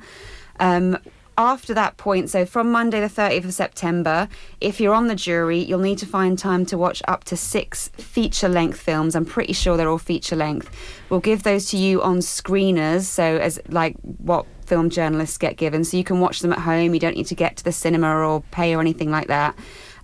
Um, 0.60 0.98
after 1.40 1.74
that 1.74 1.96
point, 1.96 2.30
so 2.30 2.46
from 2.46 2.70
Monday 2.70 3.00
the 3.00 3.08
30th 3.08 3.46
of 3.46 3.54
September, 3.54 4.28
if 4.60 4.82
you're 4.82 4.94
on 4.94 5.08
the 5.08 5.16
jury, 5.16 5.60
you'll 5.60 5.80
need 5.80 5.98
to 6.00 6.06
find 6.06 6.38
time 6.38 6.66
to 6.66 6.78
watch 6.78 7.02
up 7.08 7.24
to 7.24 7.38
six 7.38 7.88
feature 7.96 8.50
length 8.50 8.78
films. 8.78 9.16
I'm 9.16 9.24
pretty 9.24 9.54
sure 9.54 9.78
they're 9.78 9.88
all 9.88 9.98
feature 9.98 10.36
length. 10.36 10.70
We'll 11.10 11.22
give 11.22 11.44
those 11.44 11.70
to 11.70 11.78
you 11.78 12.02
on 12.02 12.18
screeners, 12.18 13.04
so 13.04 13.38
as 13.38 13.58
like 13.70 13.96
what 14.02 14.46
film 14.66 14.90
journalists 14.90 15.38
get 15.38 15.56
given, 15.56 15.86
so 15.86 15.96
you 15.96 16.04
can 16.04 16.20
watch 16.20 16.42
them 16.42 16.52
at 16.52 16.60
home. 16.60 16.94
You 16.94 17.00
don't 17.00 17.16
need 17.16 17.28
to 17.28 17.36
get 17.36 17.56
to 17.56 17.64
the 17.64 17.72
cinema 17.72 18.14
or 18.18 18.42
pay 18.52 18.76
or 18.76 18.82
anything 18.82 19.10
like 19.10 19.28
that. 19.28 19.58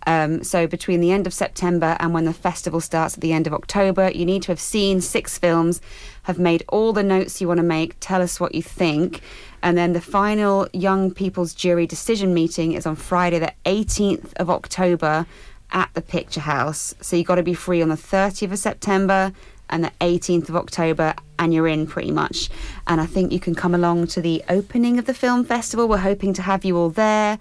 Um, 0.07 0.43
so 0.43 0.67
between 0.67 1.01
the 1.01 1.11
end 1.11 1.27
of 1.27 1.33
September 1.33 1.97
and 1.99 2.13
when 2.13 2.25
the 2.25 2.33
festival 2.33 2.79
starts 2.79 3.15
at 3.15 3.21
the 3.21 3.33
end 3.33 3.47
of 3.47 3.53
October, 3.53 4.11
you 4.11 4.25
need 4.25 4.43
to 4.43 4.51
have 4.51 4.59
seen 4.59 5.01
six 5.01 5.37
films, 5.37 5.81
have 6.25 6.39
made 6.39 6.63
all 6.69 6.91
the 6.91 7.03
notes 7.03 7.39
you 7.39 7.47
want 7.47 7.59
to 7.59 7.63
make, 7.63 7.95
tell 7.99 8.21
us 8.21 8.39
what 8.39 8.55
you 8.55 8.61
think. 8.63 9.21
And 9.61 9.77
then 9.77 9.93
the 9.93 10.01
final 10.01 10.67
Young 10.73 11.11
People's 11.11 11.53
Jury 11.53 11.85
decision 11.85 12.33
meeting 12.33 12.73
is 12.73 12.87
on 12.87 12.95
Friday, 12.95 13.37
the 13.37 13.53
18th 13.65 14.33
of 14.37 14.49
October 14.49 15.27
at 15.71 15.93
the 15.93 16.01
Picture 16.01 16.41
House. 16.41 16.95
So 16.99 17.15
you've 17.15 17.27
got 17.27 17.35
to 17.35 17.43
be 17.43 17.53
free 17.53 17.81
on 17.81 17.89
the 17.89 17.95
30th 17.95 18.51
of 18.51 18.57
September 18.57 19.33
and 19.69 19.83
the 19.83 19.91
18th 20.01 20.49
of 20.49 20.55
October, 20.55 21.13
and 21.37 21.53
you're 21.53 21.67
in 21.67 21.85
pretty 21.85 22.11
much. 22.11 22.49
And 22.87 22.99
I 22.99 23.05
think 23.05 23.31
you 23.31 23.39
can 23.39 23.53
come 23.53 23.75
along 23.75 24.07
to 24.07 24.21
the 24.21 24.43
opening 24.49 24.97
of 24.97 25.05
the 25.05 25.13
film 25.13 25.45
festival. 25.45 25.87
We're 25.87 25.97
hoping 25.99 26.33
to 26.33 26.41
have 26.41 26.65
you 26.65 26.75
all 26.75 26.89
there. 26.89 27.37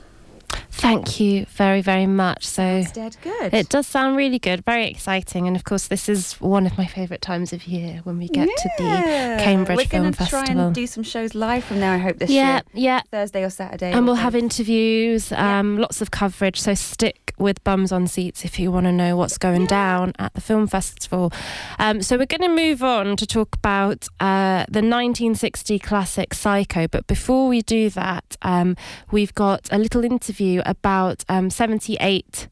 Thank 0.81 1.19
you 1.19 1.45
very, 1.45 1.81
very 1.81 2.05
much. 2.05 2.45
So 2.45 2.61
That's 2.61 2.91
dead 2.91 3.17
good. 3.21 3.53
it 3.53 3.69
does 3.69 3.87
sound 3.87 4.15
really 4.15 4.39
good, 4.39 4.63
very 4.63 4.87
exciting, 4.87 5.47
and 5.47 5.55
of 5.55 5.63
course, 5.63 5.87
this 5.87 6.07
is 6.09 6.33
one 6.33 6.65
of 6.65 6.77
my 6.77 6.85
favourite 6.85 7.21
times 7.21 7.53
of 7.53 7.67
year 7.67 8.01
when 8.03 8.17
we 8.17 8.27
get 8.27 8.47
to 8.47 8.69
the 8.77 9.39
Cambridge 9.43 9.77
We're 9.77 9.85
Film 9.85 10.11
gonna 10.11 10.29
try 10.29 10.45
and 10.45 10.73
do 10.73 10.87
some 10.87 11.04
shows 11.04 11.35
live 11.35 11.63
from 11.63 11.79
there, 11.79 11.93
I 11.93 11.97
hope, 11.97 12.17
this 12.17 12.29
yeah, 12.29 12.62
year. 12.73 12.83
yeah. 12.85 13.01
Thursday 13.12 13.43
or 13.43 13.49
Saturday. 13.49 13.91
And 13.91 14.06
we'll 14.06 14.15
have 14.15 14.35
interviews, 14.35 15.31
um, 15.33 15.77
lots 15.77 16.01
of 16.01 16.12
coverage. 16.12 16.60
So 16.60 16.73
stick 16.73 17.33
with 17.37 17.63
bums 17.63 17.91
on 17.91 18.06
seats 18.08 18.43
if 18.43 18.60
you 18.60 18.71
want 18.71 18.85
to 18.85 18.91
know 18.91 19.15
what's 19.15 19.37
going 19.37 19.65
down 19.65 20.13
at 20.19 20.33
the 20.33 20.41
film 20.41 20.67
festival. 20.67 21.31
Um, 21.79 22.01
so 22.01 22.17
we're 22.17 22.25
going 22.25 22.41
to 22.41 22.49
move 22.49 22.83
on 22.83 23.15
to 23.15 23.25
talk 23.25 23.56
about 23.56 24.08
uh, 24.19 24.65
the 24.69 24.81
1960 24.81 25.79
classic 25.79 26.33
Psycho. 26.33 26.87
But 26.87 27.08
before 27.08 27.47
we 27.47 27.62
do 27.62 27.89
that, 27.91 28.37
um, 28.41 28.75
we've 29.12 29.33
got 29.33 29.69
a 29.71 29.77
little 29.77 30.04
interview 30.04 30.62
about 30.69 31.25
um, 31.29 31.49
78 31.49 32.47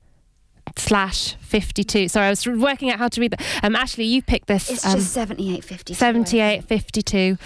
slash 0.76 1.36
52 1.40 2.08
sorry 2.10 2.28
i 2.28 2.30
was 2.30 2.46
working 2.46 2.92
out 2.92 3.00
how 3.00 3.08
to 3.08 3.20
read 3.22 3.32
that 3.32 3.42
um 3.64 3.76
ashley 3.76 4.04
you 4.04 4.22
picked 4.22 4.48
this 4.48 4.70
It's 4.70 4.86
um, 4.86 4.96
just 4.98 5.16
78.50. 5.16 5.96
78 5.96 6.64
52 6.66 7.38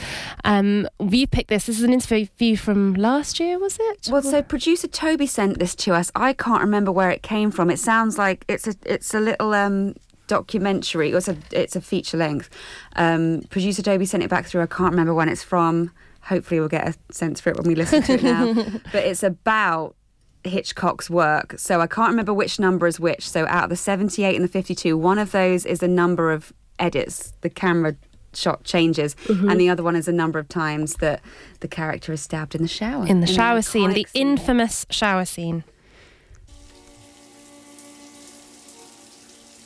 um 0.44 0.88
you 1.00 1.28
picked 1.28 1.50
this 1.50 1.68
this 1.68 1.78
is 1.78 1.84
an 1.84 1.94
interview 1.94 2.58
from 2.58 2.94
last 2.96 3.40
year 3.40 3.58
was 3.58 3.78
it 3.80 4.10
Well, 4.12 4.22
so 4.24 4.42
producer 4.42 4.88
Toby 4.88 5.28
sent 5.28 5.60
this 5.60 5.76
to 5.76 5.94
us. 5.94 6.12
I 6.16 6.34
can't 6.34 6.62
remember 6.62 6.92
where 6.92 7.10
it 7.12 7.22
came 7.22 7.52
from. 7.52 7.70
It 7.70 7.78
sounds 7.80 8.18
like 8.18 8.44
it's 8.50 8.68
a 8.68 8.76
it's 8.86 9.14
a 9.14 9.20
little 9.20 9.54
um, 9.54 9.96
documentary. 10.28 11.12
It's 11.12 11.28
a 11.30 11.38
it's 11.52 11.76
a 11.76 11.82
feature 11.82 12.18
length. 12.18 12.50
Um, 12.96 13.44
producer 13.50 13.82
Toby 13.84 14.06
sent 14.06 14.24
it 14.24 14.30
back 14.30 14.46
through. 14.48 14.62
I 14.64 14.66
can't 14.68 14.92
remember 14.92 15.14
when 15.14 15.30
it's 15.30 15.44
from. 15.44 15.92
Hopefully, 16.24 16.60
we'll 16.60 16.70
get 16.70 16.88
a 16.88 17.14
sense 17.14 17.40
for 17.40 17.50
it 17.52 17.58
when 17.58 17.68
we 17.68 17.76
listen 17.76 18.02
to 18.04 18.14
it 18.14 18.24
now. 18.24 18.54
but 18.92 19.04
it's 19.06 19.24
about 19.24 19.96
Hitchcock's 20.44 21.10
work. 21.10 21.56
So 21.58 21.82
I 21.82 21.88
can't 21.88 22.10
remember 22.10 22.34
which 22.34 22.60
number 22.60 22.88
is 22.88 23.00
which. 23.00 23.30
So 23.30 23.46
out 23.48 23.66
of 23.66 23.70
the 23.70 23.76
78 23.76 24.36
and 24.36 24.44
the 24.44 24.50
52, 24.50 24.98
one 24.98 25.20
of 25.20 25.32
those 25.32 25.66
is 25.66 25.80
the 25.80 25.88
number 25.88 26.32
of 26.32 26.54
edits. 26.80 27.34
The 27.42 27.50
camera 27.50 27.96
shot 28.34 28.64
changes 28.64 29.16
mm-hmm. 29.26 29.50
and 29.50 29.60
the 29.60 29.70
other 29.70 29.84
one 29.84 29.96
is 29.96 30.08
a 30.08 30.12
number 30.12 30.40
of 30.40 30.48
times 30.48 30.96
that 30.96 31.22
the 31.60 31.68
character 31.68 32.14
is 32.14 32.22
stabbed 32.22 32.56
in 32.56 32.62
the 32.62 32.68
shower 32.68 33.06
in 33.06 33.20
the 33.20 33.28
shower 33.28 33.62
scene, 33.62 33.90
the 33.90 34.08
scene. 34.10 34.28
infamous 34.30 34.86
shower 34.90 35.26
scene. 35.26 35.64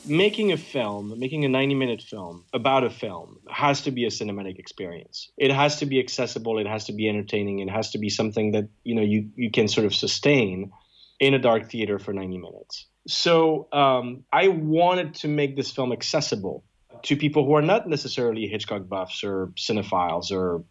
Making 0.06 0.52
a 0.52 0.56
film, 0.56 1.18
making 1.18 1.44
a 1.44 1.48
90 1.48 1.74
minute 1.74 2.02
film 2.02 2.44
about 2.52 2.84
a 2.84 2.90
film 2.90 3.38
has 3.50 3.82
to 3.82 3.90
be 3.90 4.04
a 4.04 4.08
cinematic 4.08 4.58
experience. 4.58 5.30
It 5.36 5.50
has 5.50 5.76
to 5.80 5.86
be 5.86 5.98
accessible, 5.98 6.58
it 6.58 6.66
has 6.66 6.84
to 6.86 6.92
be 6.92 7.08
entertaining, 7.08 7.60
it 7.60 7.70
has 7.70 7.90
to 7.90 7.98
be 7.98 8.08
something 8.08 8.52
that, 8.52 8.68
you 8.84 8.94
know, 8.94 9.02
you, 9.02 9.30
you 9.36 9.50
can 9.50 9.68
sort 9.68 9.86
of 9.86 9.94
sustain 9.94 10.72
in 11.18 11.34
a 11.34 11.38
dark 11.38 11.70
theater 11.70 11.98
for 11.98 12.12
90 12.12 12.38
minutes. 12.38 12.86
So 13.08 13.68
um, 13.72 14.24
I 14.32 14.48
wanted 14.48 15.14
to 15.16 15.28
make 15.28 15.56
this 15.56 15.70
film 15.70 15.92
accessible 15.92 16.64
to 17.02 17.16
people 17.16 17.44
who 17.44 17.54
are 17.54 17.62
not 17.62 17.88
necessarily 17.88 18.46
Hitchcock 18.46 18.88
buffs 18.88 19.22
or 19.22 19.52
cinephiles 19.56 20.32
or 20.32 20.64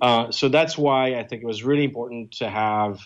uh, 0.00 0.30
so 0.30 0.48
that's 0.48 0.76
why 0.78 1.16
I 1.16 1.22
think 1.22 1.42
it 1.42 1.46
was 1.46 1.62
really 1.62 1.84
important 1.84 2.32
to 2.38 2.48
have, 2.48 2.98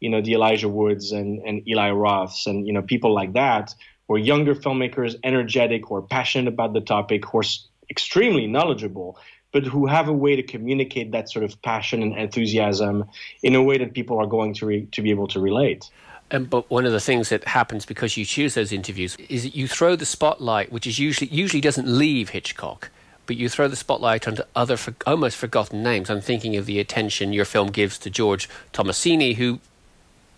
you 0.00 0.10
know, 0.10 0.20
the 0.20 0.34
Elijah 0.34 0.68
Woods 0.68 1.12
and, 1.12 1.40
and 1.46 1.66
Eli 1.66 1.90
Roths 1.90 2.46
and, 2.46 2.66
you 2.66 2.74
know, 2.74 2.82
people 2.82 3.14
like 3.14 3.32
that 3.32 3.74
are 4.08 4.18
younger 4.18 4.54
filmmakers, 4.54 5.16
energetic, 5.24 5.90
are 5.90 6.02
passionate 6.02 6.48
about 6.48 6.72
the 6.72 6.80
topic, 6.80 7.24
who 7.24 7.38
are 7.38 7.44
extremely 7.90 8.46
knowledgeable, 8.46 9.18
but 9.52 9.64
who 9.64 9.86
have 9.86 10.08
a 10.08 10.12
way 10.12 10.36
to 10.36 10.42
communicate 10.42 11.12
that 11.12 11.30
sort 11.30 11.44
of 11.44 11.60
passion 11.62 12.02
and 12.02 12.16
enthusiasm 12.16 13.04
in 13.42 13.54
a 13.54 13.62
way 13.62 13.78
that 13.78 13.94
people 13.94 14.18
are 14.18 14.26
going 14.26 14.54
to, 14.54 14.66
re- 14.66 14.88
to 14.92 15.02
be 15.02 15.10
able 15.10 15.26
to 15.28 15.40
relate. 15.40 15.90
Um, 16.30 16.44
but 16.44 16.68
one 16.70 16.84
of 16.84 16.92
the 16.92 17.00
things 17.00 17.28
that 17.28 17.44
happens 17.44 17.86
because 17.86 18.16
you 18.16 18.24
choose 18.24 18.54
those 18.54 18.72
interviews 18.72 19.16
is 19.28 19.44
that 19.44 19.54
you 19.54 19.68
throw 19.68 19.94
the 19.94 20.06
spotlight, 20.06 20.72
which 20.72 20.86
is 20.86 20.98
usually 20.98 21.30
usually 21.30 21.60
doesn't 21.60 21.86
leave 21.86 22.30
Hitchcock, 22.30 22.90
but 23.26 23.36
you 23.36 23.48
throw 23.48 23.68
the 23.68 23.76
spotlight 23.76 24.26
onto 24.26 24.42
other 24.56 24.76
for, 24.76 24.94
almost 25.06 25.36
forgotten 25.36 25.84
names. 25.84 26.10
I'm 26.10 26.20
thinking 26.20 26.56
of 26.56 26.66
the 26.66 26.80
attention 26.80 27.32
your 27.32 27.44
film 27.44 27.68
gives 27.68 27.96
to 28.00 28.10
George 28.10 28.48
Tomasini, 28.72 29.36
who 29.36 29.60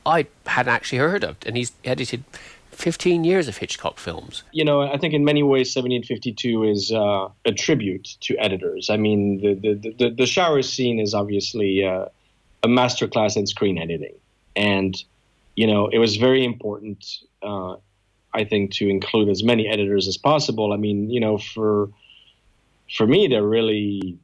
I 0.05 0.27
hadn't 0.47 0.75
actually 0.75 0.99
heard 0.99 1.25
of, 1.25 1.37
and 1.47 1.57
he's 1.57 1.73
edited 1.85 2.23
15 2.79 3.25
years 3.25 3.49
of 3.49 3.57
Hitchcock 3.57 3.99
films. 3.99 4.45
you 4.53 4.65
know, 4.65 4.83
I 4.83 4.97
think 4.99 5.13
in 5.13 5.25
many 5.25 5.43
ways, 5.43 5.75
1752 5.75 6.63
is 6.63 6.93
uh, 6.93 7.29
a 7.45 7.53
tribute 7.53 8.17
to 8.21 8.37
editors. 8.39 8.89
I 8.89 8.97
mean, 8.97 9.41
the 9.41 9.55
the, 9.55 9.95
the, 9.99 10.11
the 10.11 10.27
shower 10.27 10.63
scene 10.63 11.01
is 11.01 11.13
obviously 11.13 11.85
uh, 11.85 12.07
a 12.63 12.69
masterclass 12.69 13.37
in 13.37 13.49
screen 13.49 13.79
editing, 13.79 14.15
and 14.55 14.97
you 15.57 15.67
know, 15.67 15.89
it 15.89 15.99
was 15.99 16.17
very 16.17 16.45
important, 16.45 17.05
uh, 17.43 17.75
I 18.33 18.45
think, 18.45 18.71
to 18.75 18.89
include 18.89 19.29
as 19.29 19.43
many 19.43 19.67
editors 19.67 20.07
as 20.07 20.17
possible. 20.17 20.73
I 20.73 20.77
mean, 20.77 21.11
you 21.11 21.19
know, 21.19 21.37
for 21.37 21.91
for 22.97 23.09
me, 23.09 23.27
they're 23.27 23.43
really, 23.43 24.17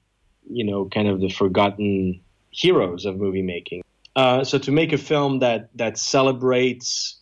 you 0.49 0.65
know, 0.65 0.85
kind 0.85 1.09
of 1.09 1.21
the 1.21 1.29
forgotten 1.29 2.21
heroes 2.51 3.05
of 3.05 3.17
movie 3.17 3.43
making. 3.43 3.83
Uh, 4.15 4.45
so 4.45 4.59
to 4.59 4.71
make 4.71 4.93
a 4.93 4.99
film 4.99 5.41
that 5.41 5.71
that 5.75 5.99
celebrates 5.99 7.17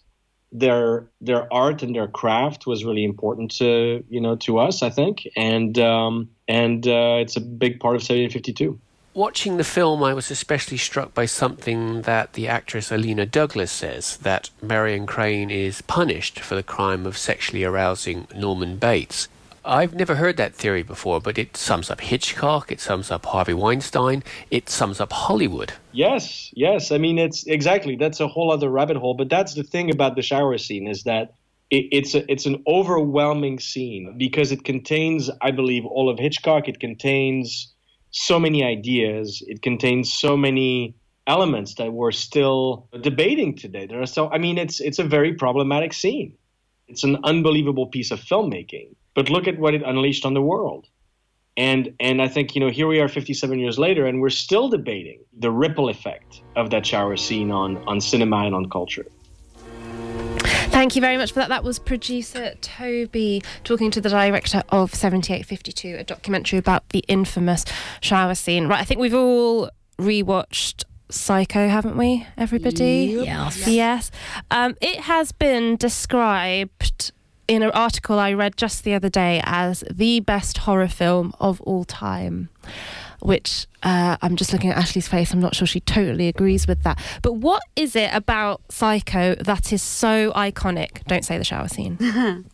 their 0.52 1.06
their 1.20 1.52
art 1.52 1.82
and 1.82 1.94
their 1.94 2.08
craft 2.08 2.66
was 2.66 2.84
really 2.84 3.04
important 3.04 3.50
to 3.52 4.04
you 4.08 4.20
know 4.20 4.36
to 4.36 4.58
us, 4.58 4.82
I 4.82 4.90
think, 4.90 5.26
and 5.36 5.78
um, 5.78 6.28
and 6.46 6.86
uh, 6.86 7.18
it's 7.20 7.36
a 7.36 7.40
big 7.40 7.80
part 7.80 7.96
of 7.96 8.02
1752. 8.02 8.78
Watching 9.14 9.58
the 9.58 9.64
film, 9.64 10.02
I 10.02 10.14
was 10.14 10.30
especially 10.30 10.78
struck 10.78 11.12
by 11.12 11.26
something 11.26 12.02
that 12.02 12.32
the 12.32 12.48
actress 12.48 12.88
Illeana 12.88 13.30
Douglas 13.30 13.70
says 13.70 14.16
that 14.18 14.48
Marion 14.62 15.04
Crane 15.04 15.50
is 15.50 15.82
punished 15.82 16.40
for 16.40 16.54
the 16.54 16.62
crime 16.62 17.04
of 17.04 17.18
sexually 17.18 17.62
arousing 17.62 18.26
Norman 18.34 18.76
Bates. 18.76 19.28
I've 19.64 19.94
never 19.94 20.16
heard 20.16 20.36
that 20.38 20.54
theory 20.54 20.82
before, 20.82 21.20
but 21.20 21.38
it 21.38 21.56
sums 21.56 21.90
up 21.90 22.00
Hitchcock, 22.00 22.72
it 22.72 22.80
sums 22.80 23.10
up 23.10 23.26
Harvey 23.26 23.54
Weinstein, 23.54 24.24
it 24.50 24.68
sums 24.68 25.00
up 25.00 25.12
Hollywood. 25.12 25.72
Yes, 25.92 26.50
yes. 26.54 26.90
I 26.90 26.98
mean, 26.98 27.18
it's 27.18 27.46
exactly 27.46 27.96
that's 27.96 28.20
a 28.20 28.26
whole 28.26 28.50
other 28.50 28.68
rabbit 28.68 28.96
hole. 28.96 29.14
But 29.14 29.28
that's 29.28 29.54
the 29.54 29.62
thing 29.62 29.90
about 29.90 30.16
the 30.16 30.22
shower 30.22 30.58
scene 30.58 30.88
is 30.88 31.04
that 31.04 31.34
it, 31.70 31.86
it's 31.92 32.14
a, 32.14 32.30
it's 32.30 32.46
an 32.46 32.62
overwhelming 32.66 33.60
scene 33.60 34.16
because 34.18 34.50
it 34.50 34.64
contains, 34.64 35.30
I 35.40 35.52
believe, 35.52 35.86
all 35.86 36.08
of 36.08 36.18
Hitchcock. 36.18 36.68
It 36.68 36.80
contains 36.80 37.72
so 38.10 38.40
many 38.40 38.64
ideas. 38.64 39.42
It 39.46 39.62
contains 39.62 40.12
so 40.12 40.36
many 40.36 40.94
elements 41.28 41.74
that 41.76 41.92
we're 41.92 42.10
still 42.10 42.88
debating 43.00 43.56
today. 43.56 43.86
There 43.86 44.02
are 44.02 44.06
so 44.06 44.28
I 44.30 44.38
mean, 44.38 44.58
it's 44.58 44.80
it's 44.80 44.98
a 44.98 45.04
very 45.04 45.34
problematic 45.34 45.92
scene. 45.92 46.34
It's 46.88 47.04
an 47.04 47.18
unbelievable 47.22 47.86
piece 47.86 48.10
of 48.10 48.18
filmmaking. 48.20 48.94
But 49.14 49.30
look 49.30 49.46
at 49.46 49.58
what 49.58 49.74
it 49.74 49.82
unleashed 49.84 50.24
on 50.24 50.34
the 50.34 50.42
world. 50.42 50.88
And 51.56 51.94
and 52.00 52.22
I 52.22 52.28
think 52.28 52.54
you 52.54 52.60
know 52.60 52.70
here 52.70 52.86
we 52.86 52.98
are 53.00 53.08
57 53.08 53.58
years 53.58 53.78
later, 53.78 54.06
and 54.06 54.22
we're 54.22 54.30
still 54.30 54.70
debating 54.70 55.20
the 55.38 55.50
ripple 55.50 55.90
effect 55.90 56.40
of 56.56 56.70
that 56.70 56.86
shower 56.86 57.16
scene 57.16 57.50
on 57.50 57.76
on 57.86 58.00
cinema 58.00 58.38
and 58.46 58.54
on 58.54 58.70
culture. 58.70 59.06
Thank 60.72 60.96
you 60.96 61.02
very 61.02 61.18
much 61.18 61.32
for 61.32 61.40
that. 61.40 61.50
That 61.50 61.62
was 61.62 61.78
producer 61.78 62.54
Toby 62.62 63.42
talking 63.62 63.90
to 63.90 64.00
the 64.00 64.08
director 64.08 64.62
of 64.70 64.94
7852, 64.94 65.96
a 65.98 66.04
documentary 66.04 66.58
about 66.58 66.88
the 66.88 67.04
infamous 67.08 67.66
shower 68.00 68.34
scene. 68.34 68.66
Right, 68.66 68.80
I 68.80 68.84
think 68.84 68.98
we've 68.98 69.14
all 69.14 69.68
rewatched 69.98 70.84
Psycho, 71.12 71.68
haven't 71.68 71.96
we, 71.96 72.26
everybody? 72.38 73.20
Yes. 73.22 73.68
Yes. 73.68 74.10
Um, 74.50 74.76
it 74.80 75.00
has 75.00 75.30
been 75.30 75.76
described 75.76 77.12
in 77.48 77.62
an 77.62 77.70
article 77.72 78.18
I 78.18 78.32
read 78.32 78.56
just 78.56 78.84
the 78.84 78.94
other 78.94 79.08
day 79.08 79.40
as 79.44 79.84
the 79.90 80.20
best 80.20 80.58
horror 80.58 80.88
film 80.88 81.34
of 81.40 81.60
all 81.62 81.84
time. 81.84 82.48
Which 83.20 83.68
uh, 83.84 84.16
I'm 84.20 84.34
just 84.34 84.52
looking 84.52 84.70
at 84.70 84.76
Ashley's 84.76 85.06
face. 85.06 85.32
I'm 85.32 85.38
not 85.38 85.54
sure 85.54 85.66
she 85.66 85.78
totally 85.80 86.26
agrees 86.26 86.66
with 86.66 86.82
that. 86.82 86.98
But 87.22 87.34
what 87.34 87.62
is 87.76 87.94
it 87.94 88.10
about 88.12 88.60
Psycho 88.68 89.36
that 89.36 89.72
is 89.72 89.80
so 89.82 90.32
iconic? 90.32 91.04
Don't 91.04 91.24
say 91.24 91.38
the 91.38 91.44
shower 91.44 91.68
scene. 91.68 91.98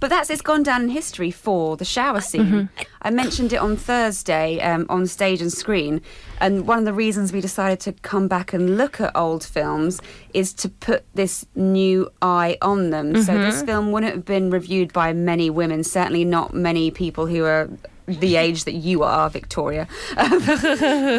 But 0.00 0.10
that's 0.10 0.30
it's 0.30 0.42
gone 0.42 0.62
down 0.62 0.82
in 0.82 0.88
history 0.90 1.30
for 1.32 1.76
the 1.76 1.84
shower 1.84 2.20
scene. 2.20 2.44
Mm-hmm. 2.46 2.82
I 3.02 3.10
mentioned 3.10 3.52
it 3.52 3.56
on 3.56 3.76
Thursday 3.76 4.60
um, 4.60 4.86
on 4.88 5.06
stage 5.08 5.40
and 5.42 5.52
screen, 5.52 6.00
and 6.40 6.66
one 6.68 6.78
of 6.78 6.84
the 6.84 6.92
reasons 6.92 7.32
we 7.32 7.40
decided 7.40 7.80
to 7.80 7.92
come 7.92 8.28
back 8.28 8.52
and 8.52 8.76
look 8.76 9.00
at 9.00 9.10
old 9.16 9.42
films 9.42 10.00
is 10.32 10.52
to 10.54 10.68
put 10.68 11.04
this 11.14 11.46
new 11.56 12.08
eye 12.22 12.56
on 12.62 12.90
them. 12.90 13.20
So 13.22 13.36
this 13.38 13.62
Mhm. 13.62 13.66
film 13.66 13.92
wouldn't 13.92 14.14
have 14.14 14.24
been 14.24 14.50
reviewed 14.50 14.92
by 14.92 15.12
many 15.12 15.50
women, 15.50 15.82
certainly 15.82 16.24
not 16.24 16.54
many 16.54 16.90
people 16.92 17.26
who 17.26 17.44
are 17.44 17.68
the 18.08 18.36
age 18.36 18.64
that 18.64 18.72
you 18.74 19.02
are, 19.02 19.28
Victoria. 19.30 19.86
Um, 20.16 20.40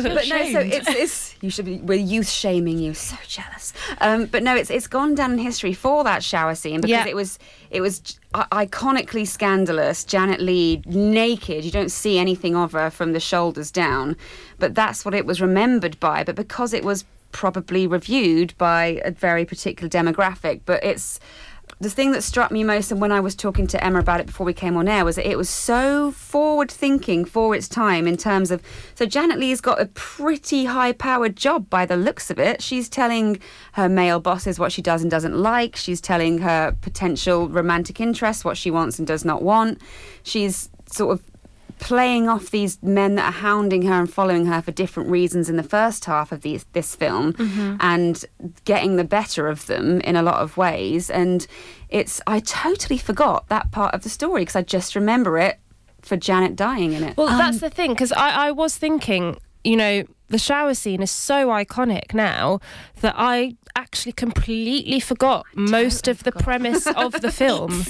but 0.03 0.27
no, 0.27 0.51
so 0.51 0.59
it's, 0.59 0.87
it's 0.89 1.35
you 1.41 1.49
should 1.49 1.65
be 1.65 1.77
we're 1.77 1.97
youth 1.97 2.29
shaming 2.29 2.79
you. 2.79 2.93
So 2.93 3.15
jealous. 3.27 3.73
Um, 4.01 4.25
but 4.25 4.43
no, 4.43 4.55
it's 4.55 4.69
it's 4.69 4.87
gone 4.87 5.15
down 5.15 5.31
in 5.33 5.37
history 5.39 5.73
for 5.73 6.03
that 6.03 6.23
shower 6.23 6.55
scene 6.55 6.81
because 6.81 6.89
Yeah. 6.89 7.07
it 7.07 7.15
was 7.15 7.39
it 7.69 7.81
was 7.81 8.19
iconically 8.33 9.27
scandalous. 9.27 10.03
Janet 10.03 10.41
Leigh 10.41 10.81
naked. 10.85 11.63
You 11.63 11.71
don't 11.71 11.91
see 11.91 12.17
anything 12.17 12.55
of 12.55 12.71
her 12.73 12.89
from 12.89 13.13
the 13.13 13.19
shoulders 13.19 13.71
down, 13.71 14.15
but 14.57 14.75
that's 14.75 15.05
what 15.05 15.13
it 15.13 15.25
was 15.25 15.39
remembered 15.41 15.99
by. 15.99 16.23
But 16.23 16.35
because 16.35 16.73
it 16.73 16.83
was 16.83 17.05
probably 17.31 17.85
reviewed 17.85 18.57
by 18.57 18.99
a 19.05 19.11
very 19.11 19.45
particular 19.45 19.87
demographic, 19.89 20.61
but 20.65 20.83
it's 20.83 21.19
the 21.81 21.89
thing 21.89 22.11
that 22.11 22.23
struck 22.23 22.51
me 22.51 22.63
most, 22.63 22.91
and 22.91 22.99
when 22.99 23.11
I 23.11 23.21
was 23.21 23.35
talking 23.35 23.65
to 23.67 23.83
Emma 23.83 23.99
about 23.99 24.19
it 24.19 24.25
before 24.25 24.45
we 24.45 24.53
came 24.53 24.75
on 24.75 24.87
air, 24.87 25.05
was 25.05 25.15
that 25.15 25.29
it 25.29 25.37
was 25.37 25.49
so 25.49 26.11
forward 26.11 26.69
thinking 26.69 27.23
for 27.23 27.55
its 27.55 27.69
time 27.69 28.05
in 28.05 28.17
terms 28.17 28.51
of. 28.51 28.61
So, 28.95 29.05
Janet 29.05 29.39
Leigh's 29.39 29.61
got 29.61 29.81
a 29.81 29.85
pretty 29.85 30.65
high 30.65 30.91
powered 30.91 31.37
job 31.37 31.69
by 31.69 31.85
the 31.85 31.95
looks 31.95 32.29
of 32.29 32.37
it. 32.37 32.61
She's 32.61 32.89
telling 32.89 33.39
her 33.73 33.87
male 33.87 34.19
bosses 34.19 34.59
what 34.59 34.71
she 34.71 34.81
does 34.81 35.01
and 35.01 35.09
doesn't 35.09 35.37
like, 35.37 35.75
she's 35.75 36.01
telling 36.01 36.39
her 36.39 36.75
potential 36.81 37.47
romantic 37.47 38.01
interests 38.01 38.43
what 38.43 38.57
she 38.57 38.71
wants 38.71 38.99
and 38.99 39.07
does 39.07 39.23
not 39.23 39.41
want. 39.41 39.81
She's 40.23 40.69
sort 40.91 41.13
of 41.13 41.23
playing 41.79 42.27
off 42.27 42.51
these 42.51 42.77
men 42.83 43.15
that 43.15 43.25
are 43.25 43.39
hounding 43.39 43.83
her 43.83 43.93
and 43.93 44.11
following 44.11 44.45
her 44.47 44.61
for 44.61 44.71
different 44.71 45.09
reasons 45.09 45.49
in 45.49 45.55
the 45.55 45.63
first 45.63 46.05
half 46.05 46.31
of 46.31 46.41
these, 46.41 46.65
this 46.73 46.95
film 46.95 47.33
Mhm. 47.33 47.77
and 47.79 48.25
getting 48.65 48.95
the 48.97 49.03
better 49.03 49.47
of 49.47 49.65
them 49.67 50.01
in 50.01 50.15
a 50.15 50.21
lot 50.21 50.35
of 50.41 50.57
ways 50.57 51.09
and 51.09 51.47
it's 51.89 52.21
i 52.27 52.39
totally 52.39 52.97
forgot 52.97 53.47
that 53.49 53.71
part 53.71 53.93
of 53.95 54.03
the 54.03 54.09
story 54.09 54.41
because 54.41 54.55
i 54.55 54.61
just 54.61 54.95
remember 54.95 55.37
it 55.39 55.59
for 56.01 56.15
janet 56.17 56.55
dying 56.55 56.93
in 56.93 57.03
it 57.03 57.17
Well, 57.17 57.27
that's 57.27 57.59
the 57.59 57.69
thing 57.69 57.91
because 57.91 58.11
I, 58.11 58.47
I 58.47 58.51
was 58.51 58.77
thinking, 58.77 59.37
you 59.63 59.75
know, 59.75 60.03
the 60.29 60.37
shower 60.37 60.73
scene 60.73 61.01
is 61.01 61.11
so 61.11 61.47
iconic 61.47 62.13
now 62.13 62.59
that 63.01 63.15
I 63.17 63.55
actually 63.75 64.11
completely 64.13 64.99
forgot 64.99 65.45
most 65.55 66.07
of 66.07 66.23
the 66.23 66.31
premise 66.31 66.85
of 66.87 67.19
the 67.21 67.31
film. 67.41 67.83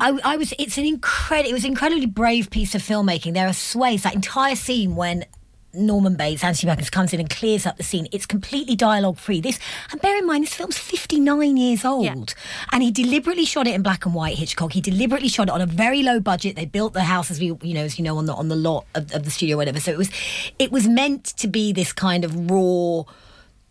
I, 0.00 0.18
I 0.24 0.36
was. 0.36 0.52
It's 0.58 0.78
an 0.78 0.84
incredible. 0.84 1.50
It 1.50 1.52
was 1.52 1.64
an 1.64 1.70
incredibly 1.70 2.06
brave 2.06 2.50
piece 2.50 2.74
of 2.74 2.82
filmmaking. 2.82 3.34
There 3.34 3.48
are 3.48 3.52
sways. 3.52 4.02
That 4.02 4.14
entire 4.14 4.56
scene 4.56 4.96
when 4.96 5.24
Norman 5.72 6.14
Bates, 6.16 6.44
Anthony 6.44 6.70
Perkins, 6.70 6.90
comes 6.90 7.12
in 7.12 7.18
and 7.20 7.28
clears 7.28 7.66
up 7.66 7.76
the 7.76 7.82
scene. 7.82 8.06
It's 8.12 8.26
completely 8.26 8.76
dialogue 8.76 9.18
free. 9.18 9.40
This, 9.40 9.58
and 9.90 10.00
bear 10.00 10.16
in 10.16 10.26
mind, 10.26 10.44
this 10.44 10.54
film's 10.54 10.78
fifty 10.78 11.18
nine 11.18 11.56
years 11.56 11.84
old, 11.84 12.34
and 12.72 12.82
he 12.82 12.90
deliberately 12.90 13.44
shot 13.44 13.66
it 13.66 13.74
in 13.74 13.82
black 13.82 14.04
and 14.06 14.14
white. 14.14 14.38
Hitchcock. 14.38 14.72
He 14.72 14.80
deliberately 14.80 15.28
shot 15.28 15.48
it 15.48 15.52
on 15.52 15.60
a 15.60 15.66
very 15.66 16.02
low 16.02 16.20
budget. 16.20 16.56
They 16.56 16.66
built 16.66 16.92
the 16.92 17.04
house 17.04 17.30
as 17.30 17.40
we, 17.40 17.46
you 17.62 17.74
know, 17.74 17.84
as 17.84 17.98
you 17.98 18.04
know, 18.04 18.18
on 18.18 18.26
the 18.26 18.34
on 18.34 18.48
the 18.48 18.56
lot 18.56 18.86
of, 18.94 19.12
of 19.12 19.24
the 19.24 19.30
studio, 19.30 19.56
or 19.56 19.58
whatever. 19.58 19.80
So 19.80 19.90
it 19.92 19.98
was, 19.98 20.10
it 20.58 20.70
was 20.70 20.86
meant 20.86 21.24
to 21.24 21.48
be 21.48 21.72
this 21.72 21.92
kind 21.92 22.24
of 22.24 22.50
raw 22.50 23.04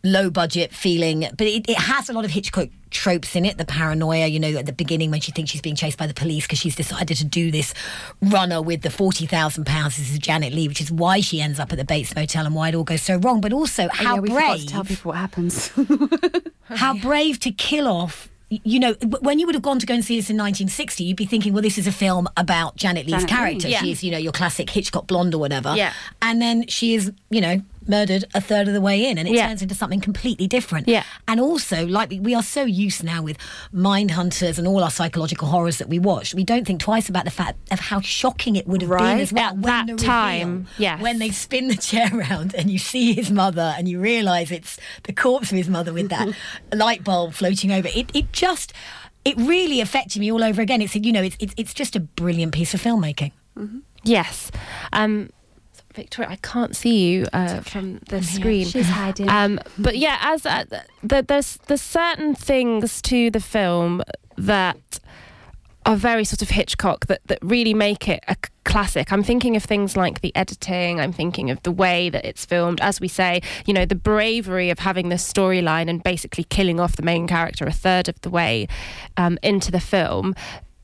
low 0.03 0.29
budget 0.29 0.73
feeling, 0.73 1.21
but 1.37 1.47
it, 1.47 1.69
it 1.69 1.77
has 1.77 2.09
a 2.09 2.13
lot 2.13 2.25
of 2.25 2.31
Hitchcock 2.31 2.69
tropes 2.89 3.35
in 3.35 3.45
it. 3.45 3.57
The 3.57 3.65
paranoia, 3.65 4.27
you 4.27 4.39
know, 4.39 4.49
at 4.57 4.65
the 4.65 4.73
beginning 4.73 5.11
when 5.11 5.21
she 5.21 5.31
thinks 5.31 5.51
she's 5.51 5.61
being 5.61 5.75
chased 5.77 5.97
by 5.97 6.07
the 6.07 6.13
police 6.13 6.45
because 6.45 6.59
she's 6.59 6.75
decided 6.75 7.17
to 7.17 7.25
do 7.25 7.51
this 7.51 7.73
runner 8.21 8.61
with 8.61 8.81
the 8.81 8.89
forty 8.89 9.25
thousand 9.25 9.65
pounds. 9.65 9.97
This 9.97 10.11
is 10.11 10.19
Janet 10.19 10.53
Leigh, 10.53 10.67
which 10.67 10.81
is 10.81 10.91
why 10.91 11.21
she 11.21 11.41
ends 11.41 11.59
up 11.59 11.71
at 11.71 11.77
the 11.77 11.85
Bates 11.85 12.15
Motel 12.15 12.45
and 12.45 12.53
why 12.53 12.69
it 12.69 12.75
all 12.75 12.83
goes 12.83 13.01
so 13.01 13.15
wrong. 13.17 13.39
But 13.41 13.53
also 13.53 13.85
oh, 13.85 13.89
how 13.93 14.11
Oh, 14.11 14.15
yeah, 14.15 14.21
we 14.21 14.29
brave 14.29 14.59
to 14.61 14.67
tell 14.67 14.83
people 14.83 15.09
what 15.09 15.17
happens 15.17 15.71
how 16.65 16.97
brave 16.97 17.39
to 17.39 17.51
kill 17.51 17.87
off. 17.87 18.29
You 18.49 18.79
know, 18.79 18.93
when 19.21 19.39
you 19.39 19.47
would 19.47 19.55
have 19.55 19.63
gone 19.63 19.79
to 19.79 19.85
go 19.87 19.95
and 19.95 20.05
see 20.05 20.15
this 20.17 20.29
in 20.29 20.37
1960, 20.37 21.03
you'd 21.03 21.17
be 21.17 21.25
thinking, 21.25 21.53
well, 21.53 21.63
this 21.63 21.79
is 21.79 21.87
a 21.87 21.91
film 21.91 22.27
about 22.37 22.75
Janet 22.75 23.07
Leigh's 23.07 23.23
Janet 23.23 23.29
character. 23.29 23.67
yeah. 23.67 23.79
She's, 23.79 24.03
you 24.03 24.11
know, 24.11 24.19
your 24.19 24.31
classic 24.31 24.69
Hitchcock 24.69 25.07
blonde 25.07 25.33
or 25.33 25.39
whatever. 25.39 25.73
Yeah. 25.75 25.91
And 26.21 26.39
then 26.39 26.67
she 26.67 26.93
is, 26.93 27.11
you 27.31 27.41
know, 27.41 27.63
murdered 27.87 28.25
a 28.33 28.41
third 28.41 28.67
of 28.67 28.73
the 28.73 28.81
way 28.81 29.05
in, 29.09 29.17
and 29.17 29.27
it 29.27 29.33
Yeah. 29.35 29.47
turns 29.47 29.61
into 29.61 29.75
something 29.75 29.99
completely 30.01 30.47
different. 30.47 30.87
Yeah. 30.87 31.03
And 31.27 31.39
also, 31.39 31.85
like 31.87 32.11
we, 32.21 32.33
are 32.35 32.43
so 32.43 32.63
used 32.63 33.03
now 33.03 33.21
with 33.21 33.37
Mindhunters 33.73 34.57
and 34.57 34.67
all 34.67 34.83
our 34.83 34.89
psychological 34.91 35.47
horrors 35.49 35.77
that 35.77 35.89
we 35.89 35.99
watch, 35.99 36.33
we 36.33 36.43
don't 36.43 36.65
think 36.65 36.79
twice 36.79 37.09
about 37.09 37.25
the 37.25 37.31
fact 37.31 37.57
of 37.71 37.79
how 37.79 37.99
shocking 38.01 38.55
it 38.55 38.67
would 38.67 38.81
have 38.81 38.89
been 38.89 38.97
Right. 38.99 39.19
as 39.21 39.31
well 39.33 39.49
At 39.49 39.57
when 39.57 39.85
that 39.87 39.97
time, 39.97 40.67
yes. 40.77 41.01
when 41.01 41.19
they 41.19 41.29
spin 41.31 41.67
the 41.67 41.75
chair 41.75 42.09
around 42.13 42.55
and 42.55 42.69
you 42.71 42.77
see 42.79 43.13
his 43.13 43.29
mother 43.31 43.73
and 43.77 43.87
you 43.87 43.99
realise 43.99 44.51
it's 44.51 44.77
the 45.03 45.13
corpse 45.13 45.51
of 45.51 45.57
his 45.57 45.67
mother 45.69 45.93
with 45.93 46.09
that 46.09 46.29
light 46.73 47.03
bulb 47.03 47.33
floating 47.33 47.71
over. 47.71 47.87
It 47.93 48.09
it 48.13 48.31
just 48.31 48.73
it 49.25 49.35
really 49.37 49.79
affected 49.81 50.19
me 50.19 50.31
all 50.31 50.43
over 50.43 50.61
again. 50.61 50.81
It's 50.81 50.95
you 50.95 51.11
know 51.11 51.21
it's 51.23 51.37
it's, 51.39 51.53
it's 51.57 51.73
just 51.73 51.95
a 51.95 51.99
brilliant 51.99 52.53
piece 52.53 52.73
of 52.73 52.81
filmmaking. 52.81 53.31
Yes. 54.03 54.51
Um, 54.91 55.29
Victoria, 55.93 56.31
I 56.31 56.37
can't 56.37 56.75
see 56.75 57.09
you 57.09 57.27
uh, 57.33 57.61
from 57.61 57.99
the 58.09 58.21
screen. 58.23 58.65
She's 58.65 58.89
hiding. 58.89 59.29
Um, 59.29 59.59
but 59.77 59.97
yeah, 59.97 60.17
as 60.21 60.45
uh, 60.45 60.65
th- 61.07 61.25
there's 61.27 61.57
there's 61.67 61.81
certain 61.81 62.35
things 62.35 63.01
to 63.03 63.29
the 63.29 63.39
film 63.39 64.01
that 64.37 64.99
are 65.85 65.95
very 65.95 66.23
sort 66.23 66.41
of 66.41 66.49
Hitchcock 66.49 67.07
that, 67.07 67.21
that 67.25 67.39
really 67.41 67.73
make 67.73 68.07
it 68.07 68.23
a 68.27 68.35
classic. 68.63 69.11
I'm 69.11 69.23
thinking 69.23 69.55
of 69.55 69.63
things 69.63 69.97
like 69.97 70.21
the 70.21 70.35
editing, 70.35 70.99
I'm 70.99 71.13
thinking 71.13 71.49
of 71.51 71.61
the 71.63 71.71
way 71.71 72.09
that 72.09 72.25
it's 72.25 72.45
filmed. 72.45 72.79
As 72.81 73.01
we 73.01 73.07
say, 73.07 73.41
you 73.65 73.73
know, 73.73 73.85
the 73.85 73.95
bravery 73.95 74.69
of 74.69 74.79
having 74.79 75.09
this 75.09 75.31
storyline 75.31 75.89
and 75.89 76.01
basically 76.01 76.45
killing 76.45 76.79
off 76.79 76.95
the 76.95 77.03
main 77.03 77.27
character 77.27 77.65
a 77.65 77.71
third 77.71 78.07
of 78.07 78.19
the 78.21 78.29
way 78.29 78.67
um, 79.17 79.37
into 79.43 79.71
the 79.71 79.79
film. 79.79 80.35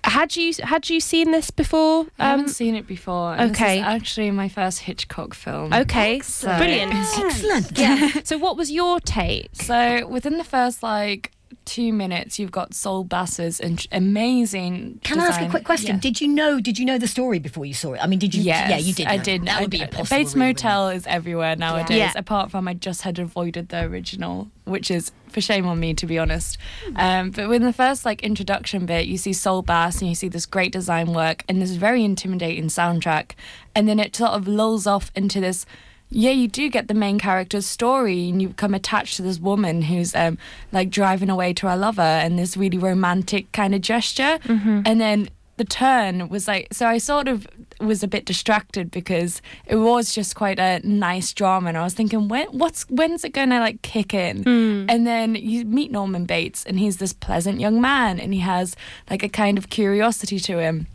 Had 0.09 0.35
you 0.35 0.53
had 0.63 0.89
you 0.89 0.99
seen 0.99 1.31
this 1.31 1.51
before? 1.51 2.05
I 2.19 2.25
Um, 2.33 2.39
haven't 2.39 2.49
seen 2.49 2.75
it 2.75 2.87
before. 2.87 3.33
okay. 3.39 3.77
This 3.77 3.81
is 3.81 3.83
actually 3.83 4.31
my 4.31 4.49
first 4.49 4.79
Hitchcock 4.79 5.33
film. 5.33 5.73
Okay, 5.73 6.19
So- 6.21 6.57
brilliant. 6.57 6.93
Excellent. 6.93 7.77
Yeah. 7.77 8.09
so, 8.23 8.37
what 8.37 8.57
was 8.57 8.71
your 8.71 8.99
take? 8.99 9.49
So 9.53 10.07
within 10.07 10.37
the 10.37 10.43
first 10.43 10.81
like 10.83 11.31
two 11.65 11.93
minutes, 11.93 12.39
you've 12.39 12.51
got 12.51 12.73
Saul 12.73 13.03
Bass's 13.03 13.59
in- 13.59 13.77
amazing. 13.91 14.99
Can 15.03 15.19
I 15.19 15.27
ask 15.27 15.41
a 15.41 15.49
quick 15.49 15.63
question? 15.63 15.95
Yeah. 15.95 16.01
Did 16.01 16.21
you 16.21 16.27
know? 16.27 16.59
Did 16.59 16.79
you 16.79 16.85
know 16.85 16.97
the 16.97 17.07
story 17.07 17.39
before 17.39 17.65
you 17.65 17.73
saw 17.73 17.93
it? 17.93 17.99
I 18.01 18.07
mean, 18.07 18.19
did 18.19 18.33
you? 18.33 18.41
Yes, 18.41 18.69
yeah, 18.69 18.77
you 18.77 18.93
did. 18.93 19.07
I 19.07 19.17
know. 19.17 19.23
did. 19.23 19.45
That 19.45 19.57
I 19.57 19.61
would 19.61 19.69
be 19.69 19.81
impossible. 19.81 20.17
Bates 20.17 20.35
Motel 20.35 20.89
is 20.89 21.07
everywhere 21.07 21.55
nowadays. 21.55 21.97
Yeah. 21.97 22.11
Apart 22.15 22.51
from 22.51 22.67
I 22.67 22.73
just 22.73 23.03
had 23.03 23.19
avoided 23.19 23.69
the 23.69 23.83
original, 23.83 24.49
which 24.65 24.89
is 24.89 25.11
for 25.29 25.41
shame 25.41 25.67
on 25.67 25.79
me 25.79 25.93
to 25.93 26.07
be 26.07 26.17
honest. 26.17 26.57
Um, 26.95 27.31
but 27.31 27.47
within 27.47 27.67
the 27.67 27.73
first 27.73 28.05
like 28.05 28.23
introduction 28.23 28.85
bit, 28.85 29.05
you 29.05 29.17
see 29.17 29.33
Saul 29.33 29.61
Bass 29.61 29.99
and 29.99 30.09
you 30.09 30.15
see 30.15 30.27
this 30.27 30.45
great 30.45 30.71
design 30.71 31.13
work 31.13 31.43
and 31.47 31.61
this 31.61 31.71
very 31.71 32.03
intimidating 32.03 32.65
soundtrack, 32.65 33.31
and 33.75 33.87
then 33.87 33.99
it 33.99 34.15
sort 34.15 34.31
of 34.31 34.47
lulls 34.47 34.87
off 34.87 35.11
into 35.15 35.39
this. 35.39 35.65
Yeah, 36.11 36.31
you 36.31 36.47
do 36.47 36.69
get 36.69 36.87
the 36.87 36.93
main 36.95 37.19
character's 37.19 37.67
story, 37.67 38.29
and 38.29 38.41
you 38.41 38.49
become 38.49 38.73
attached 38.73 39.17
to 39.17 39.21
this 39.21 39.39
woman 39.39 39.83
who's 39.83 40.15
um, 40.15 40.37
like 40.71 40.89
driving 40.89 41.29
away 41.29 41.53
to 41.53 41.67
her 41.67 41.77
lover, 41.77 42.01
and 42.01 42.37
this 42.39 42.57
really 42.57 42.77
romantic 42.79 43.51
kind 43.51 43.75
of 43.75 43.81
gesture. 43.81 44.39
And 44.85 44.99
then 44.99 45.29
the 45.57 45.65
turn 45.65 46.29
was 46.29 46.47
like 46.47 46.69
so 46.71 46.87
I 46.87 46.99
sort 46.99 47.27
of 47.27 47.45
was 47.81 48.01
a 48.01 48.07
bit 48.07 48.23
distracted 48.25 48.89
because 48.91 49.41
it 49.65 49.75
was 49.75 50.15
just 50.15 50.33
quite 50.33 50.57
a 50.57 50.79
nice 50.87 51.33
drama 51.33 51.67
and 51.67 51.77
I 51.77 51.83
was 51.83 51.93
thinking 51.93 52.29
when 52.29 52.47
what's 52.47 52.83
when's 52.83 53.25
it 53.25 53.33
gonna 53.33 53.59
like 53.59 53.81
kick 53.81 54.13
in? 54.13 54.43
And 54.89 55.05
then 55.05 55.35
you 55.35 55.65
meet 55.65 55.91
Norman 55.91 56.23
Bates 56.25 56.63
and 56.65 56.79
he's 56.79 56.97
this 56.97 57.11
pleasant 57.11 57.59
young 57.59 57.81
man 57.81 58.21
and 58.21 58.33
he 58.33 58.39
has 58.39 58.77
like 59.09 59.21
a 59.21 59.27
kind 59.27 59.57
of 59.57 59.69
curiosity 59.69 60.39
to 60.39 60.59
him. 60.59 60.87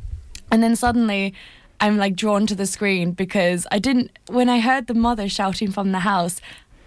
And 0.50 0.62
then 0.62 0.76
suddenly 0.76 1.34
I'm 1.80 1.96
like 1.96 2.16
drawn 2.16 2.46
to 2.46 2.54
the 2.54 2.66
screen 2.66 3.12
because 3.12 3.66
I 3.70 3.78
didn't 3.78 4.10
when 4.28 4.48
I 4.48 4.60
heard 4.60 4.86
the 4.86 4.94
mother 4.94 5.28
shouting 5.28 5.70
from 5.70 5.92
the 5.92 6.00
house 6.00 6.40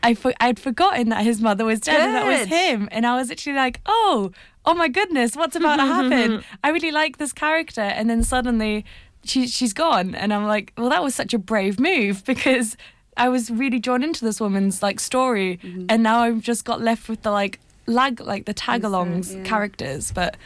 I 0.04 0.14
for, 0.14 0.34
I'd 0.40 0.60
forgotten 0.60 1.10
that 1.10 1.24
his 1.24 1.42
mother 1.42 1.66
was 1.66 1.80
dead 1.80 2.00
and 2.00 2.16
that 2.16 2.26
was 2.26 2.48
him. 2.48 2.88
And 2.92 3.06
I 3.06 3.16
was 3.18 3.32
actually 3.32 3.56
like 3.56 3.82
oh 3.86 4.32
oh 4.66 4.74
my 4.74 4.88
goodness 4.88 5.36
what's 5.36 5.56
about 5.56 5.78
to 5.78 5.86
happen? 5.86 6.44
I 6.64 6.70
really 6.70 6.92
like 6.92 7.18
this 7.18 7.34
character. 7.34 7.82
And 7.82 8.10
then 8.10 8.24
suddenly 8.24 8.86
she 9.24 9.48
she's 9.48 9.74
gone. 9.74 10.16
And 10.16 10.34
I'm 10.34 10.46
like 10.46 10.74
well 10.78 10.90
that 10.90 11.04
was 11.04 11.16
such 11.16 11.34
a 11.34 11.40
brave 11.40 11.80
move 11.80 12.24
because 12.26 12.78
I 13.18 13.30
was 13.30 13.50
really 13.50 13.80
drawn 13.80 14.04
into 14.04 14.24
this 14.24 14.40
woman's 14.40 14.82
like 14.82 15.00
story. 15.00 15.60
Mm-hmm. 15.64 15.88
And 15.90 16.04
now 16.04 16.20
I've 16.20 16.42
just 16.42 16.66
got 16.66 16.82
left 16.82 17.10
with 17.10 17.24
the 17.24 17.32
like 17.32 17.60
lag 17.88 18.20
like 18.20 18.46
the 18.46 18.54
tag-alongs 18.54 19.36
yeah. 19.36 19.44
characters. 19.44 20.12
But 20.12 20.38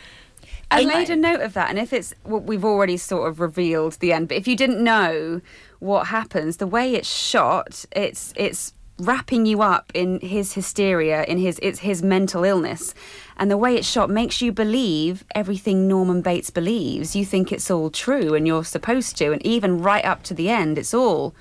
I 0.71 0.85
made 0.85 1.09
a 1.09 1.15
note 1.15 1.41
of 1.41 1.53
that, 1.53 1.69
and 1.69 1.77
if 1.77 1.93
it's 1.93 2.13
well, 2.23 2.41
we've 2.41 2.65
already 2.65 2.97
sort 2.97 3.29
of 3.29 3.39
revealed 3.39 3.93
the 3.93 4.13
end, 4.13 4.29
but 4.29 4.37
if 4.37 4.47
you 4.47 4.55
didn't 4.55 4.83
know 4.83 5.41
what 5.79 6.07
happens, 6.07 6.57
the 6.57 6.67
way 6.67 6.95
it's 6.95 7.13
shot, 7.13 7.85
it's 7.91 8.33
it's 8.35 8.73
wrapping 8.97 9.45
you 9.47 9.61
up 9.61 9.91
in 9.93 10.19
his 10.19 10.53
hysteria, 10.53 11.23
in 11.23 11.37
his 11.37 11.59
it's 11.61 11.79
his 11.79 12.01
mental 12.01 12.43
illness, 12.43 12.93
and 13.37 13.49
the 13.49 13.57
way 13.57 13.75
it's 13.75 13.87
shot 13.87 14.09
makes 14.09 14.41
you 14.41 14.51
believe 14.51 15.25
everything 15.35 15.87
Norman 15.87 16.21
Bates 16.21 16.49
believes. 16.49 17.15
You 17.15 17.25
think 17.25 17.51
it's 17.51 17.69
all 17.69 17.89
true, 17.89 18.33
and 18.33 18.47
you're 18.47 18.63
supposed 18.63 19.17
to, 19.17 19.31
and 19.31 19.45
even 19.45 19.81
right 19.81 20.05
up 20.05 20.23
to 20.23 20.33
the 20.33 20.49
end, 20.49 20.77
it's 20.77 20.93
all 20.93 21.33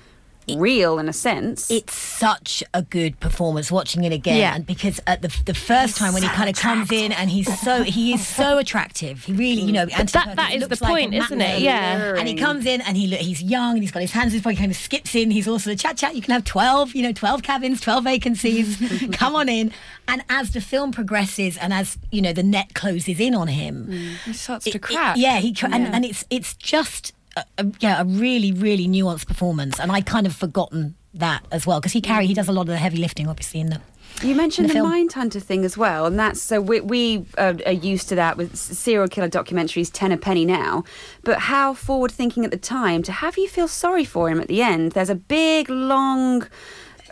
real 0.57 0.99
in 0.99 1.07
a 1.09 1.13
sense. 1.13 1.69
It's 1.71 1.93
such 1.93 2.63
a 2.73 2.81
good 2.81 3.19
performance 3.19 3.71
watching 3.71 4.03
it 4.03 4.11
again 4.13 4.37
Yeah. 4.37 4.57
because 4.59 4.99
at 5.07 5.21
the 5.21 5.27
the 5.45 5.53
first 5.53 5.97
time 5.97 6.13
when 6.13 6.23
he 6.23 6.29
kind 6.29 6.49
of 6.49 6.55
comes 6.55 6.91
in 6.91 7.11
and 7.11 7.29
he's 7.29 7.47
so 7.61 7.83
he 7.83 8.13
is 8.13 8.25
so 8.27 8.57
attractive. 8.57 9.23
He 9.25 9.33
really, 9.33 9.61
you 9.61 9.71
know, 9.71 9.85
that- 9.85 10.11
that 10.35 10.53
is 10.53 10.67
the 10.67 10.77
like 10.81 10.91
point, 10.91 11.13
isn't 11.13 11.41
it? 11.41 11.61
Yeah. 11.61 12.15
And 12.17 12.27
he 12.27 12.35
comes 12.35 12.65
in 12.65 12.81
and 12.81 12.97
he 12.97 13.07
look, 13.07 13.19
he's 13.19 13.41
young 13.41 13.73
and 13.73 13.81
he's 13.83 13.91
got 13.91 14.01
his 14.01 14.11
hands 14.11 14.27
in 14.33 14.37
his 14.39 14.41
pocket, 14.43 14.57
kind 14.59 14.71
of 14.71 14.77
skips 14.77 15.15
in. 15.15 15.31
He's 15.31 15.47
also 15.47 15.69
the 15.69 15.75
chat 15.75 15.97
chat. 15.97 16.15
You 16.15 16.21
can 16.21 16.33
have 16.33 16.43
twelve, 16.43 16.93
you 16.95 17.03
know, 17.03 17.13
twelve 17.13 17.43
cabins, 17.43 17.81
twelve 17.81 18.03
vacancies. 18.03 18.77
Come 19.13 19.35
on 19.35 19.49
in. 19.49 19.71
And 20.07 20.23
as 20.29 20.51
the 20.51 20.61
film 20.61 20.91
progresses 20.91 21.57
and 21.57 21.73
as 21.73 21.97
you 22.11 22.21
know 22.21 22.33
the 22.33 22.43
net 22.43 22.73
closes 22.73 23.19
in 23.19 23.33
on 23.35 23.47
him, 23.47 23.87
mm. 23.89 24.15
He 24.25 24.33
starts 24.33 24.67
it- 24.67 24.71
to 24.71 24.77
it- 24.77 24.81
crack. 24.81 25.17
yeah, 25.17 25.39
he 25.39 25.55
And, 25.63 25.87
and 25.87 26.03
it's 26.05 26.25
it's 26.29 26.53
just 26.55 27.13
a, 27.57 27.63
a, 27.63 27.71
yeah 27.79 28.01
a 28.01 28.05
really 28.05 28.51
really 28.51 28.87
nuanced 28.87 29.27
performance, 29.27 29.79
and 29.79 29.91
I 29.91 30.01
kind 30.01 30.25
of 30.25 30.35
forgotten 30.35 30.95
that 31.13 31.45
as 31.51 31.67
well 31.67 31.79
because 31.79 31.91
he 31.91 32.01
carry 32.01 32.25
he 32.27 32.33
does 32.33 32.47
a 32.47 32.51
lot 32.51 32.61
of 32.61 32.67
the 32.67 32.77
heavy 32.77 32.97
lifting 32.97 33.27
obviously 33.27 33.59
in 33.59 33.69
the. 33.69 33.81
You 34.21 34.35
mentioned 34.35 34.69
the 34.69 34.73
the. 34.73 34.79
Mindhunter 34.79 35.41
thing 35.41 35.63
as 35.63 35.77
well, 35.77 36.05
and 36.05 36.19
that's 36.19 36.41
so 36.41 36.59
we, 36.59 36.81
we 36.81 37.25
uh, 37.37 37.53
are 37.65 37.71
used 37.71 38.09
to 38.09 38.15
that 38.15 38.37
with 38.37 38.55
serial 38.55 39.07
killer 39.07 39.29
documentaries, 39.29 39.89
ten 39.91 40.11
a 40.11 40.17
penny 40.17 40.45
now. 40.45 40.83
But 41.23 41.39
how 41.39 41.73
forward 41.73 42.11
thinking 42.11 42.43
at 42.45 42.51
the 42.51 42.57
time 42.57 43.03
to 43.03 43.11
have 43.11 43.37
you 43.37 43.47
feel 43.47 43.67
sorry 43.67 44.05
for 44.05 44.29
him 44.29 44.39
at 44.39 44.47
the 44.47 44.61
end? 44.61 44.91
There's 44.91 45.09
a 45.09 45.15
big 45.15 45.69
long 45.69 46.47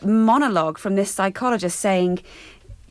monologue 0.03 0.77
from 0.77 0.95
this 0.95 1.11
psychologist 1.11 1.79
saying. 1.79 2.21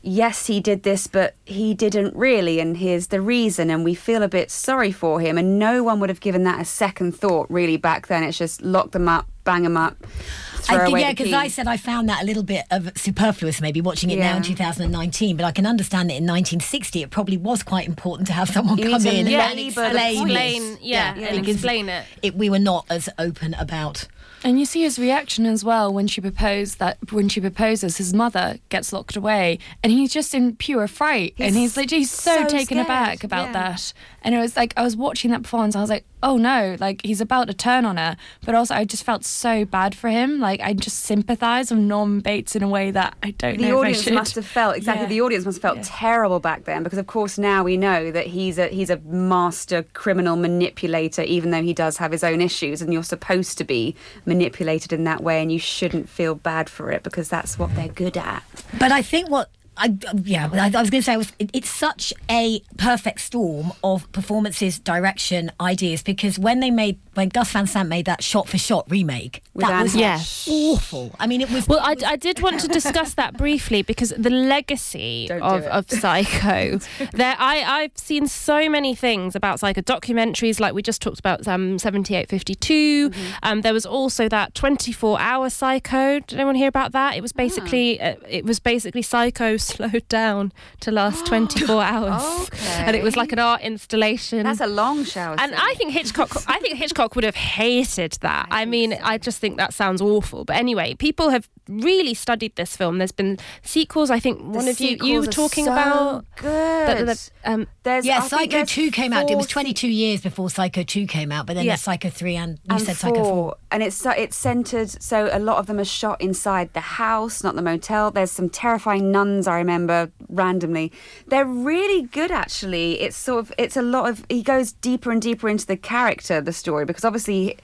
Yes, 0.01 0.47
he 0.47 0.59
did 0.59 0.83
this, 0.83 1.07
but 1.07 1.35
he 1.45 1.73
didn't 1.73 2.15
really, 2.15 2.59
and 2.59 2.77
here's 2.77 3.07
the 3.07 3.21
reason. 3.21 3.69
And 3.69 3.83
we 3.83 3.93
feel 3.95 4.23
a 4.23 4.27
bit 4.29 4.49
sorry 4.51 4.91
for 4.91 5.19
him, 5.19 5.37
and 5.37 5.59
no 5.59 5.83
one 5.83 5.99
would 5.99 6.09
have 6.09 6.21
given 6.21 6.43
that 6.43 6.61
a 6.61 6.65
second 6.65 7.13
thought 7.15 7.49
really 7.49 7.77
back 7.77 8.07
then. 8.07 8.23
It's 8.23 8.37
just 8.37 8.61
lock 8.61 8.91
them 8.91 9.09
up, 9.09 9.27
bang 9.43 9.63
them 9.63 9.75
up, 9.75 9.97
throw 10.05 10.75
I 10.75 10.79
think, 10.79 10.89
away 10.89 11.01
yeah, 11.01 11.11
because. 11.11 11.33
I 11.33 11.47
said 11.49 11.67
I 11.67 11.77
found 11.77 12.07
that 12.09 12.23
a 12.23 12.25
little 12.25 12.43
bit 12.43 12.63
of 12.71 12.97
superfluous, 12.97 13.59
maybe 13.61 13.81
watching 13.81 14.09
it 14.09 14.19
now 14.19 14.37
in 14.37 14.43
2019. 14.43 15.35
But 15.35 15.45
I 15.45 15.51
can 15.51 15.65
understand 15.65 16.09
that 16.09 16.15
in 16.15 16.23
1960, 16.23 17.03
it 17.03 17.09
probably 17.09 17.37
was 17.37 17.61
quite 17.63 17.87
important 17.87 18.27
to 18.27 18.33
have 18.33 18.49
someone 18.49 18.77
You 18.77 18.89
come 18.91 19.01
to 19.03 19.13
in 19.13 19.27
Yeah, 19.27 19.49
and 19.49 19.59
and 19.59 19.67
explain, 19.67 20.23
explain, 20.23 20.61
this. 20.61 20.81
yeah, 20.81 21.13
and 21.15 21.47
explain 21.47 21.89
it. 21.89 22.05
it. 22.21 22.35
We 22.35 22.49
were 22.49 22.59
not 22.59 22.85
as 22.89 23.09
open 23.19 23.53
about. 23.55 24.07
And 24.43 24.59
you 24.59 24.65
see 24.65 24.83
his 24.83 24.97
reaction 24.97 25.45
as 25.45 25.65
well 25.65 25.93
when 25.93 26.07
she 26.07 26.21
proposed 26.21 26.79
that 26.79 26.97
when 27.11 27.27
she 27.27 27.41
proposes, 27.41 27.97
his 27.97 28.13
mother 28.13 28.57
gets 28.69 28.93
locked 28.93 29.15
away, 29.15 29.59
and 29.83 29.91
he's 29.91 30.13
just 30.13 30.33
in 30.33 30.55
pure 30.55 30.87
fright, 30.87 31.33
and 31.37 31.55
he's 31.55 31.75
like 31.75 31.89
he's 31.89 32.11
so, 32.11 32.35
so 32.35 32.43
taken 32.45 32.77
scared, 32.77 32.85
aback 32.85 33.23
about 33.23 33.47
yeah. 33.47 33.53
that. 33.53 33.93
And 34.21 34.35
it 34.35 34.39
was 34.39 34.55
like 34.55 34.73
I 34.77 34.83
was 34.83 34.95
watching 34.95 35.31
that 35.31 35.43
performance, 35.43 35.75
I 35.75 35.81
was 35.81 35.89
like, 35.89 36.05
oh 36.21 36.37
no, 36.37 36.75
like 36.79 37.01
he's 37.05 37.21
about 37.21 37.47
to 37.47 37.53
turn 37.53 37.85
on 37.85 37.97
her, 37.97 38.17
but 38.45 38.55
also 38.55 38.75
I 38.75 38.85
just 38.85 39.03
felt 39.03 39.23
so 39.23 39.65
bad 39.65 39.95
for 39.95 40.09
him. 40.09 40.39
Like 40.39 40.59
I 40.61 40.73
just 40.73 40.99
sympathise 40.99 41.71
with 41.71 41.79
Norman 41.79 42.19
Bates 42.19 42.55
in 42.55 42.63
a 42.63 42.67
way 42.67 42.91
that 42.91 43.15
I 43.23 43.31
don't 43.31 43.57
the 43.57 43.63
know. 43.63 43.81
if 43.81 43.85
I 43.85 43.89
audience 43.89 44.09
must 44.11 44.35
have 44.35 44.45
felt 44.45 44.77
exactly. 44.77 45.03
Yeah. 45.03 45.09
The 45.09 45.21
audience 45.21 45.45
must 45.45 45.61
have 45.61 45.73
felt 45.73 45.83
terrible 45.83 46.39
back 46.39 46.65
then 46.65 46.83
because, 46.83 46.99
of 46.99 47.07
course, 47.07 47.37
now 47.37 47.63
we 47.63 47.77
know 47.77 48.11
that 48.11 48.27
he's 48.27 48.57
a 48.57 48.67
he's 48.67 48.89
a 48.89 48.97
master 48.97 49.83
criminal 49.93 50.35
manipulator, 50.35 51.23
even 51.23 51.51
though 51.51 51.63
he 51.63 51.73
does 51.73 51.97
have 51.97 52.11
his 52.11 52.23
own 52.23 52.41
issues, 52.41 52.81
and 52.81 52.93
you're 52.93 53.03
supposed 53.03 53.57
to 53.57 53.63
be 53.63 53.95
manipulated 54.25 54.93
in 54.93 55.03
that 55.05 55.23
way, 55.23 55.41
and 55.41 55.51
you 55.51 55.59
shouldn't 55.59 56.09
feel 56.09 56.35
bad 56.35 56.69
for 56.69 56.91
it 56.91 57.03
because 57.03 57.29
that's 57.29 57.57
what 57.57 57.73
they're 57.75 57.87
good 57.87 58.17
at. 58.17 58.43
But 58.77 58.91
I 58.91 59.01
think 59.01 59.29
what 59.29 59.49
I 59.79 59.97
yeah, 60.23 60.49
I, 60.51 60.65
I 60.65 60.81
was 60.81 60.89
going 60.89 61.01
to 61.01 61.03
say 61.03 61.17
was 61.17 61.31
it, 61.39 61.49
it's 61.53 61.69
such 61.69 62.13
a 62.29 62.61
perfect 62.77 63.21
storm 63.21 63.71
of 63.83 64.11
performances, 64.11 64.77
direction, 64.79 65.51
ideas 65.59 66.03
because 66.03 66.37
when 66.37 66.59
they 66.59 66.69
made 66.69 66.99
when 67.13 67.29
Gus 67.29 67.51
Van 67.51 67.65
Sant 67.67 67.89
made 67.89 68.05
that 68.05 68.23
shot 68.23 68.47
for 68.47 68.57
shot 68.57 68.85
remake, 68.89 69.41
With 69.53 69.65
that 69.65 69.73
Anne 69.73 69.83
was 69.83 69.93
Heche. 69.95 69.99
Yes. 69.99 70.47
awful. 70.49 71.15
I 71.19 71.27
mean, 71.27 71.41
it 71.41 71.49
was 71.49 71.67
Well, 71.67 71.79
I, 71.81 71.95
I 72.05 72.15
did 72.15 72.41
want 72.41 72.59
to 72.61 72.67
discuss 72.67 73.13
that 73.15 73.37
briefly 73.37 73.81
because 73.81 74.13
the 74.17 74.29
legacy 74.29 75.25
Don't 75.29 75.39
do 75.39 75.45
of, 75.45 75.63
it. 75.63 75.71
of 75.71 75.89
Psycho. 75.89 76.79
there, 77.13 77.35
I 77.39 77.63
I've 77.63 77.97
seen 77.97 78.27
so 78.27 78.69
many 78.69 78.95
things 78.95 79.35
about 79.35 79.59
Psycho 79.59 79.81
documentaries, 79.81 80.59
like 80.59 80.73
we 80.73 80.81
just 80.81 81.01
talked 81.01 81.19
about 81.19 81.47
um, 81.47 81.79
seventy 81.79 82.15
eight 82.15 82.29
fifty 82.29 82.55
two. 82.55 83.09
Mm-hmm. 83.09 83.31
Um, 83.43 83.61
there 83.61 83.73
was 83.73 83.85
also 83.85 84.27
that 84.29 84.53
twenty 84.55 84.91
four 84.91 85.19
hour 85.19 85.49
Psycho. 85.49 86.19
Did 86.19 86.33
anyone 86.33 86.55
hear 86.55 86.67
about 86.67 86.91
that? 86.91 87.15
It 87.15 87.21
was 87.21 87.31
basically 87.33 87.99
uh, 88.01 88.15
it 88.27 88.45
was 88.45 88.59
basically 88.59 89.01
Psycho 89.01 89.57
slowed 89.69 90.07
down 90.07 90.51
to 90.81 90.91
last 90.91 91.25
twenty 91.27 91.65
four 91.65 91.81
hours, 91.81 92.49
and 92.69 92.95
it 92.95 93.03
was 93.03 93.15
like 93.15 93.31
an 93.31 93.39
art 93.39 93.61
installation. 93.61 94.43
That's 94.43 94.61
a 94.61 94.67
long 94.67 95.03
shower. 95.05 95.35
And 95.39 95.51
scene. 95.51 95.59
I 95.61 95.73
think 95.77 95.91
Hitchcock, 95.93 96.31
I 96.47 96.59
think 96.59 96.77
Hitchcock 96.77 97.15
would 97.15 97.23
have 97.23 97.35
hated 97.35 98.13
that. 98.21 98.47
I, 98.51 98.65
mean, 98.73 98.93
I 99.01 99.17
just 99.17 99.39
think 99.39 99.57
that 99.57 99.73
sounds 99.73 100.01
awful. 100.01 100.45
But 100.45 100.55
anyway, 100.55 100.95
people 100.95 101.29
have 101.29 101.49
really 101.69 102.13
studied 102.13 102.55
this 102.55 102.75
film. 102.75 102.97
There's 102.97 103.11
been 103.11 103.37
sequels. 103.63 104.09
I 104.09 104.19
think 104.19 104.41
one 104.41 104.67
of 104.67 104.79
you 104.79 104.97
you 105.01 105.19
were 105.21 105.27
talking 105.27 105.65
so 105.65 105.71
about 105.71 106.25
good. 106.35 106.97
the- 106.97 107.05
the, 107.05 107.29
um, 107.45 107.67
There's 107.83 108.05
yeah, 108.05 108.19
I 108.23 108.27
Psycho 108.27 108.57
there's 108.57 108.69
2 108.69 108.91
came 108.91 109.13
out. 109.13 109.29
It 109.29 109.37
was 109.37 109.47
22 109.47 109.87
years 109.87 110.21
before 110.21 110.49
Psycho 110.49 110.83
2 110.83 111.05
came 111.07 111.31
out, 111.31 111.45
but 111.45 111.53
then 111.55 111.65
Yeah. 111.65 111.71
there's 111.71 111.81
Psycho 111.81 112.09
3 112.09 112.35
and 112.35 112.59
you 112.63 112.75
and 112.75 112.81
said 112.81 112.97
Psycho 112.97 113.23
4. 113.23 113.55
and 113.71 113.83
it's 113.83 114.03
it's 114.05 114.35
centered 114.35 114.89
so 115.01 115.29
a 115.31 115.39
lot 115.39 115.57
of 115.57 115.67
them 115.67 115.79
are 115.79 115.85
shot 115.85 116.19
inside 116.19 116.73
the 116.73 116.79
house 116.81 117.43
not 117.43 117.55
the 117.55 117.61
motel 117.61 118.09
there's 118.11 118.31
some 118.31 118.49
terrifying 118.49 119.11
nuns 119.11 119.47
i 119.47 119.55
remember 119.57 120.11
randomly 120.27 120.91
they're 121.27 121.45
really 121.45 122.01
good 122.03 122.31
actually 122.31 122.99
it's 123.01 123.15
sort 123.15 123.39
of 123.39 123.53
it's 123.57 123.77
a 123.77 123.81
lot 123.81 124.09
of 124.09 124.25
he 124.29 124.41
goes 124.41 124.71
deeper 124.71 125.11
and 125.11 125.21
deeper 125.21 125.47
into 125.47 125.65
the 125.67 125.77
character 125.77 126.41
the 126.41 126.51
story 126.53 126.83
because 126.85 127.05
obviously 127.05 127.55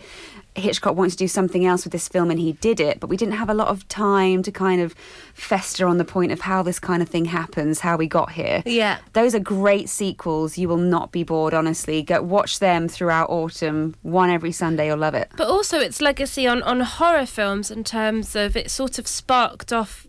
Hitchcock 0.55 0.95
wanted 0.95 1.11
to 1.11 1.17
do 1.17 1.27
something 1.27 1.65
else 1.65 1.83
with 1.83 1.91
this 1.91 2.07
film 2.07 2.31
and 2.31 2.39
he 2.39 2.53
did 2.53 2.79
it, 2.79 2.99
but 2.99 3.07
we 3.07 3.17
didn't 3.17 3.35
have 3.35 3.49
a 3.49 3.53
lot 3.53 3.67
of 3.67 3.87
time 3.87 4.41
to 4.43 4.51
kind 4.51 4.81
of 4.81 4.93
fester 5.33 5.85
on 5.85 5.97
the 5.97 6.05
point 6.05 6.31
of 6.31 6.41
how 6.41 6.63
this 6.63 6.79
kind 6.79 7.01
of 7.01 7.09
thing 7.09 7.25
happens, 7.25 7.81
how 7.81 7.97
we 7.97 8.07
got 8.07 8.31
here. 8.31 8.63
Yeah. 8.65 8.99
Those 9.13 9.35
are 9.35 9.39
great 9.39 9.89
sequels. 9.89 10.57
You 10.57 10.67
will 10.69 10.77
not 10.77 11.11
be 11.11 11.23
bored, 11.23 11.53
honestly. 11.53 12.01
Go 12.03 12.21
watch 12.21 12.59
them 12.59 12.87
throughout 12.87 13.29
autumn, 13.29 13.95
one 14.01 14.29
every 14.29 14.51
Sunday, 14.51 14.87
you'll 14.87 14.97
love 14.97 15.13
it. 15.15 15.29
but 15.35 15.47
also 15.47 15.79
its 15.79 15.99
legacy 16.01 16.47
on 16.47 16.63
on 16.63 16.79
horror 16.79 17.25
films 17.25 17.69
in 17.69 17.83
terms 17.83 18.35
of 18.35 18.55
it 18.55 18.71
sort 18.71 18.97
of 18.97 19.07
sparked 19.07 19.73
off 19.73 20.07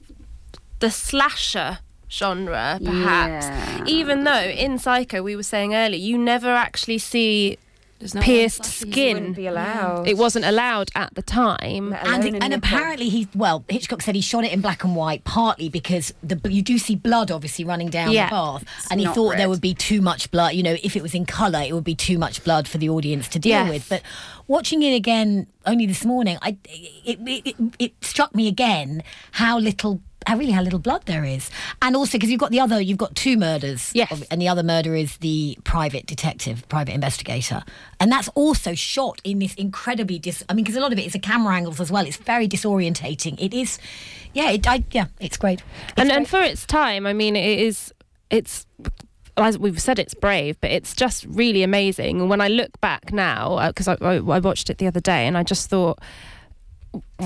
the 0.79 0.91
slasher 0.91 1.79
genre, 2.11 2.79
perhaps. 2.85 3.47
Yeah. 3.47 3.85
Even 3.87 4.25
though 4.25 4.43
in 4.43 4.79
Psycho 4.79 5.23
we 5.23 5.35
were 5.35 5.43
saying 5.43 5.75
earlier, 5.75 5.99
you 5.99 6.17
never 6.17 6.51
actually 6.51 6.99
see 6.99 7.59
no 8.15 8.21
pierced 8.21 8.65
skin. 8.65 9.15
Wouldn't 9.17 9.37
be 9.37 9.47
allowed. 9.47 10.07
It 10.07 10.17
wasn't 10.17 10.45
allowed 10.45 10.91
at 10.95 11.15
the 11.15 11.23
time. 11.23 11.93
And, 11.93 12.25
in 12.25 12.35
and 12.37 12.51
nipple. 12.51 12.57
apparently 12.59 13.09
he 13.09 13.29
well 13.35 13.65
Hitchcock 13.69 14.03
said 14.03 14.15
he 14.15 14.21
shot 14.21 14.45
it 14.45 14.53
in 14.53 14.61
black 14.61 14.85
and 14.85 14.95
white 14.95 15.25
partly 15.25 15.69
because 15.69 16.13
the 16.23 16.39
you 16.51 16.63
do 16.63 16.79
see 16.79 16.95
blood 16.95 17.31
obviously 17.31 17.65
running 17.65 17.89
down 17.89 18.11
Yeah. 18.13 18.27
the 18.27 18.31
bath 18.31 18.87
and 18.91 19.01
he 19.01 19.07
not 19.07 19.15
thought 19.15 19.37
there 19.37 19.49
would 19.49 19.61
be 19.61 19.75
too 19.75 20.01
much 20.03 20.31
blood 20.31 20.55
you 20.55 20.63
know 20.63 20.77
if 20.83 20.97
it 20.97 21.03
was 21.03 21.15
in 21.15 21.25
color 21.27 21.61
it 21.67 21.73
would 21.73 21.85
be 21.85 21.95
too 21.95 22.19
much 22.19 22.45
blood 22.45 22.69
for 22.69 22.79
the 22.79 22.89
audience 22.89 23.29
to 23.29 23.39
deal 23.39 23.51
Yes. 23.53 23.69
with 23.71 23.89
but 23.89 24.03
watching 24.47 24.83
it 24.83 24.95
again 24.95 25.47
only 25.65 25.87
this 25.87 26.05
morning 26.05 26.39
I 26.43 26.57
it, 26.69 27.19
it, 27.27 27.47
it, 27.47 27.57
it 27.79 27.93
struck 28.05 28.35
me 28.35 28.49
again 28.49 29.03
how 29.33 29.59
little 29.59 30.01
how 30.01 30.01
really 30.35 30.51
how 30.53 30.63
little 30.63 30.79
blood 30.79 31.03
there 31.07 31.25
is 31.25 31.51
and 31.83 31.95
also 31.95 32.13
because 32.19 32.31
you've 32.31 32.41
got 32.41 32.51
the 32.51 32.59
other 32.61 32.81
you've 32.81 32.99
got 32.99 33.15
two 33.15 33.37
murders 33.37 33.93
Yes. 33.95 34.23
and 34.31 34.41
the 34.43 34.49
other 34.49 34.63
murder 34.63 34.95
is 34.97 35.19
the 35.19 35.57
private 35.65 36.07
detective 36.07 36.69
private 36.69 36.95
investigator 36.95 37.63
and 38.01 38.11
that's 38.11 38.29
also 38.35 38.75
shot 38.75 39.21
in 39.25 39.39
this 39.39 39.55
incredibly 39.55 40.19
dis 40.19 40.43
i 40.49 40.55
mean 40.55 40.65
because 40.65 40.77
a 40.77 40.81
lot 40.81 40.93
of 40.93 40.99
it 40.99 41.07
is 41.07 41.13
the 41.13 41.19
camera 41.19 41.55
angles 41.55 41.81
as 41.81 41.93
well 41.93 42.05
it's 42.07 42.17
very 42.17 42.49
disorientating 42.49 43.39
it 43.41 43.55
is 43.55 43.79
yeah 44.35 44.51
it 44.51 44.67
I, 44.67 44.85
yeah 44.91 45.07
it's 45.21 45.37
great 45.37 45.61
It's 45.89 45.93
and 45.99 46.09
great. 46.09 46.17
and 46.17 46.29
for 46.29 46.41
its 46.43 46.67
time, 46.67 47.07
I 47.07 47.13
mean, 47.13 47.37
it 47.37 47.59
is 47.61 47.93
it's 48.29 48.67
as 49.39 49.59
we've 49.59 49.81
said, 49.81 49.99
it's 49.99 50.15
brave, 50.15 50.59
but 50.63 50.71
it's 50.71 50.95
just 50.95 51.27
really 51.27 51.63
amazing. 51.63 52.23
And 52.23 52.31
when 52.31 52.41
I 52.41 52.49
look 52.49 52.81
back 52.81 53.13
now, 53.13 53.57
uh, 53.59 53.69
because 53.69 53.87
I, 53.87 53.97
I, 54.01 54.15
I 54.15 54.39
watched 54.39 54.71
it 54.71 54.79
the 54.79 54.87
other 54.87 54.99
day, 55.01 55.27
and 55.27 55.37
I 55.37 55.43
just 55.43 55.69
thought. 55.69 55.99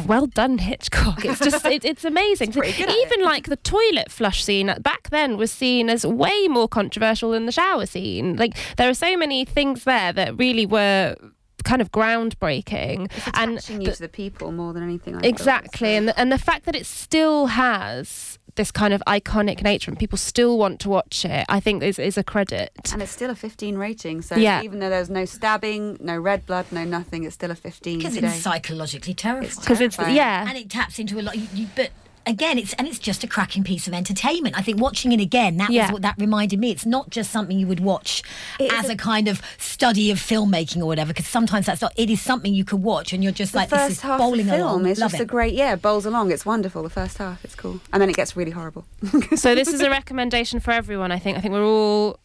Well 0.06 0.26
done, 0.26 0.58
Hitchcock. 0.58 1.24
It's 1.24 1.40
just 1.40 1.64
it, 1.66 1.84
it's 1.84 2.04
amazing. 2.04 2.50
at 2.58 2.78
Even 2.78 3.22
like 3.22 3.46
the 3.46 3.56
toilet 3.56 4.10
flush 4.10 4.44
scene 4.44 4.72
back 4.80 5.10
then 5.10 5.36
was 5.36 5.50
seen 5.50 5.88
as 5.90 6.06
way 6.06 6.48
more 6.48 6.68
controversial 6.68 7.32
than 7.32 7.46
the 7.46 7.52
shower 7.52 7.86
scene. 7.86 8.36
Like 8.36 8.56
there 8.76 8.88
are 8.88 8.94
so 8.94 9.16
many 9.16 9.44
things 9.44 9.84
there 9.84 10.12
that 10.12 10.38
really 10.38 10.66
were 10.66 11.16
kind 11.64 11.82
of 11.82 11.90
groundbreaking. 11.92 13.10
It's 13.14 13.30
and 13.34 13.68
you 13.82 13.86
the- 13.90 13.92
to 13.96 14.02
the 14.02 14.08
people 14.08 14.52
more 14.52 14.72
than 14.72 14.82
anything. 14.82 15.16
I. 15.16 15.20
Exactly, 15.22 15.94
and 15.96 16.08
the, 16.08 16.18
and 16.18 16.32
the 16.32 16.38
fact 16.38 16.64
that 16.66 16.74
it 16.76 16.86
still 16.86 17.46
has 17.46 18.29
this 18.56 18.70
kind 18.70 18.92
of 18.94 19.02
iconic 19.06 19.62
nature 19.62 19.90
and 19.90 19.98
people 19.98 20.18
still 20.18 20.58
want 20.58 20.80
to 20.80 20.88
watch 20.88 21.24
it, 21.24 21.46
I 21.48 21.60
think 21.60 21.82
is 21.82 21.98
is 21.98 22.16
a 22.18 22.24
credit. 22.24 22.70
And 22.92 23.02
it's 23.02 23.12
still 23.12 23.30
a 23.30 23.34
15 23.34 23.76
rating. 23.76 24.22
So 24.22 24.36
Yeah. 24.36 24.62
even 24.62 24.78
though 24.80 24.90
there's 24.90 25.10
no 25.10 25.24
stabbing, 25.24 25.96
no 26.00 26.16
red 26.18 26.46
blood, 26.46 26.66
no 26.70 26.84
nothing, 26.84 27.24
it's 27.24 27.34
still 27.34 27.50
a 27.50 27.54
15 27.54 27.98
because 27.98 28.16
it's 28.16 28.36
psychologically 28.42 29.14
terrifying 29.14 29.46
It's 29.46 29.58
Because 29.60 29.80
it's 29.80 29.96
terrifying. 29.96 30.16
yeah, 30.16 30.48
and 30.48 30.56
it 30.58 30.70
taps 30.70 30.98
into 30.98 31.18
a 31.20 31.22
lot 31.22 31.36
you, 31.36 31.48
you, 31.54 31.66
but 31.76 31.90
again, 32.30 32.56
it's 32.58 32.72
and 32.74 32.88
it's 32.88 32.98
just 32.98 33.22
a 33.24 33.26
cracking 33.26 33.62
piece 33.64 33.86
of 33.86 33.92
entertainment. 33.94 34.56
I 34.58 34.62
think 34.62 34.80
watching 34.80 35.12
it 35.12 35.20
again, 35.20 35.56
that 35.58 35.70
Yeah. 35.70 35.82
was 35.86 35.92
what 35.92 36.02
that 36.02 36.14
reminded 36.18 36.58
me. 36.58 36.70
It's 36.70 36.86
not 36.86 37.10
just 37.10 37.30
something 37.30 37.58
you 37.58 37.66
would 37.66 37.80
watch 37.80 38.22
It 38.58 38.72
is 38.72 38.84
as 38.84 38.88
a- 38.88 38.92
a, 38.92 38.96
kind 38.96 39.28
of 39.28 39.42
study 39.58 40.10
of 40.10 40.18
filmmaking 40.18 40.80
or 40.80 40.86
whatever, 40.86 41.08
because 41.12 41.26
sometimes 41.26 41.66
that's 41.66 41.82
not. 41.82 41.92
It 41.96 42.08
is 42.08 42.20
something 42.22 42.54
you 42.54 42.64
could 42.64 42.82
watch 42.82 43.12
and 43.12 43.22
you're 43.22 43.32
just 43.32 43.52
The 43.52 43.58
like, 43.58 43.68
first 43.70 43.88
this 43.88 43.98
is 43.98 44.02
half 44.02 44.18
bowling 44.18 44.48
of 44.48 44.56
film 44.56 44.60
along. 44.62 44.86
is 44.86 44.98
Love 44.98 45.10
just 45.10 45.20
it. 45.20 45.24
a 45.24 45.26
great, 45.26 45.54
yeah, 45.54 45.76
bowls 45.76 46.06
along. 46.06 46.30
It's 46.32 46.46
wonderful. 46.46 46.82
The 46.82 46.90
first 46.90 47.18
half, 47.18 47.44
it's 47.44 47.54
cool, 47.54 47.80
and 47.92 48.00
then 48.00 48.08
it 48.08 48.16
gets 48.16 48.36
really 48.36 48.52
horrible. 48.52 48.84
so 49.36 49.54
this 49.54 49.68
is 49.68 49.80
a 49.80 49.90
recommendation 49.90 50.60
for 50.60 50.70
everyone. 50.70 51.12
I 51.12 51.18
think. 51.18 51.36
I 51.36 51.40
think 51.40 51.52
we're 51.52 51.64
all 51.64 52.18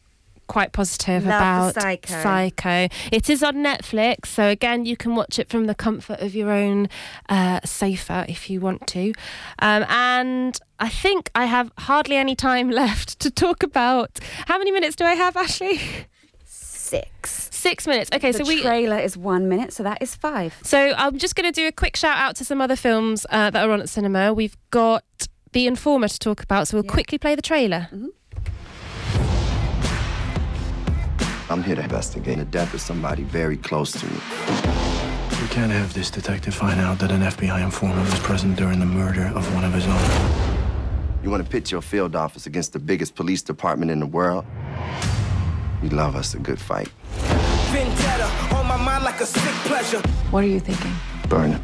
quite 0.48 0.72
positive 0.72 1.26
Love 1.26 1.74
about 1.74 1.82
Psycho. 1.82 2.22
Psycho. 2.22 2.88
It 3.12 3.30
is 3.30 3.44
on 3.44 3.56
Netflix, 3.56 4.28
so 4.28 4.48
again, 4.48 4.86
you 4.86 4.98
can 4.98 5.16
watch 5.16 5.40
it 5.40 5.50
from 5.50 5.66
the 5.66 5.76
comfort 5.76 6.20
of 6.20 6.36
your 6.36 6.52
own 6.52 6.90
uh, 7.30 7.60
sofa 7.66 8.26
if 8.28 8.50
you 8.50 8.60
want 8.62 8.88
to. 8.88 9.14
Um, 9.60 9.86
and 9.90 10.60
I 10.80 10.90
think 10.90 11.32
I 11.36 11.46
have 11.46 11.72
hardly 11.80 12.16
any 12.16 12.36
time 12.36 12.70
left 12.82 13.20
to 13.20 13.32
talk 13.32 13.64
about. 13.64 14.20
How 14.48 14.58
many 14.58 14.72
minutes 14.72 14.96
do 14.96 15.06
I 15.06 15.14
have, 15.14 15.36
Ashley? 15.36 15.80
Six. 16.46 17.50
Six 17.52 17.88
minutes. 17.88 18.12
Okay, 18.14 18.32
the 18.32 18.40
so 18.40 18.48
we. 18.48 18.62
trailer 18.62 19.00
is 19.00 19.18
one 19.18 19.50
minute, 19.50 19.74
so 19.74 19.82
that 19.82 20.00
is 20.02 20.16
five. 20.16 20.56
So 20.62 20.94
I'm 20.96 21.18
just 21.18 21.36
going 21.36 21.52
to 21.52 21.62
do 21.62 21.68
a 21.68 21.72
quick 21.72 21.96
shout 21.96 22.18
out 22.18 22.36
to 22.36 22.46
some 22.46 22.62
other 22.62 22.76
films 22.76 23.26
uh, 23.32 23.50
that 23.50 23.68
are 23.68 23.72
on 23.72 23.82
at 23.82 23.90
cinema. 23.90 24.34
We've 24.34 24.56
got 24.70 25.04
The 25.54 25.66
Informer 25.66 26.08
to 26.08 26.20
talk 26.20 26.44
about, 26.44 26.68
so 26.68 26.78
we'll 26.78 26.84
quickly 26.84 27.18
play 27.18 27.34
the 27.34 27.42
trailer. 27.42 27.90
I'm 31.48 31.62
here 31.62 31.76
to 31.76 31.84
investigate 31.84 32.40
the 32.40 32.46
death 32.46 32.74
of 32.74 32.82
somebody 32.82 33.22
very 33.24 33.56
close 33.56 33.92
to 33.92 34.06
me. 34.08 34.20
We 35.42 35.48
can't 35.50 35.72
have 35.72 35.94
this 35.94 36.10
detective 36.10 36.56
find 36.56 36.80
out 36.80 36.98
that 37.00 37.12
an 37.12 37.22
FBI 37.22 37.64
informant 37.64 38.10
was 38.10 38.20
present 38.22 38.56
during 38.58 38.80
the 38.80 38.86
murder 38.86 39.32
of 39.36 39.54
one 39.54 39.64
of 39.64 39.72
his 39.72 39.86
own. 39.86 41.24
You 41.24 41.30
want 41.30 41.44
to 41.44 41.50
pit 41.50 41.72
your 41.72 41.84
field 41.84 42.16
office 42.16 42.48
against 42.48 42.74
the 42.74 42.80
biggest 42.80 43.14
police 43.14 43.44
department 43.44 43.92
in 43.92 44.00
the 44.00 44.08
world? 44.08 44.44
We 45.84 45.90
love 45.90 46.16
us 46.16 46.34
a 46.34 46.40
good 46.40 46.60
fight. 46.60 46.88
Vendetta 47.72 48.26
on 48.56 48.68
my 48.68 48.78
mind 48.78 49.04
like 49.04 49.22
a 49.22 49.26
sick 49.28 49.54
pleasure. 49.66 50.00
What 50.32 50.44
are 50.44 50.48
you 50.48 50.60
thinking? 50.60 50.94
Burn 51.30 51.52
him. 51.52 51.62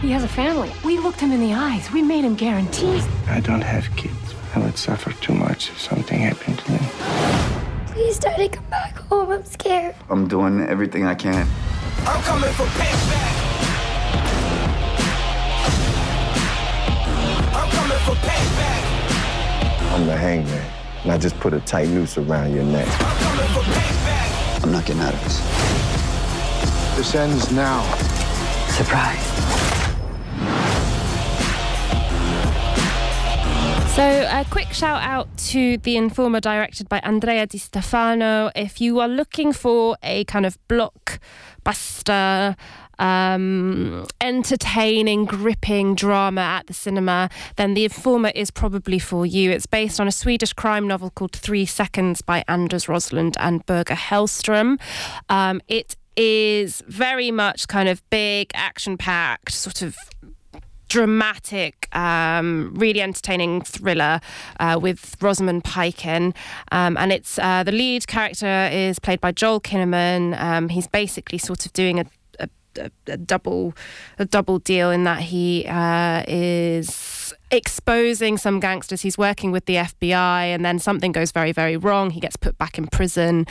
He 0.00 0.10
has 0.10 0.24
a 0.24 0.28
family. 0.28 0.72
We 0.84 0.98
looked 0.98 1.20
him 1.20 1.30
in 1.30 1.40
the 1.40 1.54
eyes. 1.54 1.92
We 1.92 2.02
made 2.02 2.24
him 2.24 2.34
guarantees. 2.34 3.06
I 3.28 3.38
don't 3.38 3.60
have 3.60 3.88
kids. 3.94 4.27
I 4.58 4.64
would 4.64 4.76
suffer 4.76 5.12
too 5.12 5.34
much 5.34 5.70
if 5.70 5.80
something 5.80 6.18
happened 6.18 6.58
to 6.58 6.72
me. 6.72 6.78
Please, 7.92 8.18
Daddy, 8.18 8.48
come 8.48 8.64
back 8.64 8.96
home. 8.96 9.30
I'm 9.30 9.44
scared. 9.44 9.94
I'm 10.10 10.26
doing 10.26 10.60
everything 10.68 11.06
I 11.06 11.14
can. 11.14 11.46
I'm 12.00 12.20
coming 12.22 12.50
for 12.54 12.64
payback. 12.64 13.34
I'm 17.54 17.70
coming 17.70 17.98
for 17.98 18.16
payback. 18.26 19.92
I'm 19.92 20.06
the 20.06 20.16
hangman, 20.16 20.66
and 21.04 21.12
I 21.12 21.18
just 21.18 21.38
put 21.38 21.54
a 21.54 21.60
tight 21.60 21.88
noose 21.90 22.18
around 22.18 22.52
your 22.52 22.64
neck. 22.64 22.88
I'm 23.00 23.16
coming 23.18 23.46
for 23.54 23.62
payback. 23.70 24.64
I'm 24.64 24.72
not 24.72 24.86
getting 24.86 25.02
out 25.02 25.14
of 25.14 25.22
this. 25.22 25.38
This 26.96 27.14
ends 27.14 27.52
now. 27.52 27.84
Surprise. 28.70 29.77
So, 33.98 34.28
a 34.30 34.44
quick 34.48 34.72
shout 34.72 35.02
out 35.02 35.26
to 35.48 35.76
The 35.78 35.96
Informer, 35.96 36.38
directed 36.38 36.88
by 36.88 37.00
Andrea 37.00 37.48
Di 37.48 37.58
Stefano. 37.58 38.52
If 38.54 38.80
you 38.80 39.00
are 39.00 39.08
looking 39.08 39.52
for 39.52 39.96
a 40.04 40.22
kind 40.26 40.46
of 40.46 40.56
blockbuster, 40.68 42.56
um, 43.00 44.06
entertaining, 44.20 45.24
gripping 45.24 45.96
drama 45.96 46.42
at 46.42 46.68
the 46.68 46.74
cinema, 46.74 47.28
then 47.56 47.74
The 47.74 47.82
Informer 47.82 48.30
is 48.36 48.52
probably 48.52 49.00
for 49.00 49.26
you. 49.26 49.50
It's 49.50 49.66
based 49.66 49.98
on 49.98 50.06
a 50.06 50.12
Swedish 50.12 50.52
crime 50.52 50.86
novel 50.86 51.10
called 51.10 51.32
Three 51.32 51.66
Seconds 51.66 52.22
by 52.22 52.44
Anders 52.46 52.86
Roslund 52.86 53.34
and 53.40 53.66
Börge 53.66 53.96
Hellstrom. 53.96 54.78
Um, 55.28 55.60
it 55.66 55.96
is 56.16 56.84
very 56.86 57.32
much 57.32 57.66
kind 57.66 57.88
of 57.88 58.08
big, 58.10 58.52
action 58.54 58.96
packed, 58.96 59.52
sort 59.52 59.82
of 59.82 59.96
dramatic, 60.88 61.94
um, 61.94 62.74
really 62.74 63.00
entertaining 63.00 63.62
thriller 63.62 64.20
uh, 64.60 64.78
with 64.80 65.16
Rosamund 65.20 65.64
Pike. 65.64 66.06
Um, 66.06 66.34
and 66.72 67.12
it's 67.12 67.38
uh, 67.38 67.62
the 67.64 67.72
lead 67.72 68.06
character 68.06 68.68
is 68.72 68.98
played 68.98 69.20
by 69.20 69.32
Joel 69.32 69.60
Kinnaman. 69.60 70.38
Um, 70.40 70.68
he's 70.68 70.86
basically 70.86 71.38
sort 71.38 71.66
of 71.66 71.72
doing 71.72 72.00
a 72.00 72.06
a, 72.40 72.48
a, 72.78 72.90
a 73.08 73.16
double 73.16 73.74
a 74.18 74.24
double 74.24 74.58
deal 74.58 74.90
in 74.90 75.04
that 75.04 75.20
he 75.20 75.66
uh, 75.66 76.24
is 76.28 77.17
exposing 77.50 78.38
some 78.38 78.60
gangsters. 78.60 79.02
He's 79.02 79.18
working 79.18 79.52
with 79.52 79.66
the 79.66 79.76
FBI, 79.76 80.44
and 80.54 80.64
then 80.64 80.78
something 80.78 81.12
goes 81.12 81.32
very, 81.32 81.52
very 81.52 81.76
wrong. 81.76 82.10
He 82.10 82.20
gets 82.20 82.36
put 82.36 82.58
back 82.58 82.78
in 82.78 82.86
prison, 82.86 83.46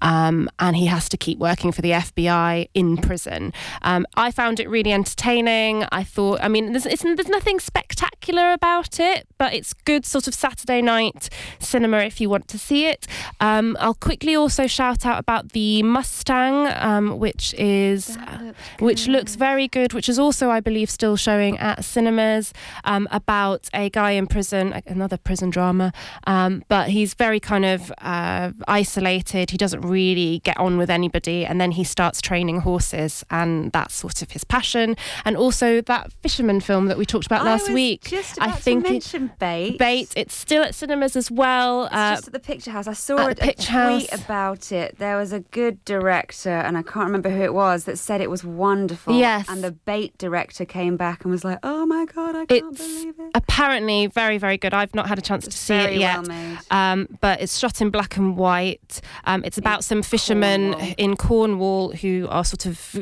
um, 0.00 0.48
and 0.58 0.76
he 0.76 0.86
has 0.86 1.08
to 1.10 1.16
keep 1.16 1.38
working 1.38 1.72
for 1.72 1.82
the 1.82 1.90
FBI 1.90 2.68
in 2.74 2.96
prison. 2.96 3.52
Um, 3.82 4.06
I 4.16 4.30
found 4.30 4.60
it 4.60 4.68
really 4.68 4.92
entertaining. 4.92 5.84
I 5.92 6.04
thought, 6.04 6.40
I 6.42 6.48
mean, 6.48 6.72
there's, 6.72 6.86
it's, 6.86 7.02
there's 7.02 7.28
nothing 7.28 7.60
spectacular 7.60 8.52
about 8.52 8.98
it, 8.98 9.26
but 9.38 9.52
it's 9.54 9.72
good 9.72 10.06
sort 10.06 10.26
of 10.26 10.34
Saturday 10.34 10.82
night 10.82 11.28
cinema 11.58 11.98
if 11.98 12.20
you 12.20 12.30
want 12.30 12.48
to 12.48 12.58
see 12.58 12.86
it. 12.86 13.06
Um, 13.40 13.76
I'll 13.80 13.94
quickly 13.94 14.34
also 14.34 14.66
shout 14.66 15.04
out 15.04 15.18
about 15.18 15.52
the 15.52 15.82
Mustang, 15.82 16.68
um, 16.76 17.18
which 17.18 17.54
is 17.54 18.16
which 18.78 19.08
looks 19.08 19.34
very 19.36 19.68
good, 19.68 19.92
which 19.92 20.08
is 20.08 20.18
also, 20.18 20.50
I 20.50 20.60
believe, 20.60 20.90
still 20.90 21.16
showing 21.16 21.58
at 21.58 21.84
cinemas 21.84 22.52
um, 22.84 23.08
about 23.42 23.68
a 23.74 23.90
guy 23.90 24.12
in 24.12 24.26
prison, 24.28 24.80
another 24.86 25.16
prison 25.16 25.50
drama, 25.50 25.92
um, 26.28 26.62
but 26.68 26.88
he's 26.90 27.14
very 27.14 27.40
kind 27.40 27.64
of 27.64 27.92
uh, 27.98 28.52
isolated. 28.68 29.50
He 29.50 29.56
doesn't 29.58 29.80
really 29.80 30.40
get 30.44 30.56
on 30.58 30.78
with 30.78 30.90
anybody, 30.90 31.44
and 31.44 31.60
then 31.60 31.72
he 31.72 31.82
starts 31.84 32.20
training 32.20 32.60
horses, 32.60 33.24
and 33.30 33.72
that's 33.72 33.94
sort 33.94 34.22
of 34.22 34.30
his 34.30 34.44
passion. 34.44 34.96
And 35.24 35.36
also 35.36 35.80
that 35.82 36.12
fisherman 36.22 36.60
film 36.60 36.86
that 36.86 36.98
we 36.98 37.04
talked 37.04 37.26
about 37.26 37.42
I 37.42 37.44
last 37.44 37.68
week. 37.72 38.02
just 38.04 38.40
I 38.40 38.44
about 38.46 38.56
to 38.58 38.62
think 38.62 38.84
it- 38.86 38.92
mention 38.92 39.32
Bait. 39.40 39.76
Bait. 39.78 40.12
It's 40.16 40.34
still 40.34 40.62
at 40.62 40.74
cinemas 40.74 41.16
as 41.16 41.30
well. 41.30 41.86
It's 41.86 41.94
Uh, 41.94 42.14
just 42.14 42.26
at 42.28 42.32
the 42.32 42.38
Picture 42.40 42.70
House. 42.70 42.86
I 42.86 42.92
saw 42.92 43.16
a, 43.16 43.30
a 43.30 43.34
tweet 43.34 43.64
House. 43.64 44.06
about 44.12 44.70
it. 44.70 44.98
There 44.98 45.16
was 45.16 45.32
a 45.32 45.40
good 45.40 45.84
director, 45.84 46.50
and 46.50 46.78
I 46.78 46.82
can't 46.82 47.06
remember 47.06 47.30
who 47.30 47.42
it 47.42 47.54
was, 47.54 47.84
that 47.84 47.98
said 47.98 48.20
it 48.20 48.30
was 48.30 48.44
wonderful. 48.44 49.14
Yes. 49.18 49.46
And 49.48 49.64
the 49.64 49.72
Bait 49.72 50.16
director 50.16 50.64
came 50.64 50.96
back 50.96 51.24
and 51.24 51.32
was 51.32 51.44
like, 51.44 51.58
"Oh 51.64 51.86
my 51.86 52.04
god, 52.04 52.36
I 52.36 52.46
can't 52.46 52.72
it's 52.72 52.78
believe 52.78 53.14
it." 53.18 53.31
Apparently 53.34 54.06
very 54.06 54.38
very 54.38 54.56
good 54.58 54.74
i've 54.74 54.94
not 54.94 55.06
had 55.08 55.18
a 55.18 55.22
chance 55.22 55.44
to 55.46 55.56
see 55.56 55.74
it 55.74 55.98
yet 55.98 56.14
well 56.16 56.22
made. 56.28 56.58
um, 56.70 57.08
but 57.20 57.40
it's 57.40 57.58
shot 57.58 57.80
in 57.80 57.90
black 57.90 58.16
and 58.16 58.36
white 58.36 59.00
um, 59.24 59.42
it's 59.44 59.58
about 59.58 59.82
some 59.84 60.02
fishermen 60.02 60.72
Cornwall. 60.72 60.94
in 60.98 61.16
cornwall 61.16 61.92
who 61.92 62.26
are 62.30 62.44
sort 62.44 62.66
of 62.66 62.96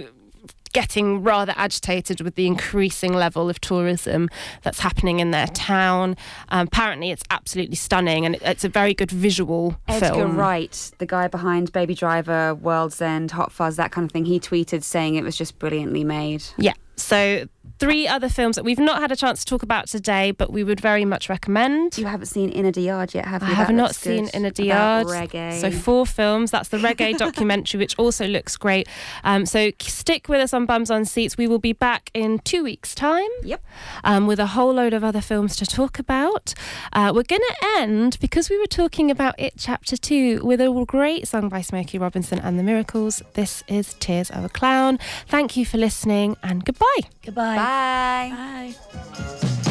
getting 0.72 1.20
rather 1.24 1.52
agitated 1.56 2.20
with 2.20 2.36
the 2.36 2.46
increasing 2.46 3.12
level 3.12 3.50
of 3.50 3.60
tourism 3.60 4.28
that's 4.62 4.78
happening 4.78 5.18
in 5.18 5.32
their 5.32 5.48
town 5.48 6.16
um, 6.50 6.68
apparently 6.68 7.10
it's 7.10 7.24
absolutely 7.30 7.74
stunning 7.74 8.24
and 8.24 8.36
it- 8.36 8.42
it's 8.42 8.62
a 8.64 8.68
very 8.68 8.94
good 8.94 9.10
visual 9.10 9.70
film 9.88 10.02
Edgar 10.04 10.14
film 10.14 10.36
Wright, 10.36 10.92
the 10.98 11.06
guy 11.06 11.26
behind 11.26 11.72
Baby 11.72 11.96
Driver, 11.96 12.54
World's 12.54 13.02
End, 13.02 13.32
Hot 13.32 13.50
Fuzz, 13.50 13.74
that 13.76 13.90
kind 13.90 14.04
of 14.04 14.12
thing, 14.12 14.24
he 14.26 14.38
tweeted 14.38 14.84
saying 14.84 15.16
it 15.16 15.24
was 15.24 15.36
just 15.36 15.58
brilliantly 15.58 16.04
made. 16.04 16.44
Yeah. 16.56 16.74
So 16.94 17.48
three 17.80 18.06
other 18.06 18.28
films 18.28 18.56
that 18.56 18.64
we've 18.64 18.78
not 18.78 19.00
had 19.00 19.10
a 19.10 19.16
chance 19.16 19.40
to 19.40 19.46
talk 19.46 19.62
about 19.62 19.88
today, 19.88 20.30
but 20.30 20.52
we 20.52 20.62
would 20.62 20.78
very 20.80 21.04
much 21.06 21.28
recommend. 21.30 21.96
You 21.96 22.04
haven't 22.04 22.26
seen 22.26 22.50
Inna 22.50 22.70
de 22.70 22.82
Yard 22.82 23.14
yet, 23.14 23.24
have 23.24 23.42
you? 23.42 23.48
I 23.48 23.52
have 23.52 23.68
That 23.68 23.72
not 23.72 23.94
seen 23.94 24.26
good. 24.26 24.34
Inner 24.34 24.50
the 24.50 24.70
About 24.70 25.08
Yard. 25.08 25.30
Reggae. 25.30 25.60
So 25.60 25.70
four 25.70 26.04
films. 26.06 26.50
That's 26.50 26.68
the 26.68 26.76
reggae 26.76 27.16
documentary, 27.26 27.78
which 27.78 27.98
also 27.98 28.26
looks 28.26 28.56
great. 28.58 28.86
Um, 29.24 29.46
so 29.46 29.70
stick 29.80 30.28
with 30.28 30.40
us 30.40 30.52
on 30.52 30.66
Bums 30.66 30.90
on 30.90 31.04
Seats. 31.06 31.36
We 31.38 31.46
will 31.48 31.58
be 31.58 31.72
back 31.72 32.10
in 32.12 32.38
two 32.40 32.62
weeks' 32.62 32.94
time. 32.94 33.28
Yep. 33.42 33.62
Um, 34.04 34.26
with 34.26 34.38
a 34.38 34.48
whole 34.48 34.74
load 34.74 34.92
of 34.92 35.02
other 35.02 35.22
films 35.22 35.56
to 35.56 35.66
talk 35.66 35.98
about. 35.98 36.52
Uh, 36.92 37.12
we're 37.14 37.22
going 37.22 37.40
to 37.40 37.56
end 37.78 38.18
because 38.20 38.50
we 38.50 38.58
were 38.58 38.66
talking 38.66 39.10
about 39.10 39.34
it, 39.40 39.54
Chapter 39.58 39.96
Two, 39.96 40.40
with 40.44 40.60
a 40.60 40.84
great 40.86 41.26
song 41.26 41.48
by 41.48 41.62
Smokey 41.62 41.98
Robinson 41.98 42.38
and 42.40 42.58
the 42.58 42.62
Miracles. 42.62 43.22
This 43.34 43.64
is 43.68 43.94
Tears 43.94 44.30
of 44.30 44.44
a 44.44 44.48
Clown. 44.50 44.98
Thank 45.26 45.56
you 45.56 45.64
for 45.64 45.78
listening, 45.78 46.36
and 46.42 46.62
goodbye. 46.64 46.86
Goodbye. 47.24 47.56
Bye. 47.70 48.32
Bye. 48.34 49.69